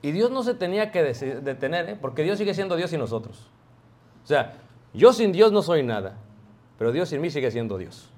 Y 0.00 0.12
Dios 0.12 0.30
no 0.30 0.42
se 0.42 0.54
tenía 0.54 0.92
que 0.92 1.02
detener, 1.02 1.88
¿eh? 1.88 1.98
porque 2.00 2.22
Dios 2.22 2.38
sigue 2.38 2.54
siendo 2.54 2.76
Dios 2.76 2.92
y 2.92 2.98
nosotros. 2.98 3.48
O 4.22 4.26
sea, 4.26 4.56
yo 4.94 5.12
sin 5.12 5.32
Dios 5.32 5.50
no 5.50 5.62
soy 5.62 5.82
nada, 5.82 6.16
pero 6.78 6.92
Dios 6.92 7.08
sin 7.08 7.20
mí 7.20 7.30
sigue 7.30 7.50
siendo 7.50 7.78
Dios. 7.78 8.10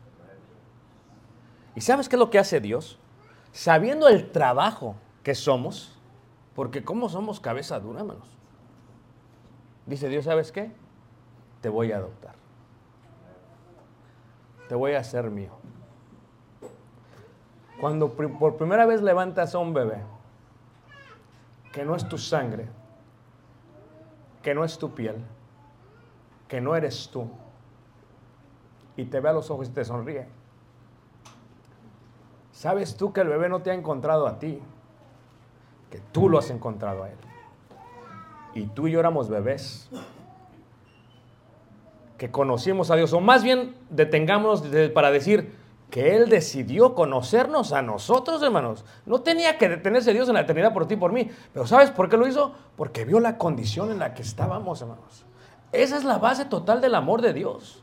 ¿Y 1.74 1.80
sabes 1.80 2.08
qué 2.08 2.16
es 2.16 2.20
lo 2.20 2.30
que 2.30 2.38
hace 2.38 2.60
Dios? 2.60 2.98
Sabiendo 3.52 4.08
el 4.08 4.30
trabajo 4.30 4.96
que 5.22 5.34
somos, 5.34 5.96
porque 6.54 6.84
¿cómo 6.84 7.08
somos 7.08 7.40
cabeza 7.40 7.80
dura, 7.80 8.00
hermanos? 8.00 8.28
Dice 9.86 10.08
Dios, 10.08 10.26
¿sabes 10.26 10.52
qué? 10.52 10.72
Te 11.62 11.68
voy 11.68 11.92
a 11.92 11.96
adoptar. 11.96 12.34
Te 14.68 14.74
voy 14.74 14.92
a 14.92 15.00
hacer 15.00 15.30
mío. 15.30 15.52
Cuando 17.80 18.12
por 18.12 18.56
primera 18.56 18.84
vez 18.84 19.00
levantas 19.00 19.54
a 19.54 19.58
un 19.58 19.72
bebé, 19.72 20.02
que 21.72 21.84
no 21.84 21.94
es 21.94 22.08
tu 22.08 22.18
sangre, 22.18 22.68
que 24.42 24.54
no 24.54 24.64
es 24.64 24.78
tu 24.78 24.94
piel, 24.94 25.16
que 26.48 26.60
no 26.60 26.74
eres 26.74 27.08
tú, 27.10 27.28
y 28.96 29.04
te 29.04 29.20
ve 29.20 29.28
a 29.28 29.32
los 29.32 29.50
ojos 29.50 29.68
y 29.68 29.72
te 29.72 29.84
sonríe. 29.84 30.26
Sabes 32.52 32.96
tú 32.96 33.12
que 33.12 33.20
el 33.20 33.28
bebé 33.28 33.48
no 33.48 33.62
te 33.62 33.70
ha 33.70 33.74
encontrado 33.74 34.26
a 34.26 34.38
ti, 34.38 34.60
que 35.90 36.00
tú 36.12 36.28
lo 36.28 36.38
has 36.38 36.50
encontrado 36.50 37.04
a 37.04 37.10
él. 37.10 37.16
Y 38.54 38.66
tú 38.66 38.88
y 38.88 38.92
yo 38.92 39.00
éramos 39.00 39.28
bebés 39.28 39.88
que 42.18 42.30
conocimos 42.30 42.90
a 42.90 42.96
Dios, 42.96 43.14
o 43.14 43.20
más 43.20 43.42
bien 43.42 43.74
detengámonos 43.88 44.62
para 44.92 45.10
decir, 45.10 45.56
que 45.90 46.16
Él 46.16 46.28
decidió 46.28 46.94
conocernos 46.94 47.72
a 47.72 47.82
nosotros, 47.82 48.42
hermanos. 48.42 48.84
No 49.04 49.20
tenía 49.20 49.58
que 49.58 49.68
detenerse 49.68 50.12
Dios 50.12 50.28
en 50.28 50.34
la 50.34 50.42
eternidad 50.42 50.72
por 50.72 50.86
ti 50.86 50.94
y 50.94 50.96
por 50.96 51.12
mí. 51.12 51.28
Pero 51.52 51.66
¿sabes 51.66 51.90
por 51.90 52.08
qué 52.08 52.16
lo 52.16 52.26
hizo? 52.26 52.54
Porque 52.76 53.04
vio 53.04 53.20
la 53.20 53.36
condición 53.36 53.90
en 53.90 53.98
la 53.98 54.14
que 54.14 54.22
estábamos, 54.22 54.80
hermanos. 54.80 55.24
Esa 55.72 55.96
es 55.96 56.04
la 56.04 56.18
base 56.18 56.44
total 56.44 56.80
del 56.80 56.94
amor 56.94 57.20
de 57.20 57.32
Dios. 57.32 57.82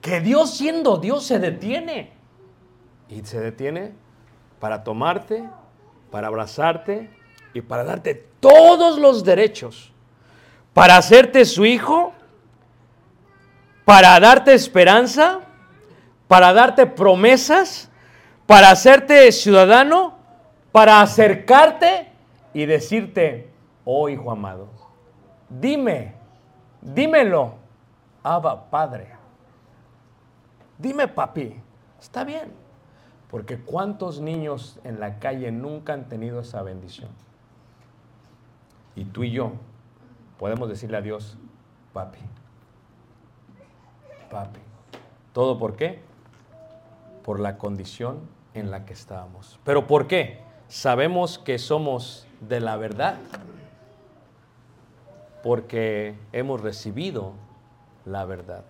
Que 0.00 0.20
Dios 0.20 0.56
siendo 0.56 0.96
Dios 0.96 1.24
se 1.24 1.38
detiene. 1.38 2.12
Y 3.08 3.22
se 3.24 3.40
detiene 3.40 3.92
para 4.58 4.82
tomarte, 4.82 5.44
para 6.10 6.28
abrazarte 6.28 7.10
y 7.52 7.60
para 7.60 7.84
darte 7.84 8.14
todos 8.40 8.98
los 8.98 9.22
derechos. 9.22 9.92
Para 10.72 10.96
hacerte 10.96 11.44
su 11.44 11.66
hijo, 11.66 12.14
para 13.84 14.18
darte 14.18 14.54
esperanza 14.54 15.40
para 16.32 16.54
darte 16.54 16.86
promesas, 16.86 17.90
para 18.46 18.70
hacerte 18.70 19.30
ciudadano, 19.32 20.14
para 20.72 21.02
acercarte 21.02 22.08
y 22.54 22.64
decirte, 22.64 23.50
oh 23.84 24.08
hijo 24.08 24.30
amado, 24.30 24.70
dime, 25.50 26.14
dímelo, 26.80 27.56
Abba 28.22 28.70
Padre. 28.70 29.08
Dime 30.78 31.06
papi, 31.06 31.54
está 32.00 32.24
bien. 32.24 32.50
Porque 33.30 33.58
cuántos 33.58 34.18
niños 34.18 34.80
en 34.84 35.00
la 35.00 35.18
calle 35.18 35.52
nunca 35.52 35.92
han 35.92 36.08
tenido 36.08 36.40
esa 36.40 36.62
bendición. 36.62 37.10
Y 38.96 39.04
tú 39.04 39.22
y 39.24 39.32
yo 39.32 39.52
podemos 40.38 40.70
decirle 40.70 40.96
a 40.96 41.02
Dios, 41.02 41.36
papi, 41.92 42.20
papi 44.30 44.60
¿Todo 45.34 45.58
por 45.58 45.76
qué? 45.76 46.10
Por 47.22 47.40
la 47.40 47.58
condición 47.58 48.20
en 48.54 48.70
la 48.70 48.84
que 48.84 48.92
estábamos. 48.92 49.58
¿Pero 49.64 49.86
por 49.86 50.06
qué? 50.06 50.40
Sabemos 50.68 51.38
que 51.38 51.58
somos 51.58 52.26
de 52.40 52.60
la 52.60 52.76
verdad 52.76 53.16
porque 55.42 56.14
hemos 56.32 56.60
recibido 56.60 57.32
la 58.04 58.24
verdad. 58.24 58.64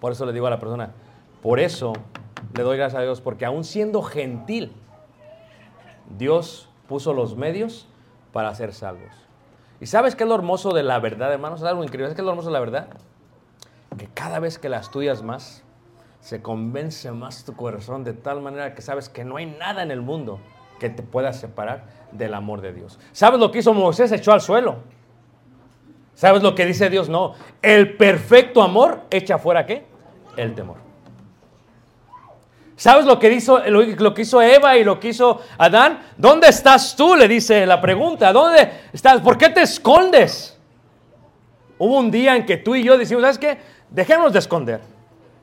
Por 0.00 0.12
eso 0.12 0.26
le 0.26 0.32
digo 0.32 0.46
a 0.46 0.50
la 0.50 0.58
persona, 0.58 0.92
por 1.42 1.58
eso 1.58 1.94
le 2.54 2.62
doy 2.62 2.76
gracias 2.76 3.00
a 3.00 3.02
Dios, 3.02 3.20
porque 3.20 3.46
aún 3.46 3.64
siendo 3.64 4.02
gentil, 4.02 4.72
Dios 6.18 6.68
puso 6.88 7.12
los 7.12 7.36
medios 7.36 7.88
para 8.32 8.54
ser 8.54 8.72
salvos. 8.72 9.12
¿Y 9.80 9.86
sabes 9.86 10.14
qué 10.14 10.24
es 10.24 10.28
lo 10.28 10.34
hermoso 10.34 10.72
de 10.72 10.82
la 10.82 10.98
verdad, 10.98 11.32
hermanos? 11.32 11.60
Es 11.60 11.66
algo 11.66 11.82
increíble. 11.82 12.06
¿Sabes 12.06 12.16
qué 12.16 12.22
es 12.22 12.24
lo 12.24 12.30
hermoso 12.30 12.48
de 12.48 12.54
la 12.54 12.60
verdad? 12.60 12.88
Que 13.98 14.06
cada 14.06 14.38
vez 14.38 14.58
que 14.58 14.68
la 14.68 14.78
estudias 14.78 15.22
más, 15.22 15.62
se 16.26 16.42
convence 16.42 17.12
más 17.12 17.44
tu 17.44 17.54
corazón 17.54 18.02
de 18.02 18.12
tal 18.12 18.40
manera 18.40 18.74
que 18.74 18.82
sabes 18.82 19.08
que 19.08 19.24
no 19.24 19.36
hay 19.36 19.46
nada 19.46 19.84
en 19.84 19.92
el 19.92 20.00
mundo 20.00 20.40
que 20.80 20.90
te 20.90 21.04
pueda 21.04 21.32
separar 21.32 21.84
del 22.10 22.34
amor 22.34 22.62
de 22.62 22.72
Dios. 22.72 22.98
¿Sabes 23.12 23.38
lo 23.38 23.52
que 23.52 23.60
hizo 23.60 23.72
Moisés? 23.72 24.10
Echó 24.10 24.32
al 24.32 24.40
suelo. 24.40 24.78
¿Sabes 26.16 26.42
lo 26.42 26.52
que 26.56 26.66
dice 26.66 26.90
Dios? 26.90 27.08
No. 27.08 27.34
El 27.62 27.96
perfecto 27.96 28.60
amor 28.60 29.02
echa 29.08 29.38
fuera 29.38 29.66
qué? 29.66 29.86
El 30.36 30.52
temor. 30.56 30.78
¿Sabes 32.74 33.04
lo 33.04 33.20
que, 33.20 33.32
hizo, 33.32 33.60
lo 33.60 34.12
que 34.12 34.22
hizo 34.22 34.42
Eva 34.42 34.76
y 34.76 34.82
lo 34.82 34.98
que 34.98 35.10
hizo 35.10 35.40
Adán? 35.56 36.00
¿Dónde 36.16 36.48
estás 36.48 36.96
tú? 36.96 37.14
Le 37.14 37.28
dice 37.28 37.64
la 37.66 37.80
pregunta. 37.80 38.32
¿Dónde 38.32 38.68
estás? 38.92 39.20
¿Por 39.20 39.38
qué 39.38 39.50
te 39.50 39.62
escondes? 39.62 40.58
Hubo 41.78 42.00
un 42.00 42.10
día 42.10 42.34
en 42.34 42.44
que 42.44 42.56
tú 42.56 42.74
y 42.74 42.82
yo 42.82 42.98
decimos, 42.98 43.22
¿sabes 43.22 43.38
qué? 43.38 43.58
Dejémonos 43.90 44.32
de 44.32 44.40
esconder. 44.40 44.95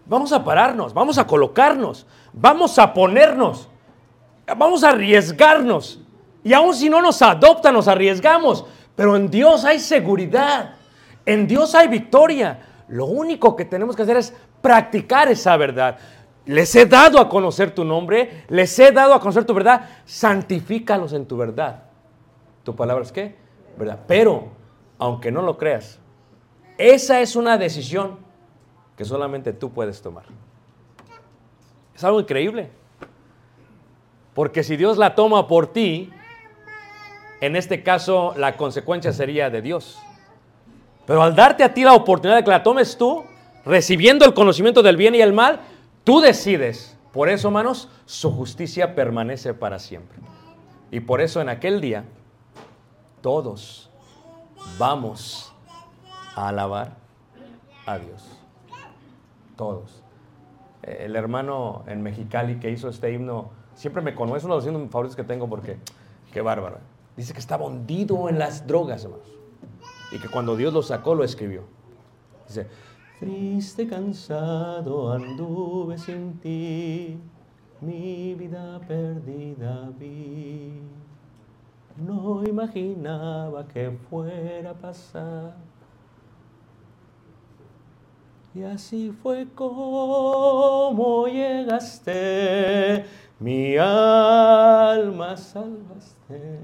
Vamos 0.05 0.33
a 0.33 0.43
pararnos, 0.43 0.93
vamos 0.93 1.17
a 1.17 1.25
colocarnos, 1.25 2.05
vamos 2.33 2.77
a 2.77 2.93
ponernos, 2.93 3.69
vamos 4.57 4.83
a 4.83 4.89
arriesgarnos. 4.89 6.01
Y 6.43 6.53
aun 6.53 6.73
si 6.73 6.89
no 6.89 7.01
nos 7.01 7.21
adoptan, 7.21 7.73
nos 7.73 7.87
arriesgamos. 7.87 8.65
Pero 8.95 9.15
en 9.15 9.29
Dios 9.29 9.63
hay 9.65 9.79
seguridad, 9.79 10.75
en 11.25 11.47
Dios 11.47 11.73
hay 11.73 11.87
victoria. 11.87 12.59
Lo 12.89 13.05
único 13.05 13.55
que 13.55 13.65
tenemos 13.65 13.95
que 13.95 14.03
hacer 14.03 14.17
es 14.17 14.33
practicar 14.61 15.29
esa 15.29 15.55
verdad. 15.57 15.97
Les 16.45 16.75
he 16.75 16.85
dado 16.85 17.19
a 17.19 17.29
conocer 17.29 17.73
tu 17.73 17.85
nombre, 17.85 18.43
les 18.49 18.77
he 18.77 18.91
dado 18.91 19.13
a 19.13 19.19
conocer 19.21 19.45
tu 19.45 19.53
verdad, 19.53 19.89
santifícalos 20.05 21.13
en 21.13 21.25
tu 21.25 21.37
verdad. 21.37 21.83
¿Tu 22.63 22.75
palabra 22.75 23.03
es 23.03 23.11
qué? 23.13 23.35
¿Verdad? 23.77 23.99
Pero, 24.05 24.49
aunque 24.99 25.31
no 25.31 25.41
lo 25.41 25.57
creas, 25.57 25.99
esa 26.77 27.21
es 27.21 27.37
una 27.37 27.57
decisión 27.57 28.19
que 28.97 29.05
solamente 29.05 29.53
tú 29.53 29.71
puedes 29.71 30.01
tomar. 30.01 30.25
Es 31.95 32.03
algo 32.03 32.19
increíble. 32.19 32.69
Porque 34.33 34.63
si 34.63 34.77
Dios 34.77 34.97
la 34.97 35.15
toma 35.15 35.47
por 35.47 35.67
ti, 35.67 36.11
en 37.41 37.55
este 37.55 37.83
caso 37.83 38.33
la 38.37 38.57
consecuencia 38.57 39.13
sería 39.13 39.49
de 39.49 39.61
Dios. 39.61 39.99
Pero 41.05 41.21
al 41.21 41.35
darte 41.35 41.63
a 41.63 41.73
ti 41.73 41.83
la 41.83 41.93
oportunidad 41.93 42.37
de 42.37 42.43
que 42.43 42.49
la 42.49 42.63
tomes 42.63 42.97
tú, 42.97 43.25
recibiendo 43.65 44.25
el 44.25 44.33
conocimiento 44.33 44.81
del 44.81 44.97
bien 44.97 45.15
y 45.15 45.21
el 45.21 45.33
mal, 45.33 45.59
tú 46.03 46.19
decides. 46.19 46.97
Por 47.11 47.29
eso, 47.29 47.49
hermanos, 47.49 47.89
su 48.05 48.31
justicia 48.31 48.95
permanece 48.95 49.53
para 49.53 49.77
siempre. 49.77 50.17
Y 50.89 50.99
por 50.99 51.21
eso 51.21 51.41
en 51.41 51.49
aquel 51.49 51.79
día, 51.79 52.05
todos 53.21 53.89
vamos 54.77 55.53
a 56.35 56.47
alabar 56.47 56.95
a 57.85 57.99
Dios. 57.99 58.32
Todos. 59.55 60.03
El 60.81 61.15
hermano 61.15 61.83
en 61.87 62.01
Mexicali 62.01 62.59
que 62.59 62.69
hizo 62.69 62.89
este 62.89 63.13
himno, 63.13 63.51
siempre 63.75 64.01
me 64.01 64.13
conoce, 64.15 64.39
es 64.39 64.43
uno 64.43 64.55
de 64.55 64.59
los 64.59 64.67
himnos 64.67 64.91
favoritos 64.91 65.15
que 65.15 65.23
tengo 65.23 65.47
porque, 65.47 65.77
qué 66.31 66.41
bárbaro. 66.41 66.77
Dice 67.15 67.33
que 67.33 67.39
estaba 67.39 67.65
hundido 67.65 68.27
en 68.27 68.39
las 68.39 68.65
drogas, 68.67 69.03
hermanos. 69.03 69.27
Y 70.11 70.19
que 70.19 70.27
cuando 70.27 70.55
Dios 70.55 70.73
lo 70.73 70.81
sacó, 70.81 71.15
lo 71.15 71.23
escribió. 71.23 71.63
Dice, 72.47 72.67
triste, 73.19 73.87
cansado, 73.87 75.11
anduve 75.11 75.97
sin 75.97 76.39
ti, 76.39 77.17
mi 77.81 78.33
vida 78.35 78.79
perdida 78.87 79.89
vi. 79.99 80.81
No 81.97 82.43
imaginaba 82.43 83.67
que 83.67 83.91
fuera 84.09 84.71
a 84.71 84.73
pasar. 84.73 85.55
Y 88.55 88.61
así 88.63 89.11
fue 89.11 89.47
como 89.55 91.25
llegaste, 91.27 93.03
mi 93.39 93.77
alma 93.77 95.35
salvaste, 95.35 96.59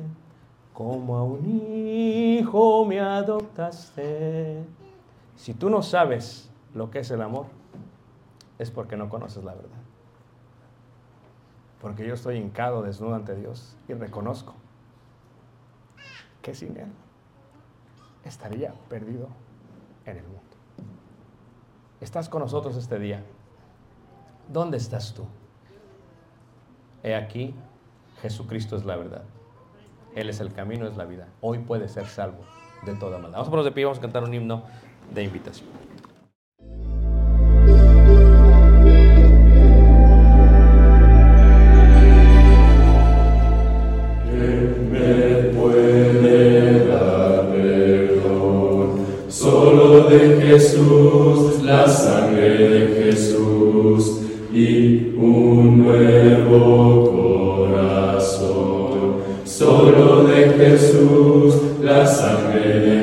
como 0.71 1.17
a 1.17 1.23
un 1.23 1.43
hijo 1.47 2.85
me 2.85 2.99
adoptaste. 2.99 4.63
Si 5.35 5.55
tú 5.55 5.71
no 5.71 5.81
sabes 5.81 6.51
lo 6.75 6.91
que 6.91 6.99
es 6.99 7.09
el 7.09 7.23
amor, 7.23 7.47
es 8.59 8.69
porque 8.69 8.95
no 8.95 9.09
conoces 9.09 9.43
la 9.43 9.55
verdad. 9.55 9.79
Porque 11.81 12.05
yo 12.05 12.13
estoy 12.13 12.37
hincado, 12.37 12.83
desnudo 12.83 13.15
ante 13.15 13.35
Dios 13.35 13.75
y 13.87 13.93
reconozco 13.93 14.53
que 16.43 16.53
sin 16.53 16.77
Él 16.77 16.91
estaría 18.25 18.73
perdido 18.89 19.27
en 20.05 20.17
el 20.17 20.23
mundo. 20.23 20.48
Estás 22.01 22.29
con 22.29 22.41
nosotros 22.41 22.77
este 22.77 22.97
día. 22.97 23.23
¿Dónde 24.47 24.77
estás 24.77 25.13
tú? 25.13 25.25
He 27.03 27.13
aquí, 27.13 27.53
Jesucristo 28.21 28.75
es 28.77 28.85
la 28.85 28.95
verdad. 28.95 29.23
Él 30.15 30.29
es 30.29 30.39
el 30.39 30.53
camino, 30.53 30.87
es 30.87 30.97
la 30.97 31.05
vida. 31.05 31.27
Hoy 31.41 31.59
puede 31.59 31.87
ser 31.89 32.07
salvo 32.07 32.39
de 32.85 32.95
toda 32.95 33.17
maldad. 33.17 33.37
Vamos 33.37 33.47
a 33.47 33.51
ponernos 33.51 33.65
de 33.65 33.71
pie, 33.73 33.85
vamos 33.85 33.99
a 33.99 34.01
cantar 34.01 34.23
un 34.23 34.33
himno 34.33 34.63
de 35.13 35.23
invitación. 35.23 35.78
Jesús, 60.89 61.53
la 61.83 62.03
sangre 62.03 62.79
de 62.79 62.98